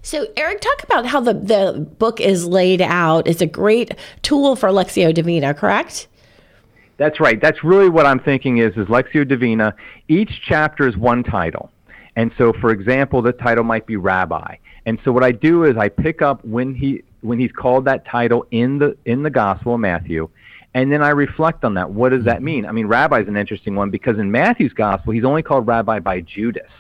So, 0.02 0.28
Eric, 0.36 0.60
talk 0.60 0.84
about 0.84 1.06
how 1.06 1.22
the, 1.22 1.34
the 1.34 1.80
book 1.80 2.20
is 2.20 2.46
laid 2.46 2.82
out. 2.82 3.26
It's 3.28 3.42
a 3.42 3.46
great 3.48 3.96
tool 4.22 4.56
for 4.56 4.70
Lectio 4.70 5.14
Divina, 5.14 5.54
correct? 5.54 6.08
That's 6.98 7.20
right. 7.20 7.40
That's 7.40 7.64
really 7.64 7.90
what 7.90 8.06
I'm 8.06 8.20
thinking 8.20 8.58
is 8.58 8.76
is 8.76 8.88
Lectio 8.88 9.28
Divina. 9.28 9.76
Each 10.08 10.42
chapter 10.46 10.88
is 10.88 10.98
one 10.98 11.24
title. 11.24 11.72
And 12.16 12.32
so 12.38 12.54
for 12.54 12.72
example, 12.72 13.22
the 13.22 13.32
title 13.32 13.64
might 13.64 13.88
be 13.88 13.96
rabbi. 13.96 14.56
And 14.86 15.00
so 15.04 15.12
what 15.12 15.24
I 15.24 15.32
do 15.32 15.64
is 15.64 15.78
I 15.78 15.90
pick 15.90 16.22
up 16.22 16.44
when 16.44 16.76
he 16.76 17.04
when 17.24 17.40
he's 17.40 17.52
called 17.52 17.86
that 17.86 18.06
title 18.06 18.46
in 18.52 18.80
the 18.80 18.98
in 19.06 19.24
the 19.24 19.30
Gospel 19.30 19.76
of 19.76 19.80
Matthew, 19.80 20.30
and 20.74 20.92
then 20.92 21.02
I 21.02 21.10
reflect 21.10 21.64
on 21.64 21.76
that. 21.76 21.90
What 21.90 22.10
does 22.10 22.26
that 22.26 22.38
mm-hmm. 22.38 22.46
mean? 22.46 22.66
I 22.66 22.72
mean, 22.72 22.88
rabbi 22.88 23.22
is 23.22 23.28
an 23.28 23.38
interesting 23.38 23.76
one 23.76 23.90
because 23.90 24.18
in 24.18 24.32
Matthew's 24.32 24.74
Gospel, 24.74 25.14
he's 25.14 25.24
only 25.24 25.44
called 25.44 25.68
rabbi 25.68 26.00
by 26.00 26.22
Judas, 26.22 26.72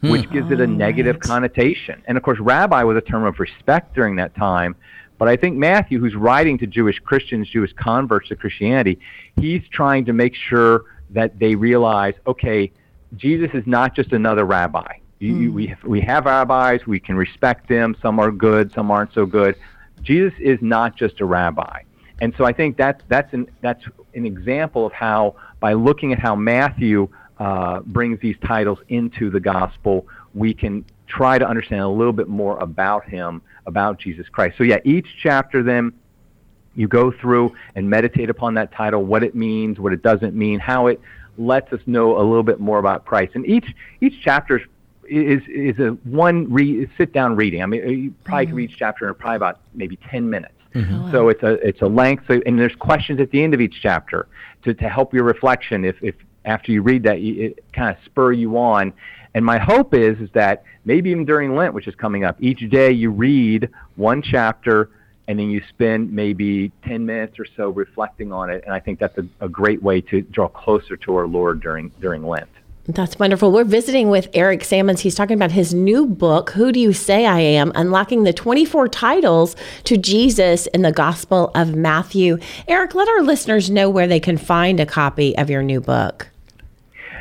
hmm. 0.00 0.10
which 0.10 0.30
gives 0.30 0.50
it 0.50 0.60
a 0.60 0.66
negative 0.66 1.20
connotation. 1.20 2.02
And 2.06 2.16
of 2.16 2.24
course, 2.24 2.38
rabbi 2.38 2.82
was 2.82 2.96
a 2.96 3.00
term 3.00 3.24
of 3.24 3.38
respect 3.38 3.94
during 3.94 4.16
that 4.16 4.34
time. 4.34 4.76
But 5.18 5.28
I 5.28 5.36
think 5.36 5.56
Matthew, 5.56 6.00
who's 6.00 6.14
writing 6.14 6.56
to 6.58 6.66
Jewish 6.66 6.98
Christians, 6.98 7.48
Jewish 7.48 7.74
converts 7.74 8.28
to 8.28 8.36
Christianity, 8.36 8.98
he's 9.36 9.62
trying 9.68 10.06
to 10.06 10.14
make 10.14 10.34
sure 10.34 10.84
that 11.10 11.38
they 11.38 11.54
realize, 11.54 12.14
okay, 12.26 12.72
Jesus 13.16 13.50
is 13.52 13.66
not 13.66 13.94
just 13.94 14.12
another 14.12 14.44
rabbi. 14.44 14.94
You, 15.18 15.36
you, 15.36 15.48
hmm. 15.50 15.54
we, 15.54 15.76
we 15.84 16.00
have 16.00 16.24
rabbis, 16.24 16.86
we 16.86 16.98
can 16.98 17.16
respect 17.16 17.68
them. 17.68 17.94
Some 18.00 18.18
are 18.18 18.32
good, 18.32 18.72
some 18.72 18.90
aren't 18.90 19.12
so 19.12 19.26
good. 19.26 19.56
Jesus 20.02 20.32
is 20.40 20.58
not 20.60 20.96
just 20.96 21.20
a 21.20 21.24
rabbi. 21.24 21.82
And 22.20 22.34
so 22.36 22.44
I 22.44 22.52
think 22.52 22.76
that's, 22.76 23.02
that's, 23.08 23.32
an, 23.32 23.50
that's 23.60 23.84
an 24.14 24.26
example 24.26 24.86
of 24.86 24.92
how, 24.92 25.36
by 25.58 25.72
looking 25.72 26.12
at 26.12 26.18
how 26.18 26.34
Matthew 26.36 27.08
uh, 27.38 27.80
brings 27.80 28.20
these 28.20 28.36
titles 28.46 28.78
into 28.88 29.30
the 29.30 29.40
gospel, 29.40 30.06
we 30.34 30.52
can 30.52 30.84
try 31.06 31.38
to 31.38 31.48
understand 31.48 31.80
a 31.80 31.88
little 31.88 32.12
bit 32.12 32.28
more 32.28 32.58
about 32.58 33.04
him, 33.04 33.42
about 33.66 33.98
Jesus 33.98 34.28
Christ. 34.28 34.58
So, 34.58 34.64
yeah, 34.64 34.78
each 34.84 35.06
chapter 35.22 35.62
then 35.62 35.92
you 36.74 36.86
go 36.86 37.10
through 37.10 37.54
and 37.74 37.88
meditate 37.88 38.30
upon 38.30 38.54
that 38.54 38.72
title, 38.72 39.04
what 39.04 39.22
it 39.22 39.34
means, 39.34 39.78
what 39.78 39.92
it 39.92 40.02
doesn't 40.02 40.34
mean, 40.34 40.60
how 40.60 40.86
it 40.86 41.00
lets 41.36 41.72
us 41.72 41.80
know 41.86 42.16
a 42.18 42.22
little 42.22 42.42
bit 42.42 42.60
more 42.60 42.78
about 42.78 43.04
Christ. 43.04 43.32
And 43.34 43.46
each 43.46 43.74
each 44.00 44.20
chapter 44.22 44.58
is 44.58 44.66
is 45.10 45.42
is 45.48 45.78
a 45.78 45.90
one 46.08 46.50
re, 46.52 46.88
sit 46.96 47.12
down 47.12 47.36
reading. 47.36 47.62
I 47.62 47.66
mean, 47.66 47.88
you 47.88 48.14
probably 48.24 48.46
can 48.46 48.54
mm. 48.54 48.58
read 48.58 48.70
each 48.70 48.78
chapter 48.78 49.08
in 49.08 49.14
probably 49.14 49.36
about 49.36 49.60
maybe 49.74 49.98
ten 50.10 50.28
minutes. 50.28 50.54
Mm-hmm. 50.74 51.08
Oh, 51.08 51.12
so 51.12 51.28
it's 51.28 51.42
a 51.42 51.52
it's 51.66 51.82
a 51.82 51.86
length. 51.86 52.24
So, 52.28 52.40
and 52.46 52.58
there's 52.58 52.76
questions 52.76 53.20
at 53.20 53.30
the 53.30 53.42
end 53.42 53.54
of 53.54 53.60
each 53.60 53.80
chapter 53.82 54.28
to, 54.62 54.72
to 54.74 54.88
help 54.88 55.12
your 55.12 55.24
reflection. 55.24 55.84
If 55.84 55.96
if 56.02 56.14
after 56.44 56.72
you 56.72 56.82
read 56.82 57.02
that, 57.04 57.20
you, 57.20 57.46
it 57.46 57.64
kind 57.72 57.94
of 57.94 58.02
spur 58.04 58.32
you 58.32 58.56
on. 58.56 58.92
And 59.34 59.44
my 59.44 59.58
hope 59.58 59.94
is 59.94 60.18
is 60.18 60.30
that 60.32 60.64
maybe 60.84 61.10
even 61.10 61.24
during 61.24 61.54
Lent, 61.54 61.74
which 61.74 61.88
is 61.88 61.94
coming 61.94 62.24
up, 62.24 62.36
each 62.40 62.68
day 62.70 62.92
you 62.92 63.10
read 63.10 63.68
one 63.96 64.22
chapter 64.22 64.90
and 65.28 65.38
then 65.38 65.48
you 65.48 65.62
spend 65.68 66.12
maybe 66.12 66.72
10 66.84 67.06
minutes 67.06 67.38
or 67.38 67.46
so 67.56 67.68
reflecting 67.68 68.32
on 68.32 68.50
it. 68.50 68.64
And 68.64 68.74
I 68.74 68.80
think 68.80 68.98
that's 68.98 69.16
a, 69.16 69.24
a 69.40 69.48
great 69.48 69.80
way 69.80 70.00
to 70.00 70.22
draw 70.22 70.48
closer 70.48 70.96
to 70.96 71.14
our 71.14 71.28
Lord 71.28 71.60
during 71.60 71.90
during 72.00 72.24
Lent. 72.26 72.48
That's 72.94 73.18
wonderful. 73.18 73.52
We're 73.52 73.64
visiting 73.64 74.08
with 74.10 74.28
Eric 74.34 74.64
Sammons. 74.64 75.00
He's 75.00 75.14
talking 75.14 75.36
about 75.36 75.52
his 75.52 75.74
new 75.74 76.06
book, 76.06 76.50
Who 76.50 76.72
Do 76.72 76.80
You 76.80 76.92
Say 76.92 77.26
I 77.26 77.38
Am? 77.38 77.72
Unlocking 77.74 78.24
the 78.24 78.32
24 78.32 78.88
titles 78.88 79.54
to 79.84 79.96
Jesus 79.96 80.66
in 80.68 80.82
the 80.82 80.90
Gospel 80.90 81.50
of 81.54 81.74
Matthew. 81.74 82.38
Eric, 82.66 82.94
let 82.94 83.08
our 83.08 83.22
listeners 83.22 83.70
know 83.70 83.88
where 83.90 84.06
they 84.06 84.20
can 84.20 84.38
find 84.38 84.80
a 84.80 84.86
copy 84.86 85.36
of 85.36 85.50
your 85.50 85.62
new 85.62 85.80
book. 85.80 86.29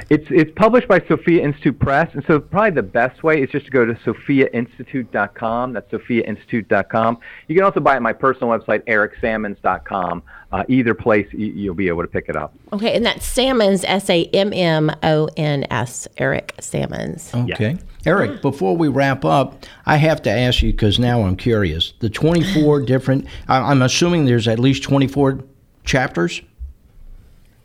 It's 0.09 0.25
it's 0.31 0.51
published 0.55 0.87
by 0.87 0.99
Sophia 1.07 1.43
Institute 1.43 1.77
Press, 1.77 2.09
and 2.13 2.23
so 2.25 2.39
probably 2.39 2.71
the 2.71 2.81
best 2.81 3.21
way 3.23 3.41
is 3.43 3.49
just 3.51 3.65
to 3.65 3.71
go 3.71 3.85
to 3.85 3.93
sophiainstitute.com. 3.93 5.73
That's 5.73 5.91
sophiainstitute.com. 5.91 7.17
You 7.47 7.55
can 7.55 7.63
also 7.63 7.79
buy 7.79 7.93
it 7.93 7.97
at 7.97 8.01
my 8.01 8.13
personal 8.13 8.49
website, 8.49 8.81
ericsammons.com. 8.85 10.23
Uh, 10.51 10.63
either 10.67 10.95
place, 10.95 11.27
y- 11.31 11.51
you'll 11.55 11.75
be 11.75 11.87
able 11.87 12.01
to 12.01 12.07
pick 12.07 12.27
it 12.27 12.35
up. 12.35 12.53
Okay, 12.73 12.95
and 12.95 13.05
that's 13.05 13.23
Sammons, 13.25 13.83
S 13.85 14.09
A 14.09 14.23
M 14.33 14.51
M 14.51 14.89
O 15.03 15.29
N 15.37 15.65
S, 15.69 16.07
Eric 16.17 16.55
Sammons. 16.59 17.31
Okay. 17.33 17.77
Eric, 18.05 18.41
before 18.41 18.75
we 18.75 18.87
wrap 18.87 19.23
up, 19.25 19.65
I 19.85 19.97
have 19.97 20.21
to 20.23 20.31
ask 20.31 20.63
you 20.63 20.71
because 20.71 20.97
now 20.97 21.21
I'm 21.21 21.35
curious. 21.35 21.93
The 21.99 22.09
24 22.09 22.81
different, 22.85 23.27
I- 23.47 23.71
I'm 23.71 23.81
assuming 23.83 24.25
there's 24.25 24.47
at 24.47 24.57
least 24.57 24.81
24 24.83 25.39
chapters? 25.83 26.41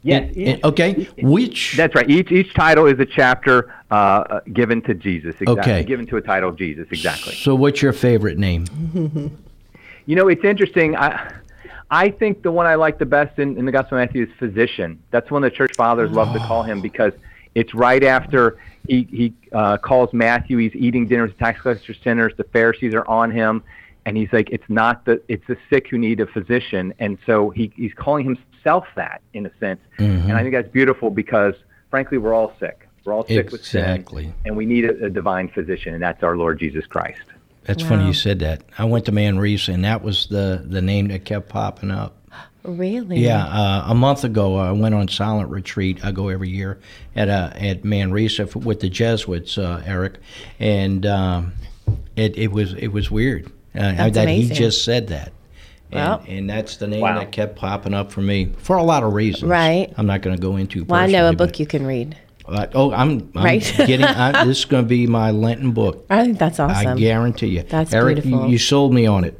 Yes. 0.04 0.32
In- 0.36 0.60
okay. 0.62 1.08
Which? 1.22 1.74
That's 1.76 1.94
right. 1.94 2.08
Each 2.08 2.30
each 2.30 2.52
title 2.54 2.86
is 2.86 3.00
a 3.00 3.06
chapter 3.06 3.74
uh, 3.90 3.94
uh, 3.94 4.40
given 4.52 4.82
to 4.82 4.94
Jesus. 4.94 5.34
Exactly. 5.40 5.72
Okay. 5.72 5.84
Given 5.84 6.06
to 6.06 6.18
a 6.18 6.20
title 6.20 6.50
of 6.50 6.56
Jesus. 6.56 6.86
Exactly. 6.90 7.34
So, 7.34 7.54
what's 7.54 7.82
your 7.82 7.92
favorite 7.92 8.38
name? 8.38 8.66
You 10.06 10.16
know, 10.16 10.28
it's 10.28 10.44
interesting. 10.44 10.96
I 10.96 11.32
I 11.90 12.10
think 12.10 12.42
the 12.42 12.50
one 12.50 12.66
I 12.66 12.74
like 12.74 12.98
the 12.98 13.06
best 13.06 13.38
in, 13.38 13.56
in 13.56 13.64
the 13.64 13.72
Gospel 13.72 13.98
of 13.98 14.06
Matthew 14.06 14.24
is 14.24 14.28
physician. 14.38 15.02
That's 15.10 15.30
one 15.30 15.40
the 15.40 15.50
church 15.50 15.76
fathers 15.76 16.10
love 16.10 16.32
to 16.34 16.40
call 16.40 16.62
him 16.62 16.82
because 16.82 17.12
it's 17.54 17.74
right 17.74 18.02
after 18.04 18.58
he 18.86 19.08
he 19.10 19.32
uh, 19.52 19.78
calls 19.78 20.12
Matthew. 20.12 20.58
He's 20.58 20.74
eating 20.74 21.06
dinner 21.06 21.22
with 21.26 21.38
tax 21.38 21.60
collectors, 21.60 21.96
sinners. 22.04 22.34
The 22.36 22.44
Pharisees 22.44 22.94
are 22.94 23.06
on 23.06 23.30
him, 23.30 23.62
and 24.04 24.16
he's 24.16 24.32
like, 24.32 24.50
it's 24.50 24.68
not 24.68 25.06
the 25.06 25.22
it's 25.28 25.46
the 25.46 25.56
sick 25.70 25.88
who 25.88 25.96
need 25.96 26.20
a 26.20 26.26
physician, 26.26 26.92
and 26.98 27.16
so 27.24 27.50
he 27.50 27.72
he's 27.74 27.94
calling 27.94 28.36
himself 28.64 28.86
that 28.96 29.20
in 29.34 29.46
a 29.46 29.50
sense. 29.60 29.80
And 29.98 30.32
I 30.32 30.42
think 30.42 30.54
that's 30.54 30.68
beautiful 30.68 31.10
because 31.10 31.54
frankly, 31.90 32.18
we're 32.18 32.34
all 32.34 32.52
sick. 32.58 32.88
We're 33.04 33.12
all 33.12 33.26
sick 33.26 33.50
with 33.52 33.60
Exactly. 33.60 34.24
sin, 34.24 34.34
and 34.46 34.56
we 34.56 34.64
need 34.64 34.86
a, 34.86 35.04
a 35.06 35.10
divine 35.10 35.48
physician, 35.48 35.92
and 35.92 36.02
that's 36.02 36.22
our 36.22 36.36
Lord 36.36 36.58
Jesus 36.58 36.86
Christ. 36.86 37.20
That's 37.64 37.82
funny 37.82 38.06
you 38.06 38.14
said 38.14 38.38
that. 38.40 38.62
I 38.78 38.84
went 38.84 39.04
to 39.06 39.12
Manresa, 39.12 39.72
and 39.72 39.84
that 39.84 40.02
was 40.02 40.26
the, 40.26 40.62
the 40.66 40.82
name 40.82 41.08
that 41.08 41.24
kept 41.24 41.48
popping 41.48 41.90
up. 41.90 42.16
Really? 42.66 43.18
Yeah, 43.18 43.44
uh, 43.44 43.84
a 43.88 43.94
month 43.94 44.24
ago 44.24 44.56
I 44.56 44.72
went 44.72 44.94
on 44.94 45.06
silent 45.08 45.50
retreat. 45.50 46.02
I 46.02 46.12
go 46.12 46.30
every 46.30 46.48
year 46.48 46.78
at 47.14 47.28
uh, 47.28 47.50
at 47.52 47.84
Manresa 47.84 48.44
f- 48.44 48.56
with 48.56 48.80
the 48.80 48.88
Jesuits, 48.88 49.58
uh, 49.58 49.82
Eric, 49.84 50.14
and 50.58 51.04
um, 51.04 51.52
it 52.16 52.38
it 52.38 52.52
was 52.52 52.72
it 52.72 52.86
was 52.88 53.10
weird 53.10 53.52
uh, 53.74 54.08
that 54.08 54.28
he 54.30 54.48
just 54.48 54.82
said 54.82 55.08
that. 55.08 55.34
And, 55.94 56.04
Well- 56.08 56.22
and 56.28 56.50
that's 56.50 56.76
the 56.76 56.86
name 56.88 57.00
Wow. 57.00 57.18
that 57.18 57.32
kept 57.32 57.56
popping 57.56 57.94
up 57.94 58.10
for 58.10 58.20
me 58.20 58.50
for 58.58 58.76
a 58.76 58.82
lot 58.82 59.02
of 59.02 59.12
reasons. 59.12 59.44
Right. 59.44 59.92
I'm 59.96 60.06
not 60.06 60.22
going 60.22 60.36
to 60.36 60.42
go 60.42 60.56
into. 60.56 60.84
Well, 60.84 61.00
I 61.00 61.06
know 61.06 61.28
a 61.28 61.32
book 61.32 61.58
you 61.60 61.66
can 61.66 61.86
read. 61.86 62.16
Uh, 62.46 62.66
oh, 62.74 62.92
I'm, 62.92 63.30
I'm 63.36 63.44
Right. 63.44 63.74
getting. 63.86 64.04
I, 64.04 64.44
this 64.44 64.58
is 64.58 64.64
going 64.66 64.84
to 64.84 64.88
be 64.88 65.06
my 65.06 65.30
Lenten 65.30 65.72
book. 65.72 66.04
I 66.10 66.24
think 66.24 66.38
that's 66.38 66.60
awesome. 66.60 66.88
I 66.88 66.94
guarantee 67.00 67.46
you. 67.48 67.62
That's 67.62 67.94
Eric, 67.94 68.16
you- 68.18 68.22
beautiful. 68.22 68.50
You, 68.50 68.58
sold 68.58 68.92
me 68.92 69.06
on 69.06 69.24
it. 69.24 69.38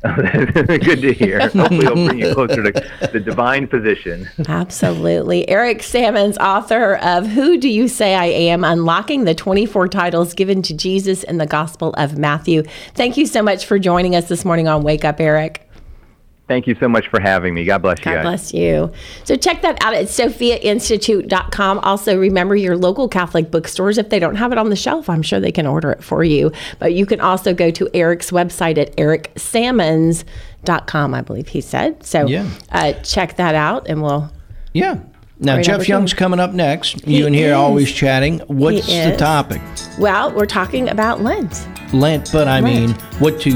Good 0.02 1.02
to 1.02 1.12
hear. 1.12 1.40
Hopefully, 1.48 1.78
it'll 1.78 2.06
bring 2.06 2.20
you 2.20 2.32
closer 2.32 2.62
to 2.62 3.08
the 3.12 3.18
divine 3.18 3.66
position. 3.66 4.28
Absolutely. 4.46 5.48
Eric 5.48 5.82
Sammons, 5.82 6.38
author 6.38 6.96
of 6.96 7.26
Who 7.26 7.58
Do 7.58 7.68
You 7.68 7.88
Say 7.88 8.14
I 8.14 8.26
Am? 8.26 8.62
Unlocking 8.62 9.24
the 9.24 9.34
24 9.34 9.88
titles 9.88 10.34
given 10.34 10.62
to 10.62 10.74
Jesus 10.74 11.24
in 11.24 11.38
the 11.38 11.46
Gospel 11.46 11.94
of 11.94 12.16
Matthew. 12.16 12.62
Thank 12.94 13.16
you 13.16 13.26
so 13.26 13.42
much 13.42 13.66
for 13.66 13.78
joining 13.78 14.14
us 14.14 14.28
this 14.28 14.44
morning 14.44 14.68
on 14.68 14.84
Wake 14.84 15.04
Up, 15.04 15.20
Eric. 15.20 15.67
Thank 16.48 16.66
you 16.66 16.74
so 16.80 16.88
much 16.88 17.06
for 17.08 17.20
having 17.20 17.54
me. 17.54 17.64
God 17.64 17.82
bless 17.82 17.98
you 17.98 18.04
God 18.06 18.14
guys. 18.14 18.22
bless 18.24 18.54
you. 18.54 18.90
So 19.24 19.36
check 19.36 19.60
that 19.62 19.82
out 19.84 19.92
at 19.94 20.06
sophiainstitute.com. 20.06 21.78
Also, 21.80 22.16
remember 22.16 22.56
your 22.56 22.74
local 22.76 23.06
Catholic 23.06 23.50
bookstores. 23.50 23.98
If 23.98 24.08
they 24.08 24.18
don't 24.18 24.36
have 24.36 24.50
it 24.50 24.56
on 24.58 24.70
the 24.70 24.76
shelf, 24.76 25.10
I'm 25.10 25.20
sure 25.22 25.40
they 25.40 25.52
can 25.52 25.66
order 25.66 25.90
it 25.92 26.02
for 26.02 26.24
you. 26.24 26.50
But 26.78 26.94
you 26.94 27.04
can 27.04 27.20
also 27.20 27.52
go 27.52 27.70
to 27.72 27.88
Eric's 27.94 28.30
website 28.30 28.78
at 28.78 28.96
ericsammons.com, 28.96 31.14
I 31.14 31.20
believe 31.20 31.48
he 31.48 31.60
said. 31.60 32.02
So 32.04 32.26
Yeah. 32.26 32.46
uh, 32.72 32.94
check 33.04 33.36
that 33.36 33.54
out 33.54 33.86
and 33.88 34.02
we'll. 34.02 34.30
Yeah. 34.72 34.98
Now 35.40 35.54
Great 35.54 35.66
Jeff 35.66 35.88
Young's 35.88 36.12
opportunity. 36.12 36.16
coming 36.16 36.40
up 36.40 36.52
next. 36.52 37.04
He 37.04 37.18
you 37.18 37.26
and 37.26 37.34
here 37.34 37.50
is. 37.50 37.54
always 37.56 37.92
chatting. 37.92 38.40
What's 38.48 38.86
the 38.86 39.14
topic? 39.16 39.60
Well, 39.98 40.32
we're 40.34 40.46
talking 40.46 40.88
about 40.88 41.22
Lent. 41.22 41.66
Lent, 41.94 42.30
but 42.32 42.48
I 42.48 42.60
mean, 42.60 42.90
what 43.20 43.40
to 43.42 43.50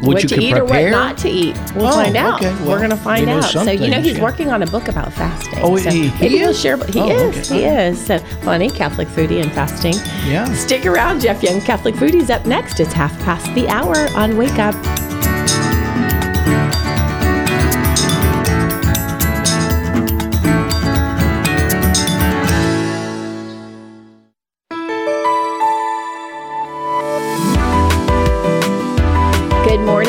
what, 0.00 0.14
what 0.14 0.22
you 0.22 0.28
to 0.30 0.40
eat 0.42 0.52
prepare? 0.52 0.62
or 0.62 0.90
what 0.90 0.90
not 0.90 1.18
to 1.18 1.28
eat. 1.28 1.56
We'll 1.74 1.86
Oh, 1.88 1.92
find 1.92 2.16
out. 2.16 2.40
okay. 2.44 2.54
We're 2.64 2.78
going 2.78 2.90
to 2.90 2.96
find 2.96 3.28
out. 3.28 3.44
So, 3.44 3.62
you 3.70 3.88
know, 3.88 4.00
he's 4.00 4.16
yeah. 4.16 4.22
working 4.22 4.50
on 4.50 4.62
a 4.62 4.66
book 4.66 4.88
about 4.88 5.12
fasting. 5.12 5.58
Oh, 5.62 5.76
so 5.76 5.90
he- 5.90 6.08
he 6.08 6.20
maybe 6.20 6.34
we'll 6.40 6.50
is? 6.50 6.60
share. 6.60 6.76
He 6.86 7.00
Oh, 7.00 7.08
is. 7.10 7.50
okay. 7.50 7.60
He 7.60 7.64
is. 7.66 8.06
So 8.06 8.18
funny, 8.42 8.70
Catholic 8.70 9.08
foodie 9.08 9.42
and 9.42 9.52
fasting. 9.52 9.94
Yeah. 10.26 10.52
Stick 10.54 10.86
around, 10.86 11.20
Jeff 11.20 11.42
Young. 11.42 11.60
Catholic 11.60 11.94
foodie's 11.94 12.30
up 12.30 12.46
next. 12.46 12.80
It's 12.80 12.92
half 12.92 13.16
past 13.24 13.52
the 13.54 13.68
hour 13.68 14.08
on 14.16 14.36
Wake 14.36 14.58
Up. 14.58 14.74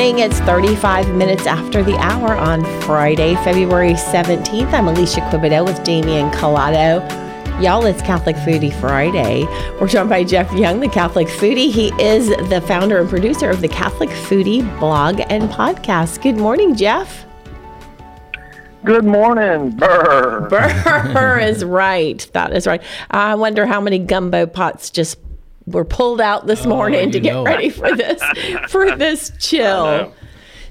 Morning. 0.08 0.24
It's 0.24 0.40
35 0.42 1.16
minutes 1.16 1.46
after 1.46 1.84
the 1.84 1.98
hour 1.98 2.34
on 2.34 2.64
Friday, 2.84 3.36
February 3.44 3.92
17th. 3.92 4.72
I'm 4.72 4.88
Alicia 4.88 5.20
Quibido 5.20 5.66
with 5.66 5.84
Damian 5.84 6.30
Collado. 6.32 7.02
Y'all, 7.62 7.86
it's 7.86 8.02
Catholic 8.02 8.38
Foodie 8.38 8.74
Friday. 8.80 9.44
We're 9.82 9.88
joined 9.90 10.08
by 10.10 10.24
Jeff 10.24 10.54
Young, 10.54 10.80
the 10.80 10.88
Catholic 10.88 11.28
Foodie. 11.28 11.70
He 11.70 11.88
is 12.02 12.30
the 12.50 12.64
founder 12.66 13.00
and 13.00 13.10
producer 13.10 13.50
of 13.50 13.60
the 13.60 13.68
Catholic 13.68 14.08
Foodie 14.10 14.62
blog 14.80 15.20
and 15.30 15.50
podcast. 15.50 16.22
Good 16.22 16.38
morning, 16.38 16.74
Jeff. 16.74 17.26
Good 18.86 19.04
morning, 19.04 19.72
Burr. 19.72 20.48
Burr 20.50 21.40
is 21.40 21.66
right. 21.66 22.26
That 22.32 22.56
is 22.56 22.66
right. 22.66 22.82
I 23.12 23.36
wonder 23.36 23.66
how 23.66 23.82
many 23.82 24.00
gumbo 24.00 24.46
pots 24.46 24.90
just 24.90 25.18
were 25.68 25.86
pulled 25.86 26.22
out 26.22 26.48
this 26.48 26.66
oh, 26.66 26.70
morning 26.70 27.12
to 27.12 27.20
get 27.20 27.34
know. 27.34 27.44
ready 27.44 27.70
for 27.70 27.96
this 27.96 28.24
for 28.70 28.96
this 28.96 29.32
chill. 29.40 30.14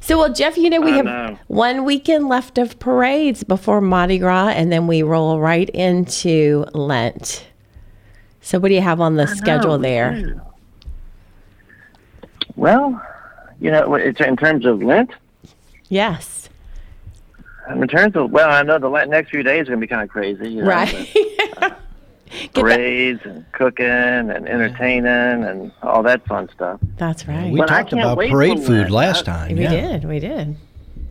So, 0.01 0.19
well, 0.19 0.33
Jeff, 0.33 0.57
you 0.57 0.71
know 0.71 0.81
we 0.81 0.93
I 0.93 0.97
have 0.97 1.05
know. 1.05 1.39
one 1.49 1.85
weekend 1.85 2.29
left 2.29 2.59
of 2.59 2.79
parades 2.79 3.45
before 3.45 3.81
Mardi 3.81 4.19
Gras, 4.19 4.51
and 4.51 4.71
then 4.71 4.87
we 4.87 5.03
roll 5.03 5.41
right 5.41 5.69
into 5.71 6.65
Lent. 6.73 7.47
So, 8.41 8.61
what 8.61 8.69
do 8.69 8.75
you 8.75 8.81
have 8.81 9.01
on 9.01 9.17
the 9.17 9.27
schedule 9.27 9.79
there? 9.79 10.41
Well, 12.55 13.03
you 13.61 13.71
know, 13.71 13.95
it's 13.95 14.21
in 14.21 14.37
terms 14.37 14.65
of 14.65 14.83
Lent. 14.83 15.11
Yes, 15.89 16.49
In 17.69 17.87
terms 17.89 18.17
of 18.17 18.31
well, 18.31 18.51
I 18.51 18.63
know 18.63 18.79
the 18.79 19.05
next 19.07 19.31
few 19.31 19.43
days 19.43 19.63
are 19.63 19.73
going 19.73 19.81
to 19.81 19.87
be 19.87 19.89
kind 19.89 20.03
of 20.03 20.09
crazy. 20.09 20.51
You 20.51 20.63
know, 20.63 20.69
right. 20.69 21.17
the 22.55 22.61
Parades 22.61 23.21
and 23.25 23.45
cooking 23.53 23.87
and 23.87 24.49
entertaining 24.49 25.07
and 25.45 25.73
all 25.83 26.03
that 26.03 26.27
fun 26.27 26.49
stuff. 26.55 26.81
That's 26.97 27.27
right. 27.29 27.51
We 27.53 27.61
But 27.61 27.67
talked 27.67 27.93
about 27.93 28.17
parade 28.19 28.59
food 28.65 28.69
Lent. 28.69 28.91
last 28.91 29.25
time. 29.25 29.55
we 29.55 29.63
yeah. 29.63 29.71
did. 29.71 30.05
We 30.05 30.19
did. 30.19 30.57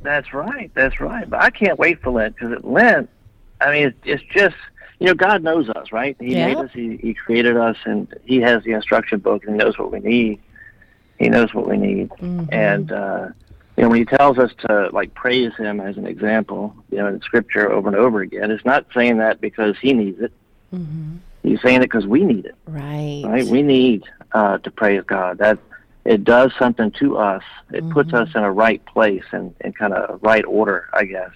That's 0.01 0.33
right. 0.33 0.71
That's 0.75 0.99
right. 0.99 1.29
But 1.29 1.41
I 1.41 1.49
can't 1.49 1.79
wait 1.79 2.01
for 2.01 2.11
Lent 2.11 2.35
because 2.35 2.51
at 2.51 2.65
Lent, 2.65 3.09
I 3.61 3.71
mean, 3.71 3.87
it's, 3.87 3.97
it's 4.03 4.23
just 4.33 4.55
you 4.99 5.07
know, 5.07 5.13
God 5.13 5.43
knows 5.43 5.69
us, 5.69 5.91
right? 5.91 6.15
He 6.19 6.35
Yeah. 6.35 6.47
made 6.47 6.57
us. 6.57 6.69
He, 6.73 6.97
he 6.97 7.13
created 7.13 7.57
us, 7.57 7.75
and 7.85 8.07
He 8.23 8.39
has 8.41 8.63
the 8.63 8.71
instruction 8.71 9.19
book, 9.19 9.43
and 9.43 9.53
He 9.53 9.57
knows 9.57 9.77
what 9.77 9.91
we 9.91 9.99
need. 9.99 10.39
He 11.19 11.27
knows 11.29 11.53
what 11.53 11.67
we 11.67 11.77
need, 11.77 12.11
and 12.49 12.91
uh, 12.91 13.27
you 13.77 13.83
know, 13.83 13.89
when 13.89 13.99
He 13.99 14.05
tells 14.05 14.37
us 14.37 14.51
to 14.67 14.89
like 14.93 15.13
praise 15.13 15.53
Him 15.55 15.79
as 15.81 15.97
an 15.97 16.05
example, 16.07 16.73
you 16.91 16.97
know, 16.97 17.07
in 17.07 17.19
Scripture 17.21 17.71
over 17.71 17.87
and 17.89 17.97
over 17.97 18.21
again, 18.21 18.51
it's 18.51 18.63
not 18.65 18.85
saying 18.93 19.17
that 19.17 19.41
because 19.41 19.75
He 19.81 19.91
needs 19.93 20.19
it. 20.21 20.31
He's 21.43 21.61
saying 21.61 21.77
it 21.77 21.91
because 21.91 22.07
we 22.07 22.23
need 22.23 22.45
it 22.45 22.55
Right. 22.65 23.23
right? 23.25 23.45
We 23.45 23.61
need 23.61 24.03
uh, 24.31 24.57
to 24.59 24.71
praise 24.71 25.03
God. 25.05 25.37
That 25.37 25.59
it 26.03 26.23
does 26.23 26.51
something 26.57 26.91
to 26.99 27.17
us. 27.17 27.43
It 27.71 27.87
puts 27.89 28.13
us 28.13 28.29
in 28.35 28.43
a 28.43 28.51
right 28.51 28.83
place 28.85 29.23
and, 29.31 29.53
and 29.61 29.75
kind 29.75 29.93
of 29.93 30.21
right 30.23 30.43
order, 30.45 30.87
I 30.93 31.05
guess. 31.05 31.31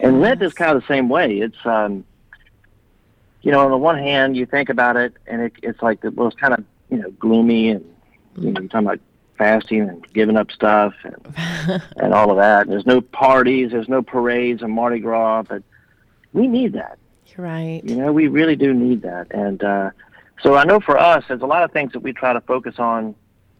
And 0.00 0.20
Lent 0.20 0.42
is 0.42 0.52
kind 0.54 0.74
of 0.76 0.80
the 0.82 0.86
same 0.86 1.08
way. 1.08 1.38
It's 1.38 1.56
um, 1.64 2.04
you 3.42 3.52
know, 3.52 3.60
on 3.60 3.70
the 3.70 3.76
one 3.78 3.98
hand, 3.98 4.36
you 4.36 4.46
think 4.46 4.68
about 4.68 4.96
it, 4.96 5.14
and 5.26 5.42
it, 5.42 5.52
it's 5.62 5.82
like 5.82 6.04
it 6.04 6.14
was 6.14 6.34
kind 6.34 6.54
of 6.54 6.64
you 6.90 6.98
know 6.98 7.10
gloomy, 7.12 7.70
and 7.70 7.84
you 8.36 8.50
know, 8.50 8.60
you're 8.60 8.68
talking 8.68 8.86
about 8.86 9.00
fasting 9.36 9.82
and 9.88 10.06
giving 10.12 10.36
up 10.36 10.50
stuff 10.50 10.94
and 11.04 11.82
and 11.96 12.12
all 12.14 12.30
of 12.30 12.36
that. 12.36 12.62
And 12.62 12.72
There's 12.72 12.86
no 12.86 13.00
parties, 13.00 13.70
there's 13.70 13.88
no 13.88 14.02
parades 14.02 14.62
and 14.62 14.72
Mardi 14.72 14.98
Gras, 15.00 15.42
but 15.42 15.62
we 16.32 16.46
need 16.48 16.72
that. 16.74 16.98
Right. 17.38 17.80
You 17.84 17.94
know, 17.94 18.12
we 18.12 18.26
really 18.26 18.56
do 18.56 18.74
need 18.74 19.02
that. 19.02 19.28
And 19.30 19.62
uh, 19.62 19.90
so 20.42 20.56
I 20.56 20.64
know 20.64 20.80
for 20.80 20.98
us, 20.98 21.24
there's 21.28 21.40
a 21.40 21.46
lot 21.46 21.62
of 21.62 21.70
things 21.70 21.92
that 21.92 22.00
we 22.00 22.12
try 22.12 22.32
to 22.32 22.40
focus 22.40 22.74
on 22.78 23.14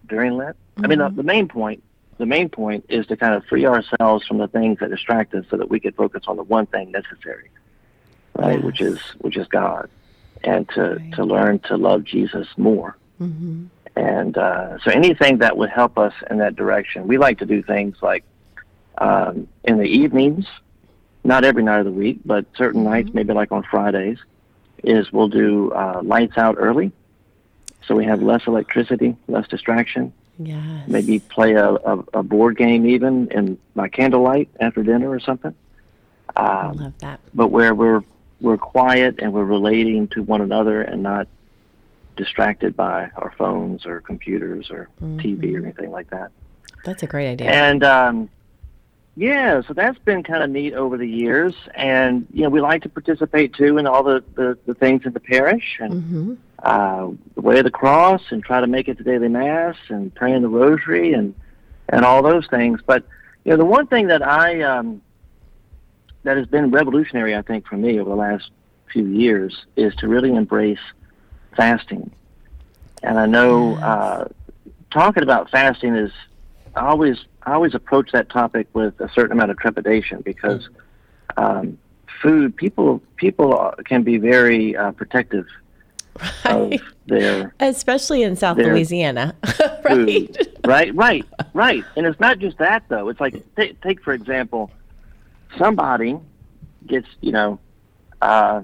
during 0.08 0.36
Lent. 0.36 0.56
I 0.82 0.88
mean, 0.88 0.98
the, 0.98 1.08
the 1.08 1.22
main 1.22 1.46
point, 1.46 1.82
the 2.18 2.26
main 2.26 2.48
point 2.48 2.86
is 2.88 3.06
to 3.06 3.16
kind 3.16 3.34
of 3.34 3.44
free 3.44 3.66
ourselves 3.66 4.26
from 4.26 4.38
the 4.38 4.48
things 4.48 4.80
that 4.80 4.90
distract 4.90 5.32
us, 5.34 5.44
so 5.48 5.56
that 5.56 5.70
we 5.70 5.78
can 5.78 5.92
focus 5.92 6.24
on 6.26 6.36
the 6.36 6.42
one 6.42 6.66
thing 6.66 6.90
necessary, 6.90 7.50
right? 8.34 8.62
Which 8.62 8.80
is 8.80 8.98
which 9.18 9.36
is 9.36 9.46
God, 9.46 9.88
and 10.42 10.68
to 10.70 10.98
to 11.14 11.24
learn 11.24 11.60
to 11.60 11.76
love 11.76 12.02
Jesus 12.02 12.48
more. 12.56 12.96
And 13.94 14.36
uh, 14.38 14.78
so 14.80 14.90
anything 14.90 15.38
that 15.38 15.56
would 15.56 15.70
help 15.70 15.98
us 15.98 16.14
in 16.30 16.38
that 16.38 16.56
direction, 16.56 17.06
we 17.06 17.18
like 17.18 17.38
to 17.38 17.46
do 17.46 17.62
things 17.62 17.96
like 18.02 18.24
um, 18.98 19.48
in 19.64 19.78
the 19.78 19.84
evenings 19.84 20.46
not 21.24 21.44
every 21.44 21.62
night 21.62 21.78
of 21.80 21.84
the 21.84 21.92
week, 21.92 22.20
but 22.24 22.46
certain 22.56 22.84
nights, 22.84 23.10
maybe 23.12 23.32
like 23.32 23.52
on 23.52 23.62
Fridays, 23.64 24.18
is 24.84 25.12
we'll 25.12 25.28
do 25.28 25.70
uh, 25.72 26.00
lights 26.02 26.36
out 26.38 26.56
early, 26.58 26.92
so 27.86 27.94
we 27.96 28.04
have 28.04 28.22
less 28.22 28.46
electricity, 28.46 29.16
less 29.26 29.46
distraction. 29.48 30.12
Yes. 30.38 30.86
Maybe 30.86 31.18
play 31.18 31.54
a, 31.54 31.70
a, 31.70 31.98
a 32.14 32.22
board 32.22 32.56
game 32.56 32.86
even 32.86 33.28
in 33.32 33.58
by 33.74 33.88
candlelight 33.88 34.48
after 34.60 34.82
dinner 34.84 35.10
or 35.10 35.18
something. 35.18 35.52
I 36.36 36.66
Um, 36.68 36.76
love 36.76 36.98
that. 37.00 37.18
but 37.34 37.48
where 37.48 37.74
we're 37.74 38.02
we're 38.40 38.56
quiet 38.58 39.16
and 39.18 39.32
we're 39.32 39.44
relating 39.44 40.06
to 40.08 40.22
one 40.22 40.40
another 40.40 40.80
and 40.82 41.02
not 41.02 41.26
distracted 42.16 42.76
by 42.76 43.10
our 43.16 43.32
phones 43.36 43.84
or 43.86 44.00
computers 44.00 44.70
or 44.70 44.88
TV 45.02 45.56
or 45.56 45.64
anything 45.64 45.90
like 45.90 46.08
that. 46.10 46.30
That's 46.84 47.02
a 47.02 47.06
great 47.08 47.28
idea. 47.30 47.50
And 47.50 47.82
um, 47.82 48.30
yeah, 49.18 49.62
so 49.66 49.74
that's 49.74 49.98
been 49.98 50.22
kind 50.22 50.44
of 50.44 50.50
neat 50.50 50.74
over 50.74 50.96
the 50.96 51.08
years. 51.08 51.52
And 51.74 52.28
you 52.32 52.44
know, 52.44 52.50
we 52.50 52.60
like 52.60 52.82
to 52.82 52.88
participate 52.88 53.52
too 53.52 53.76
in 53.76 53.84
all 53.84 54.04
the 54.04 54.22
the, 54.36 54.56
the 54.64 54.74
things 54.74 55.04
in 55.04 55.12
the 55.12 55.20
parish 55.20 55.78
and 55.80 55.92
hmm 55.92 56.34
uh, 56.62 57.10
the 57.34 57.40
way 57.40 57.58
of 57.58 57.64
the 57.64 57.70
cross, 57.70 58.22
and 58.30 58.44
try 58.44 58.60
to 58.60 58.66
make 58.68 58.88
it 58.88 58.98
to 58.98 59.04
daily 59.04 59.28
mass 59.28 59.76
and 59.88 60.14
praying 60.14 60.42
the 60.42 60.48
rosary 60.48 61.14
and 61.14 61.34
and 61.88 62.04
all 62.04 62.22
those 62.22 62.46
things. 62.46 62.80
But 62.86 63.04
you 63.44 63.50
know, 63.50 63.56
the 63.56 63.64
one 63.64 63.88
thing 63.88 64.06
that 64.06 64.22
I 64.22 64.62
um, 64.62 65.02
that 66.22 66.36
has 66.36 66.46
been 66.46 66.70
revolutionary, 66.70 67.34
I 67.34 67.42
think, 67.42 67.66
for 67.66 67.76
me 67.76 67.98
over 67.98 68.10
the 68.10 68.16
last 68.16 68.50
few 68.92 69.04
years 69.06 69.66
is 69.74 69.96
to 69.96 70.06
really 70.06 70.32
embrace 70.32 70.78
fasting. 71.56 72.12
And 73.02 73.18
I 73.18 73.26
know 73.26 73.78
uh, 73.78 74.28
talking 74.92 75.24
about 75.24 75.50
fasting 75.50 75.96
is 75.96 76.12
I 76.78 76.86
always 76.88 77.18
I 77.42 77.54
always 77.54 77.74
approach 77.74 78.12
that 78.12 78.30
topic 78.30 78.68
with 78.72 79.00
a 79.00 79.08
certain 79.10 79.32
amount 79.32 79.50
of 79.50 79.58
trepidation 79.58 80.20
because 80.22 80.68
um, 81.36 81.78
food 82.22 82.56
people 82.56 83.02
people 83.16 83.74
can 83.84 84.02
be 84.02 84.18
very 84.18 84.76
uh, 84.76 84.92
protective 84.92 85.46
of 86.44 86.72
their 87.06 87.54
Especially 87.60 88.22
in 88.22 88.36
South 88.36 88.58
Louisiana. 88.58 89.34
right. 89.84 90.36
right, 90.64 90.94
right, 90.94 91.24
right. 91.54 91.84
And 91.96 92.06
it's 92.06 92.20
not 92.20 92.38
just 92.38 92.58
that 92.58 92.84
though. 92.88 93.08
It's 93.08 93.20
like 93.20 93.42
take, 93.56 93.80
take 93.80 94.02
for 94.02 94.12
example, 94.12 94.70
somebody 95.56 96.18
gets 96.86 97.08
you 97.20 97.32
know 97.32 97.58
uh, 98.22 98.62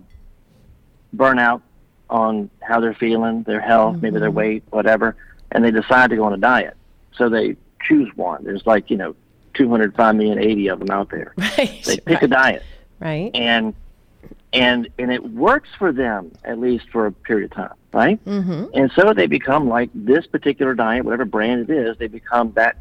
burn 1.13 1.39
out 1.39 1.63
on 2.11 2.51
how 2.61 2.81
they're 2.81 2.95
feeling, 2.95 3.43
their 3.43 3.61
health, 3.61 4.01
maybe 4.01 4.21
their 4.21 4.31
weight, 4.31 4.63
whatever, 4.71 5.17
and 5.51 5.65
they 5.65 5.71
decide 5.71 6.11
to 6.11 6.17
go 6.17 6.25
on 6.25 6.33
a 6.33 6.39
diet. 6.39 6.77
So 7.17 7.29
they 7.29 7.57
choose 7.87 8.11
one. 8.17 8.45
There's 8.45 8.67
like, 8.67 8.91
you 8.91 8.97
know, 8.97 9.15
205 9.55 10.17
million, 10.17 10.39
80 10.39 10.69
of 10.69 10.79
them 10.81 10.91
out 10.91 11.11
there. 11.11 11.35
Right. 11.39 11.83
They 11.85 11.99
pick 11.99 12.23
a 12.23 12.29
diet 12.29 12.63
Right. 13.01 13.31
and 13.35 13.75
and 14.53 14.89
and 14.99 15.13
it 15.13 15.23
works 15.31 15.69
for 15.79 15.93
them 15.93 16.31
at 16.45 16.59
least 16.59 16.89
for 16.91 17.07
a 17.07 17.13
period 17.13 17.51
of 17.51 17.57
time, 17.57 17.75
right? 17.93 18.25
Mm-hmm. 18.25 18.67
And 18.75 18.91
so 18.93 19.13
they 19.13 19.27
become 19.27 19.69
like 19.69 19.91
this 19.95 20.27
particular 20.27 20.75
diet, 20.75 21.05
whatever 21.05 21.25
brand 21.25 21.69
it 21.69 21.73
is, 21.77 21.97
they 21.99 22.07
become 22.07 22.53
that 22.53 22.77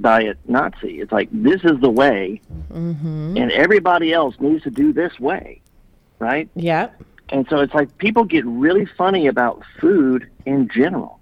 diet 0.00 0.36
Nazi. 0.48 1.00
It's 1.00 1.12
like 1.12 1.28
this 1.32 1.62
is 1.64 1.80
the 1.80 1.90
way, 1.90 2.40
Mm-hmm. 2.72 3.36
and 3.38 3.50
everybody 3.52 4.12
else 4.12 4.34
needs 4.40 4.62
to 4.64 4.70
do 4.70 4.92
this 4.92 5.18
way, 5.20 5.60
right? 6.18 6.48
Yeah. 6.54 6.90
And 7.30 7.46
so 7.48 7.60
it's 7.60 7.72
like 7.74 7.96
people 7.98 8.24
get 8.24 8.44
really 8.44 8.84
funny 8.84 9.26
about 9.26 9.62
food 9.80 10.28
in 10.44 10.68
general. 10.68 11.20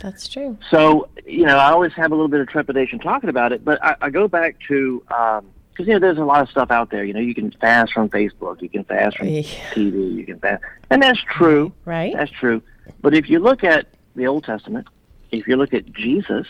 That's 0.00 0.28
true. 0.28 0.58
So, 0.70 1.08
you 1.26 1.46
know, 1.46 1.56
I 1.56 1.70
always 1.70 1.92
have 1.94 2.12
a 2.12 2.14
little 2.14 2.28
bit 2.28 2.40
of 2.40 2.48
trepidation 2.48 2.98
talking 2.98 3.28
about 3.30 3.52
it, 3.52 3.64
but 3.64 3.82
I, 3.82 3.96
I 4.02 4.10
go 4.10 4.28
back 4.28 4.56
to, 4.68 5.02
um, 5.16 5.46
because, 5.72 5.86
you 5.88 5.92
know, 5.94 5.98
there's 6.00 6.18
a 6.18 6.24
lot 6.24 6.42
of 6.42 6.48
stuff 6.48 6.70
out 6.70 6.90
there. 6.90 7.04
You 7.04 7.12
know, 7.12 7.20
you 7.20 7.34
can 7.34 7.50
fast 7.50 7.92
from 7.92 8.08
Facebook, 8.08 8.62
you 8.62 8.68
can 8.68 8.84
fast 8.84 9.18
from 9.18 9.28
Yeah. 9.28 9.42
TV, 9.42 10.14
you 10.16 10.24
can 10.24 10.38
fast. 10.38 10.62
And 10.90 11.02
that's 11.02 11.20
true. 11.22 11.72
Right. 11.84 12.14
That's 12.14 12.30
true. 12.30 12.62
But 13.02 13.14
if 13.14 13.28
you 13.28 13.40
look 13.40 13.62
at 13.64 13.88
the 14.14 14.26
Old 14.26 14.44
Testament, 14.44 14.86
if 15.32 15.46
you 15.46 15.56
look 15.56 15.74
at 15.74 15.92
Jesus, 15.92 16.46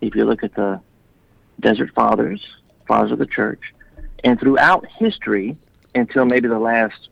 if 0.00 0.14
you 0.14 0.24
look 0.24 0.42
at 0.44 0.54
the 0.54 0.80
Desert 1.60 1.90
Fathers, 1.94 2.40
Fathers 2.86 3.10
of 3.12 3.18
the 3.18 3.26
Church, 3.26 3.60
and 4.24 4.38
throughout 4.40 4.86
history 4.98 5.56
until 5.94 6.24
maybe 6.24 6.48
the 6.48 6.58
last 6.58 7.08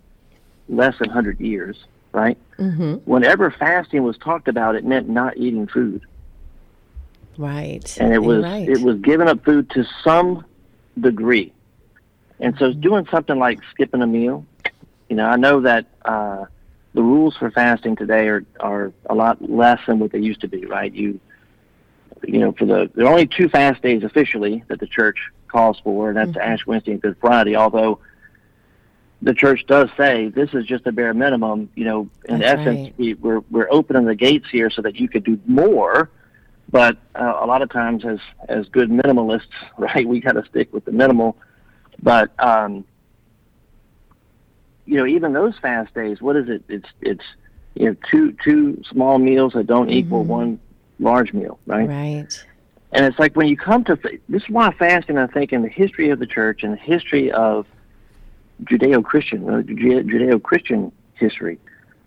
less 0.69 0.99
than 0.99 1.09
100 1.09 1.41
years, 1.41 1.77
right? 2.17 2.39
Mm-hmm. 2.59 2.95
Whenever 3.09 3.51
fasting 3.51 4.03
was 4.03 4.17
talked 4.17 4.49
about, 4.49 4.75
it 4.75 4.85
meant 4.85 5.07
not 5.09 5.37
eating 5.37 5.67
food 5.69 6.01
Right. 7.37 7.95
and 8.01 8.15
it 8.15 8.21
was 8.23 8.43
right. 8.43 8.67
it 8.67 8.81
was 8.81 8.97
giving 9.01 9.29
up 9.29 9.45
food 9.45 9.69
to 9.71 9.85
some 10.03 10.45
degree. 10.99 11.53
And 12.41 12.57
so 12.59 12.73
doing 12.73 13.07
something 13.11 13.39
like 13.39 13.59
skipping 13.71 14.01
a 14.01 14.07
meal, 14.07 14.47
you 15.11 15.17
know, 15.17 15.27
I 15.27 15.37
know 15.37 15.61
that 15.61 15.85
uh, 16.07 16.47
the 16.95 17.03
rules 17.03 17.37
for 17.37 17.51
fasting 17.51 17.95
today 17.97 18.29
are 18.29 18.43
are 18.59 18.93
a 19.11 19.15
lot 19.15 19.51
less 19.51 19.81
than 19.87 19.99
what 19.99 20.13
they 20.13 20.19
used 20.19 20.41
to 20.41 20.49
be, 20.49 20.65
right? 20.65 20.93
You 20.95 21.21
you 22.27 22.41
know, 22.41 22.53
for 22.53 22.65
the 22.65 22.91
there 22.95 23.05
are 23.05 23.11
only 23.11 23.27
two 23.27 23.51
fast 23.51 23.83
days 23.83 24.03
officially 24.03 24.65
that 24.69 24.81
the 24.81 24.87
church 24.87 25.19
calls 25.49 25.79
for, 25.85 26.09
and 26.09 26.17
that's 26.17 26.37
Ash 26.39 26.65
Wednesday 26.67 26.93
and 26.93 27.03
Good 27.03 27.17
Friday. 27.21 27.55
Although 27.55 27.99
the 29.23 29.35
church 29.35 29.65
does 29.67 29.89
say 29.97 30.29
this 30.29 30.51
is 30.53 30.67
just 30.67 30.87
a 30.87 30.93
bare 30.93 31.15
minimum, 31.15 31.71
you 31.75 31.85
know, 31.85 32.09
in 32.27 32.41
That's 32.41 32.61
essence, 32.61 32.81
right. 32.85 32.95
we, 32.99 33.15
we're 33.15 33.41
we're 33.51 33.69
opening 33.71 34.05
the 34.05 34.15
gates 34.15 34.47
here 34.51 34.71
so 34.71 34.83
that 34.83 34.97
you 34.97 35.09
could 35.09 35.25
do 35.25 35.41
more. 35.47 36.11
But 36.71 36.99
uh, 37.15 37.39
a 37.41 37.47
lot 37.47 37.63
of 37.63 37.71
times, 37.71 38.05
as 38.05 38.19
as 38.49 38.69
good 38.69 38.91
minimalists, 38.91 39.47
right, 39.79 40.07
we 40.07 40.21
got 40.21 40.33
to 40.33 40.45
stick 40.47 40.73
with 40.73 40.85
the 40.85 40.93
minimal. 40.93 41.37
But 42.03 42.31
um, 42.39 42.85
you 44.85 44.97
know, 44.97 45.07
even 45.07 45.33
those 45.33 45.55
fast 45.59 45.95
days, 45.95 46.21
what 46.21 46.37
is 46.37 46.49
it? 46.49 46.65
It's 46.69 46.89
it's 47.01 47.25
you 47.75 47.87
know 47.87 47.97
two 48.11 48.37
two 48.45 48.83
small 48.91 49.19
meals 49.19 49.55
that 49.55 49.67
don't 49.67 49.91
equal 49.91 50.25
one 50.25 50.61
large 50.99 51.33
meal, 51.33 51.59
right? 51.67 51.89
Right. 51.89 52.45
And 52.93 53.05
it's 53.05 53.19
like 53.19 53.35
when 53.35 53.49
you 53.49 53.57
come 53.57 53.85
to 53.85 53.99
this 54.29 54.43
is 54.43 54.49
why 54.49 54.73
fasting, 54.73 55.19
I 55.19 55.27
think, 55.27 55.53
in 55.53 55.63
the 55.63 55.69
history 55.69 56.11
of 56.11 56.19
the 56.19 56.27
church 56.27 56.63
and 56.63 56.73
the 56.73 56.79
history 56.79 57.31
of 57.33 57.67
Judeo-Christian, 58.65 59.49
uh, 59.49 59.63
Judeo-Christian 59.63 60.93
history, 61.15 61.59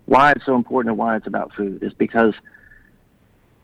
why 0.06 0.32
it's 0.32 0.44
so 0.44 0.56
important 0.56 0.90
and 0.90 0.98
why 0.98 1.16
it's 1.16 1.26
about 1.26 1.52
food 1.54 1.82
is 1.82 1.92
because 1.92 2.34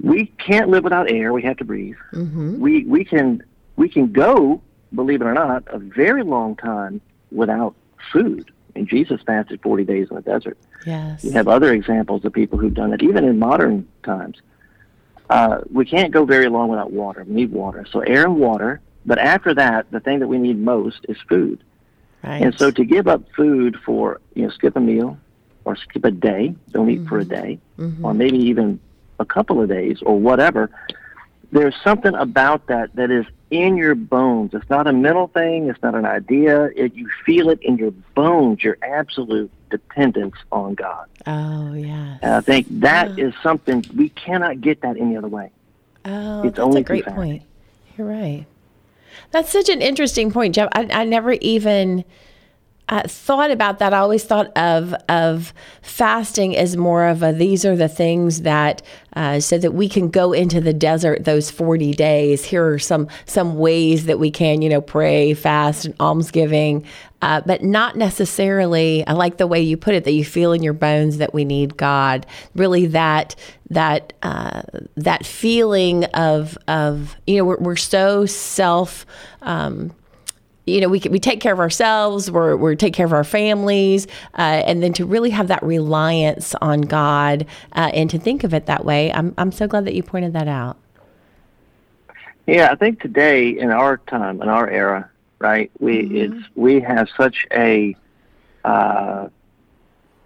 we 0.00 0.26
can't 0.38 0.68
live 0.68 0.84
without 0.84 1.10
air. 1.10 1.32
We 1.32 1.42
have 1.42 1.56
to 1.58 1.64
breathe. 1.64 1.96
Mm-hmm. 2.12 2.60
We 2.60 2.84
we 2.84 3.04
can 3.04 3.42
we 3.76 3.88
can 3.88 4.12
go, 4.12 4.60
believe 4.94 5.22
it 5.22 5.24
or 5.24 5.34
not, 5.34 5.64
a 5.68 5.78
very 5.78 6.22
long 6.22 6.56
time 6.56 7.00
without 7.32 7.74
food. 8.12 8.50
And 8.74 8.86
Jesus 8.86 9.20
fasted 9.26 9.62
40 9.62 9.84
days 9.84 10.08
in 10.10 10.16
the 10.16 10.22
desert. 10.22 10.58
Yes. 10.84 11.24
You 11.24 11.32
have 11.32 11.48
other 11.48 11.72
examples 11.72 12.24
of 12.24 12.32
people 12.32 12.58
who've 12.58 12.74
done 12.74 12.92
it, 12.92 13.02
even 13.02 13.24
in 13.24 13.38
modern 13.38 13.88
times. 14.02 14.36
Uh, 15.30 15.62
we 15.72 15.84
can't 15.84 16.12
go 16.12 16.24
very 16.24 16.48
long 16.48 16.68
without 16.68 16.92
water. 16.92 17.24
We 17.24 17.34
need 17.34 17.52
water. 17.52 17.86
So 17.90 18.00
air 18.00 18.24
and 18.24 18.36
water. 18.36 18.80
But 19.04 19.18
after 19.18 19.54
that, 19.54 19.90
the 19.90 20.00
thing 20.00 20.18
that 20.20 20.28
we 20.28 20.38
need 20.38 20.58
most 20.58 21.06
is 21.08 21.16
food. 21.28 21.64
Right. 22.22 22.42
And 22.42 22.58
so 22.58 22.70
to 22.70 22.84
give 22.84 23.06
up 23.06 23.22
food 23.36 23.76
for, 23.84 24.20
you 24.34 24.44
know, 24.44 24.50
skip 24.50 24.76
a 24.76 24.80
meal 24.80 25.18
or 25.64 25.76
skip 25.76 26.04
a 26.04 26.10
day, 26.10 26.54
don't 26.70 26.90
eat 26.90 27.06
for 27.08 27.18
a 27.18 27.24
mm-hmm. 27.24 27.42
day, 27.42 27.58
mm-hmm. 27.78 28.04
or 28.04 28.14
maybe 28.14 28.38
even 28.38 28.80
a 29.18 29.24
couple 29.24 29.60
of 29.60 29.68
days 29.68 29.98
or 30.02 30.18
whatever, 30.18 30.70
there's 31.52 31.74
something 31.82 32.14
about 32.14 32.66
that 32.66 32.94
that 32.96 33.10
is 33.10 33.24
in 33.50 33.76
your 33.76 33.94
bones. 33.94 34.52
It's 34.54 34.68
not 34.68 34.86
a 34.86 34.92
mental 34.92 35.28
thing. 35.28 35.68
It's 35.68 35.82
not 35.82 35.94
an 35.94 36.04
idea. 36.04 36.64
It, 36.76 36.94
you 36.94 37.08
feel 37.24 37.48
it 37.50 37.60
in 37.62 37.78
your 37.78 37.92
bones, 38.14 38.62
your 38.62 38.76
absolute 38.82 39.50
dependence 39.70 40.36
on 40.52 40.74
God. 40.74 41.06
oh 41.26 41.74
yeah. 41.74 42.18
I 42.22 42.40
think 42.40 42.66
that 42.80 43.18
is 43.18 43.34
something 43.42 43.84
we 43.96 44.10
cannot 44.10 44.60
get 44.60 44.80
that 44.82 44.96
any 44.96 45.16
other 45.16 45.28
way. 45.28 45.50
Oh, 46.04 46.42
It's 46.42 46.56
that's 46.56 46.58
only 46.60 46.82
a 46.82 46.84
great 46.84 47.06
point. 47.06 47.42
You're 47.96 48.06
right. 48.06 48.46
That's 49.36 49.52
such 49.52 49.68
an 49.68 49.82
interesting 49.82 50.32
point, 50.32 50.54
Jeff. 50.54 50.70
I, 50.72 50.88
I 50.90 51.04
never 51.04 51.32
even 51.32 52.06
uh, 52.88 53.02
thought 53.08 53.50
about 53.50 53.80
that. 53.80 53.92
I 53.92 53.98
always 53.98 54.24
thought 54.24 54.56
of 54.56 54.94
of 55.08 55.52
fasting 55.82 56.56
as 56.56 56.76
more 56.76 57.06
of 57.08 57.22
a 57.22 57.32
these 57.32 57.64
are 57.64 57.74
the 57.74 57.88
things 57.88 58.42
that 58.42 58.80
uh, 59.14 59.40
so 59.40 59.58
that 59.58 59.72
we 59.72 59.88
can 59.88 60.08
go 60.08 60.32
into 60.32 60.60
the 60.60 60.72
desert 60.72 61.24
those 61.24 61.50
forty 61.50 61.92
days. 61.92 62.44
Here 62.44 62.64
are 62.64 62.78
some 62.78 63.08
some 63.24 63.56
ways 63.56 64.06
that 64.06 64.20
we 64.20 64.30
can 64.30 64.62
you 64.62 64.68
know 64.68 64.80
pray, 64.80 65.34
fast, 65.34 65.84
and 65.84 65.94
almsgiving. 65.98 66.84
Uh, 67.22 67.40
but 67.44 67.62
not 67.62 67.96
necessarily. 67.96 69.04
I 69.06 69.14
like 69.14 69.38
the 69.38 69.46
way 69.46 69.60
you 69.60 69.76
put 69.76 69.94
it 69.94 70.04
that 70.04 70.12
you 70.12 70.24
feel 70.24 70.52
in 70.52 70.62
your 70.62 70.74
bones 70.74 71.16
that 71.16 71.34
we 71.34 71.44
need 71.44 71.76
God. 71.76 72.24
Really, 72.54 72.86
that 72.88 73.34
that 73.70 74.12
uh, 74.22 74.62
that 74.96 75.26
feeling 75.26 76.04
of 76.04 76.56
of 76.68 77.16
you 77.26 77.38
know 77.38 77.44
we're, 77.44 77.58
we're 77.58 77.76
so 77.76 78.26
self. 78.26 79.06
Um, 79.42 79.92
you 80.66 80.80
know, 80.80 80.88
we 80.88 81.00
we 81.10 81.20
take 81.20 81.40
care 81.40 81.52
of 81.52 81.60
ourselves. 81.60 82.30
We're 82.30 82.56
we 82.56 82.74
take 82.74 82.92
care 82.92 83.06
of 83.06 83.12
our 83.12 83.24
families, 83.24 84.06
uh, 84.34 84.40
and 84.66 84.82
then 84.82 84.92
to 84.94 85.06
really 85.06 85.30
have 85.30 85.48
that 85.48 85.62
reliance 85.62 86.54
on 86.60 86.82
God 86.82 87.46
uh, 87.72 87.90
and 87.94 88.10
to 88.10 88.18
think 88.18 88.42
of 88.42 88.52
it 88.52 88.66
that 88.66 88.84
way. 88.84 89.12
I'm 89.12 89.32
I'm 89.38 89.52
so 89.52 89.68
glad 89.68 89.84
that 89.84 89.94
you 89.94 90.02
pointed 90.02 90.32
that 90.32 90.48
out. 90.48 90.76
Yeah, 92.46 92.70
I 92.70 92.74
think 92.74 93.00
today 93.00 93.48
in 93.48 93.70
our 93.70 93.98
time, 93.98 94.42
in 94.42 94.48
our 94.48 94.68
era, 94.68 95.08
right, 95.38 95.70
we 95.78 96.00
it's 96.20 96.44
we 96.56 96.80
have 96.80 97.08
such 97.16 97.46
a 97.52 97.96
uh, 98.64 99.28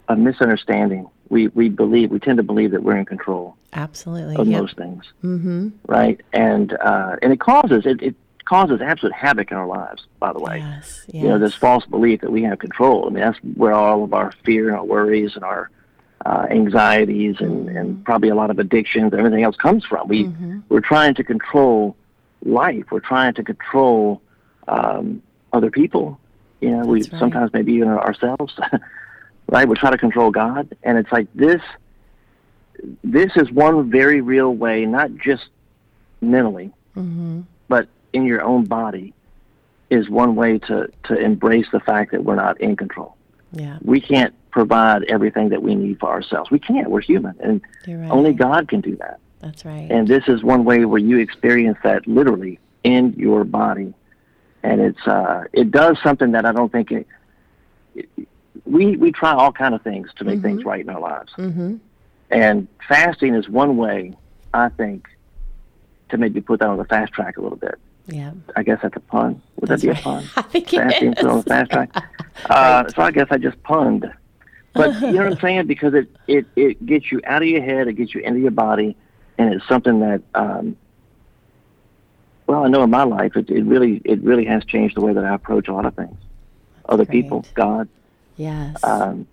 a 0.08 0.16
misunderstanding. 0.16 1.08
We 1.28 1.48
we 1.48 1.68
believe 1.68 2.10
we 2.10 2.18
tend 2.18 2.38
to 2.38 2.42
believe 2.42 2.70
that 2.70 2.82
we're 2.82 2.96
in 2.96 3.04
control 3.04 3.56
Absolutely. 3.74 4.36
of 4.36 4.48
Yep. 4.48 4.60
most 4.60 4.76
things, 4.76 5.04
mm-hmm. 5.22 5.68
right? 5.86 6.18
And 6.32 6.72
uh, 6.72 7.16
and 7.20 7.30
it 7.32 7.40
causes 7.40 7.84
it, 7.84 8.02
it 8.02 8.16
causes 8.50 8.80
absolute 8.80 9.12
havoc 9.14 9.50
in 9.52 9.56
our 9.56 9.66
lives. 9.80 10.00
By 10.18 10.32
the 10.32 10.40
way, 10.40 10.58
Yes. 10.58 11.04
Yes. 11.06 11.22
you 11.22 11.28
know, 11.28 11.38
this 11.38 11.54
false 11.54 11.86
belief 11.86 12.20
that 12.22 12.32
we 12.32 12.42
have 12.42 12.58
control. 12.58 13.06
I 13.06 13.10
mean, 13.10 13.22
that's 13.22 13.38
where 13.54 13.72
all 13.72 14.02
of 14.02 14.12
our 14.12 14.32
fear 14.44 14.68
and 14.68 14.76
our 14.76 14.84
worries 14.84 15.32
and 15.36 15.44
our 15.44 15.70
uh, 16.26 16.46
anxieties 16.50 17.36
and, 17.38 17.68
and 17.68 18.04
probably 18.04 18.28
a 18.28 18.34
lot 18.34 18.50
of 18.50 18.58
addictions 18.58 19.12
and 19.12 19.20
everything 19.20 19.44
else 19.44 19.56
comes 19.56 19.84
from. 19.84 20.08
We 20.08 20.18
we're 20.68 20.80
trying 20.94 21.14
to 21.14 21.24
control 21.24 21.96
life. 22.44 22.86
We're 22.90 22.98
trying 23.14 23.34
to 23.34 23.44
control 23.44 24.20
um, 24.66 25.22
other 25.52 25.70
people. 25.70 26.18
You 26.60 26.70
know, 26.72 26.84
we 26.86 27.02
right. 27.02 27.12
sometimes 27.20 27.52
maybe 27.52 27.72
even 27.74 27.88
ourselves. 27.88 28.52
right? 29.48 29.66
We 29.68 29.76
try 29.76 29.90
to 29.90 29.98
control 30.06 30.30
God, 30.32 30.76
and 30.82 30.98
it's 30.98 31.12
like 31.12 31.28
this. 31.34 31.62
This 33.04 33.30
is 33.36 33.50
one 33.52 33.90
very 33.90 34.20
real 34.20 34.52
way, 34.54 34.86
not 34.86 35.08
just 35.28 35.44
mentally, 36.20 36.72
Mm-hmm. 36.96 37.42
but 37.68 37.86
in 38.12 38.24
your 38.24 38.42
own 38.42 38.64
body, 38.64 39.12
is 39.90 40.08
one 40.08 40.36
way 40.36 40.58
to 40.58 40.88
to 41.04 41.18
embrace 41.18 41.66
the 41.72 41.80
fact 41.80 42.12
that 42.12 42.24
we're 42.24 42.36
not 42.36 42.60
in 42.60 42.76
control. 42.76 43.16
Yeah. 43.52 43.78
We 43.82 44.00
can't 44.00 44.34
provide 44.50 45.04
everything 45.04 45.48
that 45.50 45.62
we 45.62 45.74
need 45.74 45.98
for 46.00 46.08
ourselves. 46.08 46.50
We 46.50 46.58
can't. 46.58 46.90
We're 46.90 47.00
human, 47.00 47.36
and 47.40 47.60
right. 47.86 48.10
only 48.10 48.32
God 48.32 48.68
can 48.68 48.80
do 48.80 48.96
that. 48.96 49.18
That's 49.40 49.64
right. 49.64 49.90
And 49.90 50.06
this 50.06 50.24
is 50.28 50.42
one 50.42 50.64
way 50.64 50.84
where 50.84 51.00
you 51.00 51.18
experience 51.18 51.78
that 51.82 52.06
literally 52.06 52.58
in 52.84 53.14
your 53.14 53.44
body, 53.44 53.94
and 54.62 54.80
it's 54.80 55.06
uh, 55.06 55.44
it 55.52 55.70
does 55.70 55.98
something 56.02 56.32
that 56.32 56.44
I 56.44 56.52
don't 56.52 56.70
think 56.70 56.92
it, 56.92 57.06
we 58.64 58.96
we 58.96 59.12
try 59.12 59.32
all 59.32 59.52
kind 59.52 59.74
of 59.74 59.82
things 59.82 60.10
to 60.16 60.24
make 60.24 60.42
things 60.42 60.64
right 60.64 60.80
in 60.80 60.88
our 60.88 61.00
lives, 61.00 61.32
mm-hmm. 61.36 61.76
and 62.30 62.68
fasting 62.88 63.34
is 63.34 63.48
one 63.48 63.76
way 63.76 64.16
I 64.52 64.68
think 64.68 65.08
to 66.10 66.18
maybe 66.18 66.40
put 66.40 66.60
that 66.60 66.68
on 66.68 66.76
the 66.76 66.84
fast 66.84 67.12
track 67.12 67.36
a 67.36 67.40
little 67.40 67.58
bit. 67.58 67.78
Yeah. 68.10 68.32
I 68.56 68.62
guess 68.62 68.80
that's 68.82 68.96
a 68.96 69.00
pun. 69.00 69.40
Would 69.56 69.70
That's 69.70 69.82
that 69.82 69.86
be 69.88 69.92
right. 69.92 70.00
a 70.00 70.02
pun? 70.02 70.24
I 70.36 70.42
think 70.42 70.72
it 70.72 70.76
Fasting 70.78 71.12
is. 71.12 71.18
put 71.20 71.30
on 71.30 71.36
the 71.38 71.42
fast 71.44 71.70
track. 71.70 71.90
Uh, 72.48 72.88
so 72.88 73.02
I 73.02 73.10
guess 73.10 73.28
I 73.30 73.38
just 73.38 73.62
punned. 73.62 74.12
But 74.72 75.00
you 75.00 75.12
know 75.12 75.24
what 75.24 75.32
I'm 75.32 75.38
saying? 75.40 75.66
Because 75.66 75.94
it, 75.94 76.08
it, 76.26 76.46
it 76.56 76.86
gets 76.86 77.10
you 77.12 77.20
out 77.24 77.42
of 77.42 77.48
your 77.48 77.62
head, 77.62 77.88
it 77.88 77.94
gets 77.94 78.14
you 78.14 78.20
into 78.20 78.40
your 78.40 78.50
body, 78.52 78.96
and 79.38 79.54
it's 79.54 79.66
something 79.68 80.00
that, 80.00 80.22
um, 80.34 80.76
well, 82.46 82.64
I 82.64 82.68
know 82.68 82.82
in 82.82 82.90
my 82.90 83.04
life, 83.04 83.36
it, 83.36 83.48
it 83.50 83.62
really 83.64 84.00
it 84.04 84.20
really 84.22 84.44
has 84.46 84.64
changed 84.64 84.96
the 84.96 85.00
way 85.00 85.12
that 85.12 85.24
I 85.24 85.34
approach 85.34 85.68
a 85.68 85.72
lot 85.72 85.86
of 85.86 85.94
things, 85.94 86.16
other 86.88 87.04
Great. 87.04 87.22
people, 87.22 87.44
God. 87.54 87.88
Yes. 88.36 88.82
Um, 88.82 89.26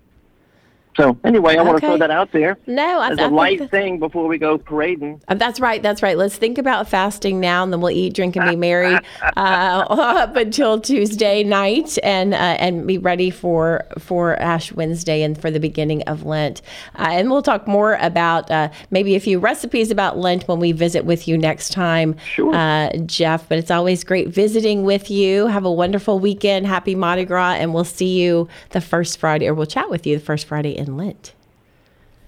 so 0.97 1.17
anyway, 1.23 1.55
I 1.57 1.61
want 1.61 1.79
to 1.79 1.87
throw 1.87 1.97
that 1.97 2.11
out 2.11 2.31
there 2.31 2.57
no, 2.67 2.99
I, 2.99 3.11
as 3.11 3.19
I 3.19 3.23
a 3.23 3.25
think 3.27 3.31
light 3.33 3.59
that- 3.59 3.71
thing 3.71 3.99
before 3.99 4.27
we 4.27 4.37
go 4.37 4.57
parading. 4.57 5.21
Uh, 5.27 5.35
That's 5.35 5.59
right. 5.59 5.81
That's 5.81 6.01
right. 6.03 6.17
Let's 6.17 6.35
think 6.35 6.57
about 6.57 6.89
fasting 6.89 7.39
now, 7.39 7.63
and 7.63 7.71
then 7.71 7.79
we'll 7.81 7.91
eat, 7.91 8.13
drink, 8.15 8.35
and 8.35 8.49
be 8.49 8.55
merry 8.55 8.95
uh, 9.21 9.29
up 9.37 10.35
until 10.35 10.81
Tuesday 10.81 11.43
night, 11.43 11.97
and 12.03 12.33
uh, 12.33 12.37
and 12.37 12.85
be 12.87 12.97
ready 12.97 13.29
for 13.29 13.85
for 13.99 14.35
Ash 14.41 14.71
Wednesday 14.73 15.21
and 15.21 15.39
for 15.39 15.51
the 15.51 15.59
beginning 15.59 16.01
of 16.03 16.25
Lent. 16.25 16.61
Uh, 16.97 17.07
and 17.11 17.29
we'll 17.29 17.41
talk 17.43 17.67
more 17.67 17.95
about 18.01 18.49
uh, 18.49 18.69
maybe 18.91 19.15
a 19.15 19.19
few 19.19 19.39
recipes 19.39 19.91
about 19.91 20.17
Lent 20.17 20.47
when 20.47 20.59
we 20.59 20.71
visit 20.71 21.05
with 21.05 21.27
you 21.27 21.37
next 21.37 21.69
time, 21.71 22.15
Sure. 22.33 22.53
uh, 22.55 22.89
Jeff. 23.05 23.47
But 23.47 23.59
it's 23.59 23.71
always 23.71 24.03
great 24.03 24.29
visiting 24.29 24.83
with 24.83 25.11
you. 25.11 25.47
Have 25.47 25.65
a 25.65 25.71
wonderful 25.71 26.19
weekend. 26.19 26.65
Happy 26.65 26.95
Mardi 26.95 27.25
Gras, 27.25 27.53
and 27.53 27.73
we'll 27.73 27.83
see 27.83 28.19
you 28.19 28.47
the 28.71 28.81
first 28.81 29.19
Friday, 29.19 29.47
or 29.47 29.53
we'll 29.53 29.65
chat 29.67 29.89
with 29.89 30.07
you 30.07 30.17
the 30.17 30.23
first 30.25 30.45
Friday 30.47 30.71
in 30.77 30.86
Lent. 30.88 31.33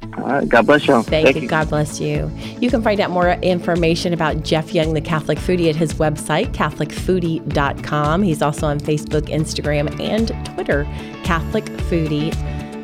All 0.01 0.23
right, 0.23 0.47
God 0.47 0.65
bless 0.65 0.87
y'all. 0.87 1.03
Thank, 1.03 1.35
you. 1.35 1.47
God 1.47 1.69
bless 1.69 1.99
you. 1.99 2.31
You 2.59 2.69
can 2.69 2.81
find 2.81 2.99
out 2.99 3.11
more 3.11 3.31
information 3.31 4.13
about 4.13 4.43
Jeff 4.43 4.73
Young, 4.73 4.93
the 4.93 5.01
Catholic 5.01 5.37
Foodie, 5.37 5.69
at 5.69 5.75
his 5.75 5.93
website, 5.95 6.53
CatholicFoodie.com. 6.53 8.23
He's 8.23 8.41
also 8.41 8.67
on 8.67 8.79
Facebook, 8.79 9.23
Instagram, 9.23 9.99
and 9.99 10.29
Twitter, 10.45 10.85
Catholic 11.23 11.65
Foodie. 11.65 12.33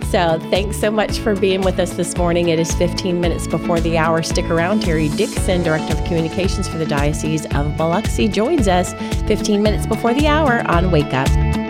So 0.06 0.40
thanks 0.50 0.78
so 0.78 0.92
much 0.92 1.18
for 1.20 1.36
being 1.36 1.62
with 1.62 1.80
us 1.80 1.94
this 1.96 2.16
morning. 2.16 2.50
It 2.50 2.60
is 2.60 2.74
15 2.76 3.20
minutes 3.20 3.48
before 3.48 3.80
the 3.80 3.98
hour. 3.98 4.22
Stick 4.22 4.46
around. 4.46 4.84
Terry 4.84 5.10
Dixon, 5.10 5.64
Director 5.64 5.98
of 5.98 6.06
Communications 6.06 6.68
for 6.68 6.78
the 6.78 6.86
Diocese 6.86 7.46
of 7.56 7.76
Biloxi, 7.76 8.28
joins 8.28 8.68
us 8.68 8.94
15 9.28 9.64
minutes 9.64 9.88
before 9.88 10.14
the 10.14 10.28
hour 10.28 10.62
on 10.70 10.92
Wake 10.92 11.14
Up. 11.14 11.65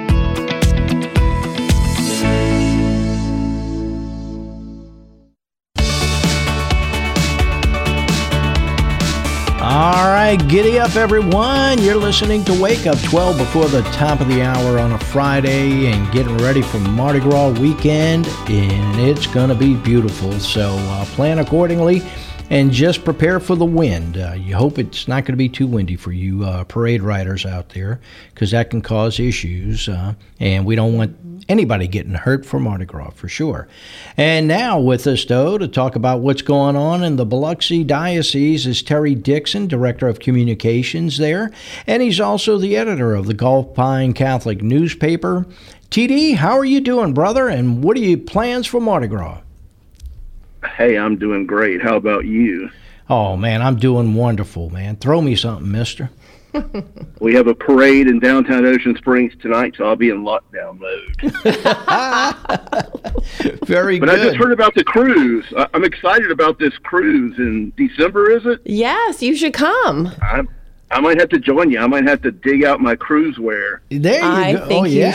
Right, 10.25 10.47
giddy 10.47 10.79
up, 10.79 10.95
everyone. 10.95 11.79
You're 11.79 11.97
listening 11.97 12.43
to 12.45 12.59
Wake 12.59 12.87
Up 12.87 12.99
12 13.03 13.37
before 13.37 13.67
the 13.67 13.83
top 13.91 14.21
of 14.21 14.27
the 14.27 14.41
hour 14.41 14.79
on 14.79 14.93
a 14.93 14.97
Friday 14.97 15.85
and 15.85 16.11
getting 16.11 16.35
ready 16.37 16.63
for 16.63 16.79
Mardi 16.79 17.19
Gras 17.19 17.49
weekend, 17.59 18.25
and 18.47 18.99
it's 18.99 19.27
going 19.27 19.49
to 19.49 19.55
be 19.55 19.75
beautiful. 19.75 20.31
So 20.39 20.77
uh, 20.77 21.05
plan 21.05 21.37
accordingly 21.37 22.01
and 22.49 22.71
just 22.71 23.03
prepare 23.03 23.39
for 23.39 23.55
the 23.55 23.65
wind. 23.65 24.17
Uh, 24.17 24.33
you 24.33 24.55
hope 24.55 24.77
it's 24.77 25.07
not 25.07 25.23
going 25.23 25.33
to 25.33 25.37
be 25.37 25.49
too 25.49 25.67
windy 25.67 25.95
for 25.95 26.11
you 26.11 26.43
uh, 26.43 26.63
parade 26.65 27.01
riders 27.01 27.45
out 27.45 27.69
there 27.69 27.99
because 28.33 28.51
that 28.51 28.69
can 28.69 28.81
cause 28.81 29.19
issues, 29.19 29.89
uh, 29.89 30.13
and 30.39 30.65
we 30.65 30.75
don't 30.75 30.95
want 30.95 31.17
anybody 31.49 31.87
getting 31.87 32.13
hurt 32.13 32.45
for 32.45 32.59
Mardi 32.59 32.85
Gras 32.85 33.11
for 33.11 33.27
sure. 33.27 33.67
And 34.17 34.47
now 34.47 34.79
with 34.79 35.05
us, 35.07 35.25
though, 35.25 35.57
to 35.57 35.67
talk 35.67 35.95
about 35.95 36.21
what's 36.21 36.41
going 36.41 36.75
on 36.75 37.03
in 37.03 37.15
the 37.15 37.25
Biloxi 37.25 37.83
Diocese 37.83 38.65
is 38.67 38.81
Terry 38.81 39.15
Dixon, 39.15 39.67
Director 39.67 40.07
of 40.07 40.19
Communications 40.19 41.17
there, 41.17 41.51
and 41.87 42.01
he's 42.01 42.19
also 42.19 42.57
the 42.57 42.77
editor 42.77 43.15
of 43.15 43.25
the 43.25 43.33
Gulf 43.33 43.73
Pine 43.73 44.13
Catholic 44.13 44.61
newspaper. 44.61 45.45
TD, 45.89 46.35
how 46.35 46.57
are 46.57 46.65
you 46.65 46.81
doing, 46.81 47.13
brother? 47.13 47.47
And 47.47 47.83
what 47.83 47.95
are 47.97 48.01
your 48.01 48.17
plans 48.17 48.67
for 48.67 48.81
Mardi 48.81 49.07
Gras? 49.07 49.41
Hey, 50.77 50.97
I'm 50.97 51.17
doing 51.17 51.45
great. 51.45 51.81
How 51.81 51.95
about 51.95 52.25
you? 52.25 52.69
Oh 53.09 53.37
man, 53.37 53.61
I'm 53.61 53.75
doing 53.77 54.15
wonderful, 54.15 54.69
man. 54.71 54.95
Throw 54.95 55.21
me 55.21 55.35
something, 55.35 55.71
mister. 55.71 56.09
We 57.19 57.33
have 57.33 57.47
a 57.47 57.55
parade 57.55 58.07
in 58.07 58.19
downtown 58.19 58.65
Ocean 58.65 58.95
Springs 58.97 59.33
tonight, 59.41 59.73
so 59.77 59.85
I'll 59.85 59.95
be 59.95 60.09
in 60.09 60.23
lockdown 60.23 60.79
mode. 60.79 61.15
Very 63.65 63.99
good. 63.99 64.07
But 64.07 64.19
I 64.19 64.23
just 64.23 64.37
heard 64.37 64.51
about 64.51 64.73
the 64.75 64.83
cruise. 64.83 65.45
I- 65.57 65.67
I'm 65.73 65.83
excited 65.83 66.29
about 66.31 66.59
this 66.59 66.73
cruise 66.83 67.37
in 67.37 67.73
December, 67.75 68.31
is 68.31 68.45
it? 68.45 68.61
Yes, 68.65 69.21
you 69.23 69.35
should 69.35 69.53
come. 69.53 70.11
I, 70.21 70.43
I 70.91 70.99
might 70.99 71.19
have 71.19 71.29
to 71.29 71.39
join 71.39 71.71
you. 71.71 71.79
I 71.79 71.87
might 71.87 72.07
have 72.07 72.21
to 72.21 72.31
dig 72.31 72.63
out 72.63 72.79
my 72.79 72.95
cruise 72.95 73.39
wear. 73.39 73.81
there 73.89 74.21
you 74.21 74.25
I 74.27 74.53
go. 74.53 74.67
think 74.67 74.81
oh, 74.83 74.85
yeah. 74.85 75.07
you 75.07 75.13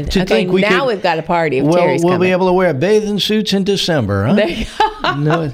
should. 0.00 0.10
To 0.12 0.22
okay, 0.22 0.26
think 0.26 0.52
we 0.52 0.62
now 0.62 0.80
could- 0.80 0.88
we've 0.94 1.02
got 1.02 1.18
a 1.18 1.22
party 1.22 1.58
if 1.58 1.64
well, 1.64 1.74
Terry's 1.76 2.02
we'll 2.02 2.14
coming. 2.14 2.28
be 2.28 2.32
able 2.32 2.46
to 2.46 2.52
wear 2.54 2.72
bathing 2.72 3.18
suits 3.18 3.52
in 3.52 3.64
December, 3.64 4.24
huh? 4.26 4.34
There 4.34 4.48
you 4.48 4.66
no, 5.18 5.50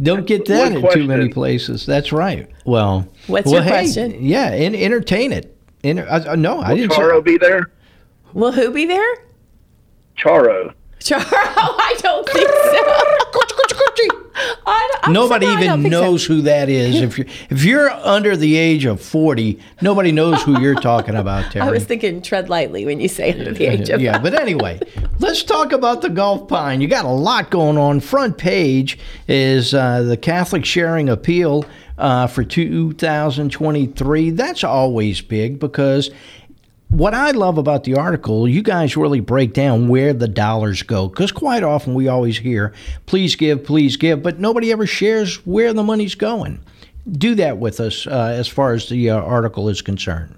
don't 0.00 0.26
get 0.26 0.46
that 0.46 0.72
in 0.72 0.90
too 0.92 1.06
many 1.06 1.28
places. 1.28 1.84
That's 1.84 2.12
right. 2.12 2.48
Well, 2.64 3.06
What's 3.26 3.46
well, 3.46 3.56
your 3.56 3.62
hey, 3.64 3.70
question? 3.70 4.16
Yeah, 4.24 4.50
and 4.52 4.74
entertain 4.74 5.32
it. 5.32 5.54
Enter, 5.84 6.06
I, 6.10 6.32
I, 6.32 6.34
no, 6.36 6.60
I 6.60 6.74
didn't. 6.74 6.92
Charo 6.92 7.18
Say, 7.18 7.22
be 7.22 7.38
there? 7.38 7.70
Will 8.32 8.52
who 8.52 8.70
be 8.70 8.86
there? 8.86 9.14
Charo. 10.16 10.72
Charo, 11.00 11.24
I 11.30 11.94
don't 11.98 12.28
think 12.28 12.48
so. 12.48 13.40
I, 14.66 15.10
nobody 15.10 15.46
sorry, 15.46 15.56
I 15.56 15.66
don't 15.66 15.80
even 15.80 15.82
think 15.82 15.94
so. 15.94 16.00
knows 16.00 16.24
who 16.24 16.42
that 16.42 16.68
is. 16.68 17.00
If 17.00 17.18
you're 17.18 17.26
if 17.50 17.64
you're 17.64 17.90
under 17.90 18.36
the 18.36 18.56
age 18.56 18.84
of 18.84 19.00
forty, 19.00 19.58
nobody 19.80 20.12
knows 20.12 20.42
who 20.42 20.60
you're 20.60 20.74
talking 20.74 21.16
about, 21.16 21.50
Terry. 21.52 21.66
I 21.68 21.70
was 21.70 21.84
thinking 21.84 22.22
tread 22.22 22.48
lightly 22.48 22.84
when 22.84 23.00
you 23.00 23.08
say 23.08 23.32
under 23.32 23.52
the 23.52 23.66
age 23.66 23.90
of. 23.90 24.00
yeah, 24.00 24.18
but 24.18 24.34
anyway, 24.34 24.80
let's 25.18 25.42
talk 25.42 25.72
about 25.72 26.02
the 26.02 26.10
Gulf 26.10 26.48
Pine. 26.48 26.80
You 26.80 26.88
got 26.88 27.04
a 27.04 27.08
lot 27.08 27.50
going 27.50 27.78
on. 27.78 28.00
Front 28.00 28.38
page 28.38 28.98
is 29.26 29.74
uh, 29.74 30.02
the 30.02 30.16
Catholic 30.16 30.64
Sharing 30.64 31.08
Appeal 31.08 31.64
uh, 31.98 32.26
for 32.26 32.44
2023. 32.44 34.30
That's 34.30 34.64
always 34.64 35.20
big 35.20 35.58
because 35.58 36.10
what 36.88 37.14
I 37.14 37.32
love 37.32 37.58
about 37.58 37.84
the 37.84 37.94
article, 37.94 38.48
you 38.48 38.62
guys 38.62 38.96
really 38.96 39.20
break 39.20 39.52
down 39.52 39.88
where 39.88 40.12
the 40.12 40.28
dollars 40.28 40.82
go. 40.82 41.08
Because 41.08 41.32
quite 41.32 41.62
often 41.62 41.94
we 41.94 42.08
always 42.08 42.38
hear, 42.38 42.72
please 43.06 43.36
give, 43.36 43.64
please 43.64 43.96
give, 43.96 44.22
but 44.22 44.38
nobody 44.38 44.72
ever 44.72 44.86
shares 44.86 45.46
where 45.46 45.72
the 45.72 45.82
money's 45.82 46.14
going. 46.14 46.60
Do 47.10 47.34
that 47.36 47.58
with 47.58 47.80
us 47.80 48.06
uh, 48.06 48.34
as 48.34 48.48
far 48.48 48.72
as 48.72 48.88
the 48.88 49.10
uh, 49.10 49.20
article 49.20 49.68
is 49.68 49.82
concerned. 49.82 50.34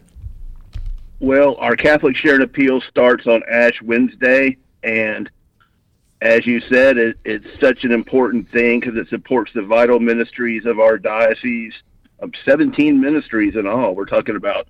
Well, 1.20 1.56
our 1.56 1.76
Catholic 1.76 2.16
Shared 2.16 2.42
Appeal 2.42 2.80
starts 2.80 3.26
on 3.26 3.42
Ash 3.50 3.80
Wednesday, 3.82 4.56
and 4.82 5.30
as 6.22 6.46
you 6.46 6.60
said, 6.60 6.96
it, 6.96 7.18
it's 7.24 7.46
such 7.60 7.84
an 7.84 7.92
important 7.92 8.50
thing 8.50 8.80
because 8.80 8.96
it 8.96 9.08
supports 9.08 9.52
the 9.54 9.62
vital 9.62 10.00
ministries 10.00 10.64
of 10.66 10.80
our 10.80 10.96
diocese 10.98 11.74
of 12.20 12.32
17 12.44 13.00
ministries 13.00 13.56
in 13.56 13.66
all. 13.66 13.94
We're 13.94 14.06
talking 14.06 14.36
about 14.36 14.68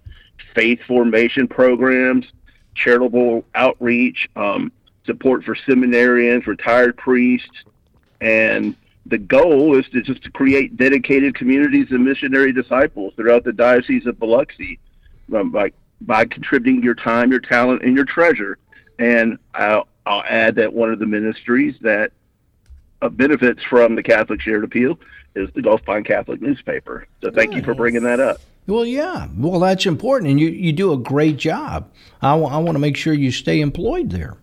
faith 0.55 0.80
formation 0.86 1.49
programs, 1.49 2.26
charitable 2.74 3.45
outreach, 3.55 4.28
um, 4.36 4.72
support 5.05 5.45
for 5.45 5.55
seminarians, 5.55 6.47
retired 6.47 6.97
priests, 6.97 7.64
and 8.20 8.76
the 9.07 9.18
goal 9.18 9.78
is 9.78 9.88
to 9.88 10.03
just 10.03 10.22
to 10.22 10.30
create 10.30 10.76
dedicated 10.76 11.34
communities 11.34 11.91
of 11.91 12.01
missionary 12.01 12.53
disciples 12.53 13.12
throughout 13.16 13.45
the 13.45 13.53
diocese 13.53 14.07
of 14.07 14.18
Biloxi 14.18 14.78
um, 15.34 15.51
by 15.51 15.72
by 16.03 16.24
contributing 16.24 16.82
your 16.82 16.95
time, 16.95 17.30
your 17.30 17.41
talent, 17.41 17.82
and 17.82 17.95
your 17.95 18.05
treasure. 18.05 18.59
And 18.99 19.38
I'll, 19.55 19.86
I'll 20.07 20.24
add 20.28 20.55
that 20.57 20.72
one 20.72 20.91
of 20.93 20.99
the 20.99 21.07
ministries 21.07 21.74
that 21.82 22.12
uh, 23.03 23.09
benefits 23.09 23.62
from 23.64 23.97
the 23.97 24.03
Catholic 24.03 24.41
Shared 24.41 24.64
Appeal 24.64 24.99
is 25.34 25.51
the 25.55 25.62
Gulf 25.62 25.84
Pine 25.84 26.05
Catholic 26.05 26.41
newspaper. 26.41 27.07
So 27.22 27.30
thank 27.30 27.55
you 27.55 27.62
for 27.62 27.74
bringing 27.74 28.03
that 28.05 28.20
up. 28.20 28.41
Well, 28.66 28.84
yeah. 28.84 29.28
Well, 29.36 29.61
that's 29.61 29.86
important, 29.86 30.30
and 30.30 30.40
you, 30.40 30.48
you 30.48 30.72
do 30.72 30.92
a 30.92 30.96
great 30.96 31.36
job. 31.36 31.90
I 32.22 32.34
want 32.34 32.72
to 32.72 32.78
make 32.78 32.96
sure 32.96 33.12
you 33.12 33.30
stay 33.30 33.61
employed 33.61 34.11
there. 34.11 34.36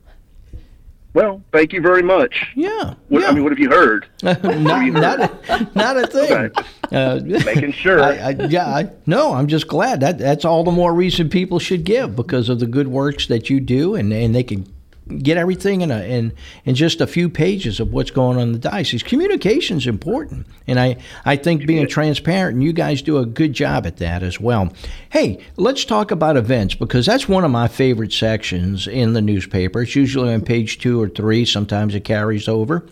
Well, 1.18 1.42
thank 1.52 1.74
you 1.74 1.82
very 1.82 2.04
much. 2.04 2.46
Yeah. 2.56 2.94
What, 3.08 3.24
yeah. 3.24 3.30
I 3.30 3.32
mean, 3.32 3.42
what 3.42 3.52
have 3.52 3.58
you 3.58 3.72
heard? 3.72 4.08
not, 4.22 4.44
not, 4.44 5.20
a, 5.20 5.70
not 5.74 5.98
a 5.98 6.06
thing. 6.06 6.32
Okay. 6.32 6.62
Uh, 6.92 7.20
Making 7.44 7.72
sure. 7.84 8.04
I, 8.04 8.18
I, 8.18 8.30
yeah, 8.48 8.68
I, 8.68 8.92
no, 9.08 9.34
I'm 9.34 9.48
just 9.48 9.68
glad 9.68 10.02
that 10.02 10.20
that's 10.20 10.46
all 10.46 10.64
the 10.64 10.72
more 10.72 10.94
reason 10.94 11.28
people 11.28 11.58
should 11.58 11.86
give 11.86 12.16
because 12.16 12.50
of 12.50 12.60
the 12.60 12.68
good 12.68 12.90
works 12.90 13.26
that 13.28 13.50
you 13.50 13.60
do, 13.60 13.96
and, 13.96 14.14
and 14.14 14.36
they 14.36 14.44
can 14.44 14.72
get 15.08 15.38
everything 15.38 15.82
in 15.82 15.92
a 15.92 16.02
in 16.02 16.34
in 16.66 16.76
just 16.76 17.02
a 17.02 17.08
few 17.08 17.30
pages 17.30 17.80
of 17.80 17.92
what's 17.92 18.12
going 18.12 18.38
on 18.38 18.44
in 18.44 18.52
the 18.52 18.60
diocese. 18.60 19.04
Communication 19.04 19.78
is 19.78 19.88
important, 19.88 20.48
and 20.68 20.80
I 20.80 20.98
I 21.26 21.36
think 21.36 21.66
being 21.66 21.88
transparent, 21.88 22.56
and 22.56 22.64
you 22.64 22.74
guys 22.74 23.02
do 23.02 23.18
a 23.18 23.26
good 23.26 23.54
job 23.54 23.86
at 23.86 23.98
that 23.98 24.24
as 24.24 24.40
well. 24.40 24.74
Hey, 25.10 25.40
let's 25.56 25.86
talk 25.86 26.12
about 26.12 26.38
events 26.38 26.76
because 26.76 27.06
that's 27.06 27.28
one 27.28 27.44
of 27.44 27.52
my 27.52 27.68
favorite 27.68 28.14
sections 28.14 28.88
in 28.88 29.14
the 29.14 29.22
newspaper. 29.22 29.82
It's 29.82 29.96
usually 29.96 30.34
on 30.34 30.42
page 30.42 30.80
two 30.80 31.02
or 31.02 31.10
three. 31.10 31.46
Sometimes 31.46 31.96
it 31.96 32.04
carries 32.04 32.48
over 32.48 32.88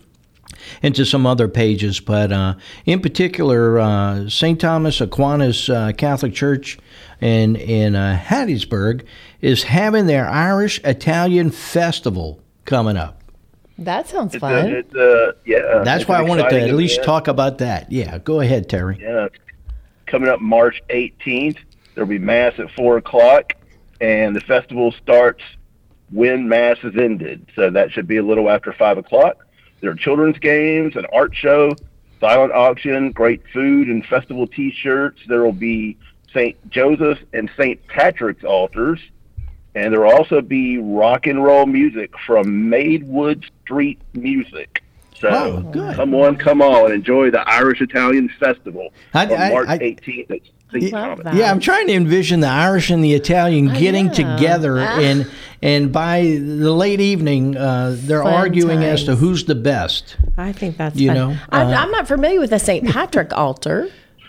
into 0.82 1.04
some 1.04 1.26
other 1.26 1.48
pages, 1.48 2.00
but 2.00 2.32
uh, 2.32 2.54
in 2.84 3.00
particular, 3.00 3.78
uh, 3.78 4.28
St. 4.28 4.60
Thomas 4.60 5.00
Aquinas 5.00 5.68
uh, 5.68 5.92
Catholic 5.92 6.34
Church 6.34 6.78
in 7.20 7.56
in 7.56 7.94
uh, 7.94 8.20
Hattiesburg 8.22 9.04
is 9.40 9.64
having 9.64 10.06
their 10.06 10.28
Irish 10.28 10.80
Italian 10.84 11.50
Festival 11.50 12.40
coming 12.64 12.96
up. 12.96 13.22
That 13.78 14.08
sounds 14.08 14.34
It's 14.34 14.40
fun. 14.40 14.54
a, 14.54 14.68
it's 14.78 14.94
a, 14.94 15.34
yeah. 15.44 15.82
That's 15.84 16.08
why 16.08 16.18
I 16.18 16.22
wanted 16.22 16.48
to 16.48 16.60
at 16.60 16.74
least 16.74 16.94
event. 16.94 17.06
talk 17.06 17.28
about 17.28 17.58
that. 17.58 17.92
Yeah, 17.92 18.18
go 18.18 18.40
ahead, 18.40 18.68
Terry. 18.70 18.98
Yeah, 19.00 19.28
coming 20.06 20.28
up 20.30 20.40
March 20.40 20.82
18th. 20.88 21.58
There'll 21.94 22.08
be 22.08 22.18
mass 22.18 22.54
at 22.58 22.70
four 22.72 22.96
o'clock, 22.96 23.52
and 24.00 24.34
the 24.34 24.40
festival 24.40 24.92
starts 24.92 25.42
when 26.10 26.48
mass 26.48 26.78
is 26.84 26.94
ended. 26.96 27.46
So 27.54 27.70
that 27.70 27.90
should 27.92 28.06
be 28.06 28.16
a 28.16 28.22
little 28.22 28.48
after 28.48 28.72
five 28.72 28.96
o'clock. 28.98 29.46
There 29.80 29.90
are 29.90 29.94
children's 29.94 30.38
games, 30.38 30.96
an 30.96 31.04
art 31.12 31.34
show, 31.34 31.72
silent 32.20 32.52
auction, 32.52 33.12
great 33.12 33.42
food, 33.52 33.88
and 33.88 34.04
festival 34.06 34.46
T-shirts. 34.46 35.20
There 35.28 35.42
will 35.42 35.52
be 35.52 35.98
St. 36.36 36.70
Joseph 36.70 37.18
and 37.32 37.50
St. 37.56 37.84
Patrick's 37.88 38.44
altars, 38.44 39.00
and 39.74 39.92
there 39.92 40.00
will 40.02 40.12
also 40.12 40.40
be 40.42 40.76
rock 40.78 41.26
and 41.26 41.42
roll 41.42 41.64
music 41.66 42.10
from 42.26 42.44
Maidwood 42.70 43.44
Street 43.64 43.98
Music. 44.14 44.82
So 45.18 45.28
Oh, 45.30 45.60
good. 45.72 45.96
come 45.96 46.14
on, 46.14 46.36
come 46.36 46.60
on, 46.60 46.86
and 46.86 46.94
enjoy 46.94 47.30
the 47.30 47.40
Irish 47.48 47.80
Italian 47.80 48.28
Festival 48.38 48.92
I- 49.14 49.24
on 49.24 49.32
I- 49.32 49.48
March 49.50 49.68
I- 49.70 49.78
18th 49.78 50.30
at 50.30 50.40
St. 50.74 50.90
Thomas. 50.90 51.26
Yeah, 51.34 51.50
I'm 51.50 51.60
trying 51.60 51.86
to 51.86 51.94
envision 51.94 52.40
the 52.40 52.48
Irish 52.48 52.90
and 52.90 53.02
the 53.02 53.14
Italian 53.14 53.72
getting 53.72 54.06
know. 54.08 54.12
together, 54.12 54.76
Ah. 54.78 55.00
and 55.00 55.26
and 55.62 55.90
by 55.90 56.20
the 56.20 56.70
late 56.70 57.00
evening, 57.00 57.56
uh, 57.56 57.96
they're 57.98 58.22
Fun 58.22 58.34
arguing 58.34 58.82
as 58.84 59.04
to 59.04 59.14
who's 59.16 59.44
the 59.46 59.54
best. 59.54 60.16
I 60.36 60.52
think 60.52 60.76
that's 60.76 60.96
You 61.00 61.08
fun. 61.08 61.16
know, 61.16 61.36
I'm, 61.50 61.68
uh, 61.68 61.70
I'm 61.70 61.90
not 61.90 62.06
familiar 62.06 62.38
with 62.40 62.50
the 62.50 62.58
St. 62.58 62.86
Patrick 62.86 63.32
altar. 63.36 63.88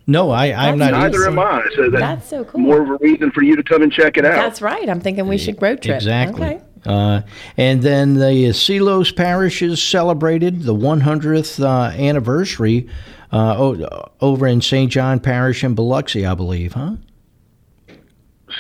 No, 0.10 0.32
I, 0.32 0.54
I'm 0.54 0.78
not. 0.78 0.92
Neither 0.92 1.18
either. 1.18 1.28
am 1.28 1.40
I. 1.40 1.68
So 1.76 1.90
that's, 1.90 2.02
That's 2.02 2.30
so 2.30 2.46
cool. 2.46 2.62
more 2.62 2.82
of 2.82 2.90
a 2.90 2.96
reason 3.02 3.30
for 3.32 3.44
you 3.44 3.56
to 3.58 3.64
come 3.64 3.82
and 3.82 3.92
check 3.92 4.18
it 4.18 4.26
out. 4.26 4.36
That's 4.36 4.62
right. 4.62 4.88
I'm 4.90 5.02
thinking 5.02 5.28
we 5.28 5.38
should 5.38 5.62
road 5.62 5.82
trip. 5.82 5.98
Exactly. 5.98 6.46
Okay. 6.46 6.62
Uh, 6.86 7.22
and 7.58 7.82
then 7.84 8.14
the 8.14 8.50
Seelos 8.52 9.14
parishes 9.14 9.82
celebrated 9.84 10.64
the 10.64 10.74
100th 10.74 11.62
uh, 11.62 11.92
anniversary 11.98 12.88
uh, 13.34 13.56
o- 13.58 14.10
over 14.22 14.48
in 14.48 14.62
St. 14.62 14.90
John 14.90 15.20
Parish 15.20 15.66
in 15.66 15.76
Biloxi, 15.76 16.26
I 16.26 16.34
believe, 16.36 16.72
huh? 16.74 16.96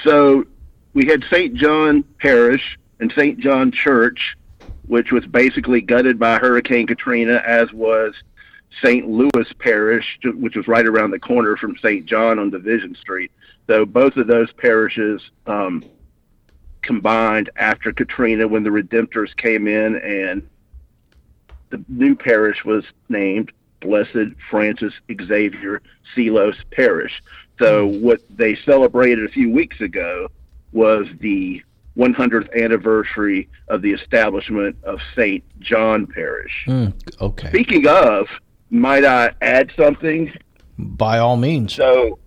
So 0.03 0.45
we 0.93 1.05
had 1.05 1.23
St. 1.31 1.53
John 1.55 2.03
Parish 2.19 2.77
and 2.99 3.11
St. 3.15 3.39
John 3.39 3.71
Church, 3.71 4.35
which 4.87 5.11
was 5.11 5.25
basically 5.25 5.79
gutted 5.79 6.19
by 6.19 6.37
Hurricane 6.39 6.87
Katrina, 6.87 7.41
as 7.45 7.71
was 7.71 8.13
St. 8.83 9.07
Louis 9.07 9.53
Parish, 9.59 10.19
which 10.23 10.55
was 10.55 10.67
right 10.67 10.85
around 10.85 11.11
the 11.11 11.19
corner 11.19 11.57
from 11.57 11.75
St. 11.77 12.05
John 12.05 12.39
on 12.39 12.49
Division 12.49 12.95
Street. 12.95 13.31
So 13.67 13.85
both 13.85 14.15
of 14.17 14.27
those 14.27 14.51
parishes 14.53 15.21
um, 15.45 15.83
combined 16.81 17.49
after 17.57 17.91
Katrina 17.91 18.47
when 18.47 18.63
the 18.63 18.69
Redemptors 18.69 19.35
came 19.35 19.67
in, 19.67 19.95
and 19.97 20.47
the 21.69 21.83
new 21.87 22.15
parish 22.15 22.63
was 22.63 22.83
named 23.09 23.51
Blessed 23.81 24.33
Francis 24.49 24.93
Xavier 25.09 25.81
Seelos 26.15 26.55
Parish. 26.71 27.21
So 27.59 27.87
what 27.87 28.21
they 28.29 28.55
celebrated 28.55 29.25
a 29.25 29.29
few 29.29 29.49
weeks 29.49 29.81
ago 29.81 30.29
was 30.71 31.07
the 31.19 31.61
100th 31.97 32.49
anniversary 32.55 33.49
of 33.67 33.81
the 33.81 33.91
establishment 33.91 34.77
of 34.83 34.99
St. 35.15 35.43
John 35.59 36.05
Parish. 36.05 36.65
Mm, 36.67 36.93
okay. 37.19 37.49
Speaking 37.49 37.87
of, 37.87 38.27
might 38.69 39.05
I 39.05 39.33
add 39.41 39.71
something? 39.77 40.33
By 40.77 41.19
all 41.19 41.37
means. 41.37 41.73
So, 41.73 42.19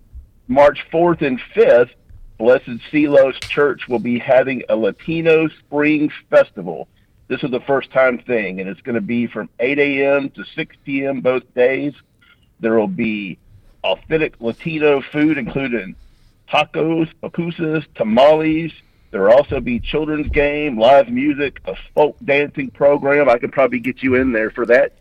March 0.47 0.85
4th 0.91 1.21
and 1.21 1.39
5th, 1.55 1.91
Blessed 2.37 2.81
Seelos 2.91 3.39
Church 3.41 3.87
will 3.87 3.99
be 3.99 4.17
having 4.17 4.63
a 4.67 4.75
Latino 4.75 5.47
Spring 5.47 6.11
Festival. 6.29 6.87
This 7.27 7.43
is 7.43 7.51
the 7.51 7.61
first 7.61 7.91
time 7.91 8.17
thing, 8.19 8.59
and 8.59 8.67
it's 8.67 8.81
going 8.81 8.95
to 8.95 9.01
be 9.01 9.27
from 9.27 9.49
8 9.59 9.79
a.m. 9.79 10.29
to 10.31 10.43
6 10.43 10.75
p.m. 10.83 11.21
both 11.21 11.43
days. 11.53 11.93
There 12.59 12.73
will 12.73 12.87
be 12.87 13.37
authentic 13.83 14.41
Latino 14.41 15.01
food, 15.01 15.37
including 15.37 15.95
tacos, 16.49 17.09
pupusas, 17.23 17.85
tamales. 17.95 18.73
There 19.11 19.21
will 19.21 19.33
also 19.33 19.59
be 19.59 19.79
children's 19.79 20.29
game, 20.29 20.77
live 20.77 21.09
music, 21.09 21.61
a 21.65 21.75
folk 21.93 22.17
dancing 22.23 22.69
program. 22.71 23.29
I 23.29 23.37
could 23.37 23.51
probably 23.51 23.79
get 23.79 24.03
you 24.03 24.15
in 24.15 24.31
there 24.31 24.51
for 24.51 24.65
that. 24.65 24.93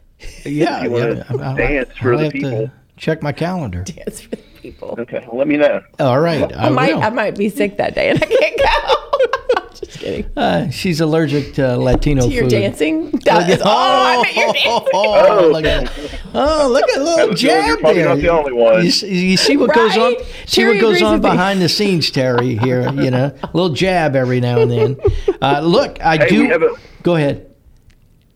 Yeah, 0.45 0.83
you 0.85 0.91
wanna 0.91 1.14
yeah. 1.16 1.25
I'll- 1.49 1.57
dance 1.57 1.89
for 2.01 2.12
I'll 2.12 2.18
the 2.18 2.25
have 2.25 2.33
to 2.33 2.39
people. 2.39 2.71
check 2.97 3.23
my 3.23 3.33
calendar. 3.33 3.83
Dance 3.85 4.21
for 4.23 4.31
the 4.31 4.43
people. 4.61 4.95
Okay, 4.99 5.25
well, 5.27 5.39
let 5.39 5.49
me 5.49 5.57
know. 5.57 5.83
All 5.99 6.21
right. 6.21 6.53
I, 6.57 6.66
I 6.66 6.68
might, 6.71 6.95
will. 6.95 7.03
I 7.03 7.11
might 7.11 7.37
be 7.37 7.49
sick 7.49 7.77
that 7.79 7.95
day 7.95 8.11
and 8.11 8.23
I 8.23 8.27
can't 8.27 8.59
go. 8.59 9.66
Just 9.75 9.99
kidding. 9.99 10.27
Uh, 10.37 10.68
she's 10.71 11.01
allergic 11.01 11.55
to 11.55 11.77
Latino 11.79 12.27
You're 12.27 12.43
food. 12.43 12.51
dancing. 12.51 13.11
That 13.25 13.49
is, 13.49 13.62
oh, 13.64 13.66
I 13.66 14.23
bet 14.23 14.37
you're 14.37 14.53
dancing. 14.53 14.89
Oh, 14.93 15.49
look 15.53 15.64
at 15.64 15.91
oh, 16.35 16.68
look 16.71 16.83
at 16.91 16.99
little 16.99 17.16
That 17.16 17.29
was 17.31 17.41
good. 17.41 17.49
You're 17.51 17.62
jab 17.77 17.79
probably 17.81 18.01
there. 18.03 18.09
not 18.11 18.18
the 18.18 18.29
only 18.29 18.53
one. 18.53 18.85
You, 18.85 18.91
you 19.09 19.37
see 19.39 19.57
what 19.57 19.75
goes 19.75 19.97
on? 19.97 20.14
Right? 20.14 20.27
See 20.47 20.61
Terry 20.62 20.75
what 20.75 20.81
goes 20.83 21.03
on 21.03 21.12
with 21.14 21.23
me. 21.25 21.31
behind 21.31 21.62
the 21.62 21.68
scenes, 21.71 22.11
Terry. 22.11 22.57
Here, 22.59 22.93
you 22.93 23.11
know, 23.11 23.33
a 23.43 23.51
little 23.55 23.71
jab 23.75 24.14
every 24.16 24.41
now 24.41 24.61
and 24.61 24.71
then. 24.71 24.97
Uh, 25.41 25.61
look, 25.61 25.99
I 26.03 26.18
Hey, 26.18 26.29
do. 26.29 26.53
a- 26.75 27.03
go 27.03 27.16
ahead. 27.16 27.49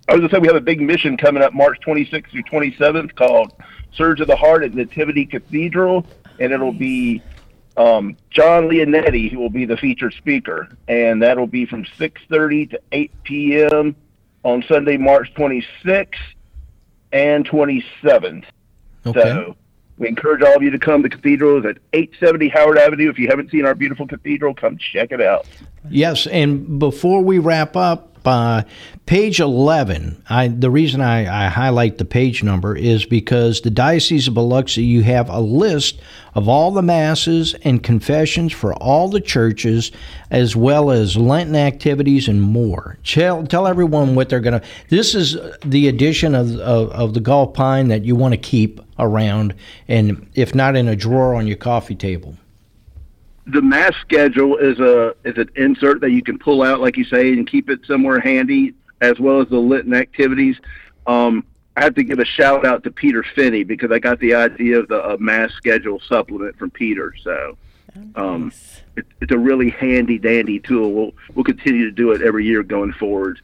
I 0.08 0.12
was 0.12 0.20
going 0.20 0.28
to 0.28 0.36
say 0.36 0.38
we 0.38 0.48
have 0.48 0.56
a 0.56 0.60
big 0.60 0.80
mission 0.80 1.16
coming 1.16 1.42
up 1.42 1.54
March 1.54 1.78
26th 1.80 2.30
through 2.30 2.42
27th 2.42 3.14
called 3.14 3.52
Surge 3.94 4.20
of 4.20 4.26
the 4.26 4.36
Heart 4.36 4.64
at 4.64 4.74
Nativity 4.74 5.24
Cathedral, 5.24 6.06
and 6.38 6.52
it'll 6.52 6.72
be 6.72 7.22
um, 7.76 8.16
John 8.30 8.68
Leonetti 8.68 9.30
who 9.30 9.38
will 9.38 9.50
be 9.50 9.64
the 9.64 9.76
featured 9.78 10.12
speaker, 10.14 10.76
and 10.88 11.22
that'll 11.22 11.46
be 11.46 11.64
from 11.64 11.84
6:30 11.84 12.70
to 12.70 12.80
8 12.92 13.12
p.m. 13.24 13.96
on 14.42 14.62
Sunday, 14.68 14.98
March 14.98 15.32
26th 15.34 16.14
and 17.12 17.48
27th. 17.48 18.44
Okay. 19.06 19.20
So 19.20 19.56
we 19.96 20.08
encourage 20.08 20.42
all 20.42 20.56
of 20.56 20.62
you 20.62 20.70
to 20.70 20.78
come. 20.78 21.00
The 21.02 21.08
cathedral 21.08 21.58
is 21.58 21.64
at 21.64 21.78
870 21.94 22.48
Howard 22.48 22.78
Avenue. 22.78 23.08
If 23.08 23.18
you 23.18 23.28
haven't 23.28 23.50
seen 23.50 23.64
our 23.64 23.74
beautiful 23.74 24.06
cathedral, 24.06 24.54
come 24.54 24.76
check 24.76 25.12
it 25.12 25.22
out. 25.22 25.46
Yes, 25.88 26.26
and 26.26 26.78
before 26.78 27.22
we 27.22 27.38
wrap 27.38 27.76
up, 27.76 28.13
uh, 28.26 28.62
page 29.06 29.40
11, 29.40 30.22
I, 30.28 30.48
the 30.48 30.70
reason 30.70 31.00
I, 31.00 31.46
I 31.46 31.48
highlight 31.48 31.98
the 31.98 32.04
page 32.04 32.42
number 32.42 32.76
is 32.76 33.04
because 33.04 33.60
the 33.60 33.70
Diocese 33.70 34.28
of 34.28 34.34
Biloxi, 34.34 34.82
you 34.82 35.02
have 35.02 35.28
a 35.28 35.40
list 35.40 36.00
of 36.34 36.48
all 36.48 36.70
the 36.70 36.82
masses 36.82 37.54
and 37.62 37.82
confessions 37.82 38.52
for 38.52 38.74
all 38.74 39.08
the 39.08 39.20
churches, 39.20 39.92
as 40.30 40.56
well 40.56 40.90
as 40.90 41.16
Lenten 41.16 41.56
activities 41.56 42.28
and 42.28 42.42
more. 42.42 42.98
Tell, 43.04 43.46
tell 43.46 43.66
everyone 43.66 44.14
what 44.14 44.28
they're 44.28 44.40
going 44.40 44.60
to. 44.60 44.66
This 44.88 45.14
is 45.14 45.36
the 45.64 45.88
edition 45.88 46.34
of, 46.34 46.58
of, 46.60 46.90
of 46.90 47.14
the 47.14 47.20
Gulf 47.20 47.54
Pine 47.54 47.88
that 47.88 48.04
you 48.04 48.16
want 48.16 48.32
to 48.32 48.38
keep 48.38 48.80
around, 48.98 49.54
and 49.88 50.28
if 50.34 50.54
not 50.54 50.76
in 50.76 50.88
a 50.88 50.96
drawer 50.96 51.34
on 51.34 51.46
your 51.46 51.56
coffee 51.56 51.94
table. 51.94 52.36
The 53.46 53.60
mass 53.60 53.94
schedule 54.00 54.56
is 54.56 54.78
a 54.80 55.14
is 55.24 55.36
an 55.36 55.50
insert 55.56 56.00
that 56.00 56.10
you 56.10 56.22
can 56.22 56.38
pull 56.38 56.62
out, 56.62 56.80
like 56.80 56.96
you 56.96 57.04
say, 57.04 57.32
and 57.32 57.46
keep 57.46 57.68
it 57.68 57.80
somewhere 57.86 58.18
handy, 58.18 58.74
as 59.00 59.18
well 59.20 59.40
as 59.40 59.48
the 59.48 59.58
Lenten 59.58 59.94
activities. 59.94 60.56
Um, 61.06 61.44
I 61.76 61.84
have 61.84 61.94
to 61.96 62.04
give 62.04 62.20
a 62.20 62.24
shout 62.24 62.64
out 62.64 62.84
to 62.84 62.90
Peter 62.90 63.24
Finney 63.34 63.64
because 63.64 63.90
I 63.90 63.98
got 63.98 64.20
the 64.20 64.34
idea 64.34 64.78
of 64.78 64.88
the 64.88 65.02
uh, 65.02 65.16
mass 65.18 65.52
schedule 65.54 66.00
supplement 66.08 66.56
from 66.56 66.70
Peter. 66.70 67.14
So 67.22 67.58
um, 68.14 68.52
it, 68.96 69.04
it's 69.20 69.32
a 69.32 69.38
really 69.38 69.70
handy 69.70 70.18
dandy 70.18 70.60
tool. 70.60 70.92
We'll 70.92 71.12
we'll 71.34 71.44
continue 71.44 71.84
to 71.84 71.90
do 71.90 72.12
it 72.12 72.22
every 72.22 72.46
year 72.46 72.62
going 72.62 72.92
forward. 72.92 73.40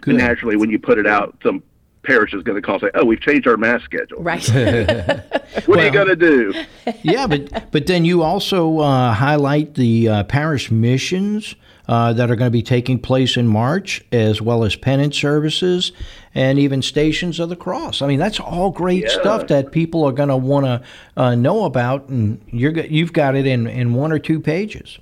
Good. 0.00 0.14
And 0.14 0.18
naturally, 0.18 0.56
when 0.56 0.70
you 0.70 0.78
put 0.78 0.98
it 0.98 1.06
out, 1.06 1.36
some 1.42 1.62
parish 2.04 2.32
is 2.34 2.42
going 2.42 2.56
to 2.56 2.62
call 2.62 2.76
and 2.76 2.82
say, 2.82 2.90
"Oh, 2.94 3.04
we've 3.04 3.20
changed 3.20 3.46
our 3.46 3.56
mass 3.56 3.82
schedule. 3.82 4.22
Right. 4.22 4.48
What 5.66 5.78
are 5.78 5.84
you 5.86 5.92
going 5.92 6.08
to 6.08 6.16
do?" 6.16 6.52
yeah, 7.02 7.26
but 7.26 7.70
but 7.70 7.86
then 7.86 8.04
you 8.04 8.22
also 8.22 8.78
uh, 8.80 9.12
highlight 9.12 9.74
the 9.74 10.08
uh, 10.08 10.24
parish 10.24 10.70
missions 10.70 11.54
uh, 11.88 12.12
that 12.14 12.30
are 12.30 12.36
going 12.36 12.48
to 12.48 12.52
be 12.52 12.62
taking 12.62 12.98
place 12.98 13.36
in 13.36 13.46
March, 13.46 14.02
as 14.10 14.40
well 14.42 14.64
as 14.64 14.74
penance 14.74 15.16
services 15.16 15.92
and 16.34 16.58
even 16.58 16.82
stations 16.82 17.38
of 17.38 17.48
the 17.50 17.56
cross. 17.56 18.02
I 18.02 18.06
mean, 18.08 18.18
that's 18.18 18.40
all 18.40 18.70
great 18.70 19.08
stuff 19.10 19.46
that 19.48 19.70
people 19.70 20.02
are 20.04 20.12
going 20.12 20.30
to 20.30 20.36
want 20.36 20.66
to 20.66 20.82
uh, 21.16 21.34
know 21.34 21.64
about, 21.64 22.08
and 22.08 22.40
you're, 22.50 22.72
you've 22.72 23.12
got 23.12 23.36
it 23.36 23.46
in 23.46 23.66
in 23.66 23.94
one 23.94 24.12
or 24.12 24.18
two 24.18 24.40
pages. 24.40 24.98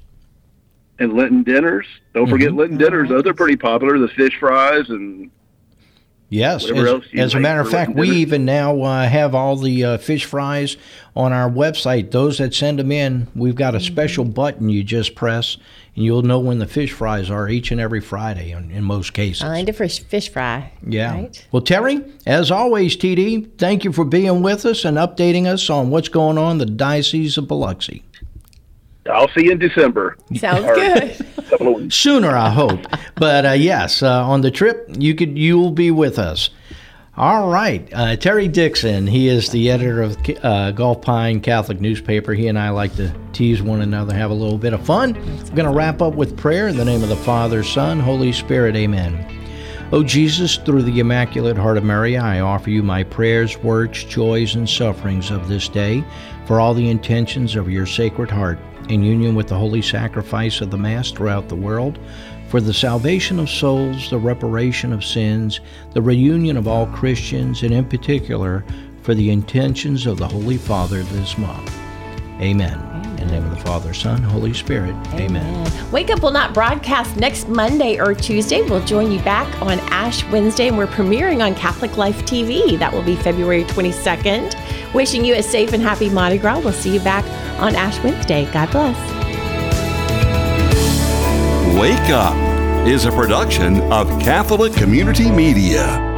and 0.98 1.14
Lenten 1.14 1.42
dinners. 1.44 1.86
Don't 2.14 2.28
forget 2.28 2.52
Lenten 2.52 2.76
dinners; 2.78 3.08
those 3.08 3.26
are 3.26 3.34
pretty 3.34 3.56
popular. 3.56 3.98
The 3.98 4.08
fish 4.08 4.36
fries 4.38 4.90
and 4.90 5.30
Yes, 6.32 6.64
as, 6.70 7.02
as 7.12 7.34
a 7.34 7.36
like 7.36 7.42
matter 7.42 7.60
of 7.60 7.70
fact, 7.70 7.94
we 7.94 8.06
dinner. 8.06 8.18
even 8.18 8.44
now 8.46 8.80
uh, 8.80 9.06
have 9.06 9.34
all 9.34 9.54
the 9.54 9.84
uh, 9.84 9.98
fish 9.98 10.24
fries 10.24 10.78
on 11.14 11.30
our 11.30 11.50
website. 11.50 12.10
Those 12.10 12.38
that 12.38 12.54
send 12.54 12.78
them 12.78 12.90
in, 12.90 13.28
we've 13.34 13.54
got 13.54 13.74
a 13.74 13.80
special 13.80 14.24
button 14.24 14.70
you 14.70 14.82
just 14.82 15.14
press, 15.14 15.58
and 15.94 16.06
you'll 16.06 16.22
know 16.22 16.40
when 16.40 16.58
the 16.58 16.66
fish 16.66 16.90
fries 16.90 17.28
are 17.28 17.50
each 17.50 17.70
and 17.70 17.78
every 17.78 18.00
Friday 18.00 18.52
in, 18.52 18.70
in 18.70 18.82
most 18.82 19.12
cases. 19.12 19.42
I 19.42 19.48
Find 19.48 19.68
a 19.68 19.74
fish, 19.74 20.02
fish 20.04 20.30
fry. 20.30 20.72
Yeah. 20.86 21.12
Right? 21.12 21.46
Well, 21.52 21.62
Terry, 21.62 22.02
as 22.26 22.50
always, 22.50 22.96
TD, 22.96 23.58
thank 23.58 23.84
you 23.84 23.92
for 23.92 24.06
being 24.06 24.42
with 24.42 24.64
us 24.64 24.86
and 24.86 24.96
updating 24.96 25.44
us 25.44 25.68
on 25.68 25.90
what's 25.90 26.08
going 26.08 26.38
on 26.38 26.52
in 26.52 26.58
the 26.58 26.66
Diocese 26.66 27.36
of 27.36 27.46
Biloxi. 27.46 28.02
I'll 29.10 29.28
see 29.28 29.44
you 29.46 29.52
in 29.52 29.58
December. 29.58 30.16
Sounds 30.36 30.64
Or- 30.64 30.74
good. 30.74 31.92
Sooner, 31.92 32.30
I 32.36 32.50
hope. 32.50 32.80
But 33.16 33.44
uh, 33.46 33.50
yes, 33.52 34.02
uh, 34.02 34.24
on 34.26 34.40
the 34.40 34.50
trip, 34.50 34.86
you 34.98 35.14
could 35.14 35.36
you'll 35.36 35.70
be 35.72 35.90
with 35.90 36.18
us. 36.18 36.50
All 37.14 37.50
right, 37.50 37.86
uh, 37.92 38.16
Terry 38.16 38.48
Dixon. 38.48 39.06
He 39.06 39.28
is 39.28 39.50
the 39.50 39.70
editor 39.70 40.00
of 40.00 40.16
uh, 40.42 40.70
Gulf 40.70 41.02
Pine 41.02 41.40
Catholic 41.40 41.78
newspaper. 41.78 42.32
He 42.32 42.48
and 42.48 42.58
I 42.58 42.70
like 42.70 42.96
to 42.96 43.12
tease 43.34 43.60
one 43.60 43.82
another, 43.82 44.14
have 44.14 44.30
a 44.30 44.34
little 44.34 44.56
bit 44.56 44.72
of 44.72 44.84
fun. 44.86 45.12
We're 45.14 45.54
going 45.56 45.68
to 45.70 45.76
wrap 45.76 46.00
up 46.00 46.14
with 46.14 46.38
prayer 46.38 46.68
in 46.68 46.76
the 46.78 46.84
name 46.86 47.02
of 47.02 47.10
the 47.10 47.16
Father, 47.16 47.62
Son, 47.62 48.00
Holy 48.00 48.32
Spirit. 48.32 48.76
Amen. 48.76 49.28
O 49.92 50.02
Jesus, 50.02 50.56
through 50.56 50.84
the 50.84 51.00
Immaculate 51.00 51.58
Heart 51.58 51.76
of 51.76 51.84
Mary, 51.84 52.16
I 52.16 52.40
offer 52.40 52.70
you 52.70 52.82
my 52.82 53.02
prayers, 53.04 53.58
works, 53.58 54.04
joys, 54.04 54.54
and 54.54 54.66
sufferings 54.66 55.30
of 55.30 55.48
this 55.48 55.68
day 55.68 56.02
for 56.46 56.60
all 56.60 56.72
the 56.72 56.88
intentions 56.88 57.56
of 57.56 57.68
your 57.68 57.84
Sacred 57.84 58.30
Heart, 58.30 58.58
in 58.92 59.02
union 59.02 59.34
with 59.34 59.48
the 59.48 59.56
holy 59.56 59.82
sacrifice 59.82 60.60
of 60.60 60.70
the 60.70 60.76
Mass 60.78 61.10
throughout 61.10 61.48
the 61.48 61.56
world, 61.56 61.98
for 62.48 62.60
the 62.60 62.74
salvation 62.74 63.38
of 63.38 63.48
souls, 63.48 64.10
the 64.10 64.18
reparation 64.18 64.92
of 64.92 65.04
sins, 65.04 65.60
the 65.94 66.02
reunion 66.02 66.56
of 66.56 66.68
all 66.68 66.86
Christians, 66.88 67.62
and 67.62 67.72
in 67.72 67.86
particular, 67.86 68.64
for 69.02 69.14
the 69.14 69.30
intentions 69.30 70.06
of 70.06 70.18
the 70.18 70.28
Holy 70.28 70.58
Father 70.58 71.02
this 71.02 71.38
month. 71.38 71.81
Amen. 72.42 72.76
In 73.20 73.28
the 73.28 73.34
name 73.34 73.44
of 73.44 73.50
the 73.50 73.64
Father, 73.64 73.94
Son, 73.94 74.20
Holy 74.20 74.52
Spirit. 74.52 74.96
Amen. 75.14 75.70
Wake 75.92 76.10
Up 76.10 76.22
will 76.22 76.32
not 76.32 76.52
broadcast 76.52 77.16
next 77.16 77.48
Monday 77.48 78.00
or 78.00 78.14
Tuesday. 78.14 78.62
We'll 78.62 78.84
join 78.84 79.12
you 79.12 79.20
back 79.20 79.62
on 79.62 79.78
Ash 79.90 80.24
Wednesday, 80.30 80.66
and 80.66 80.76
we're 80.76 80.88
premiering 80.88 81.44
on 81.44 81.54
Catholic 81.54 81.96
Life 81.96 82.24
TV. 82.24 82.76
That 82.80 82.92
will 82.92 83.04
be 83.04 83.14
February 83.14 83.62
22nd. 83.64 84.92
Wishing 84.92 85.24
you 85.24 85.36
a 85.36 85.42
safe 85.42 85.72
and 85.72 85.80
happy 85.80 86.10
Mardi 86.10 86.38
Gras. 86.38 86.58
We'll 86.58 86.72
see 86.72 86.92
you 86.92 87.00
back 87.00 87.24
on 87.60 87.76
Ash 87.76 88.02
Wednesday. 88.02 88.50
God 88.52 88.70
bless. 88.72 88.98
Wake 91.78 92.10
Up 92.10 92.36
is 92.88 93.04
a 93.04 93.12
production 93.12 93.80
of 93.92 94.08
Catholic 94.20 94.72
Community 94.72 95.30
Media. 95.30 96.11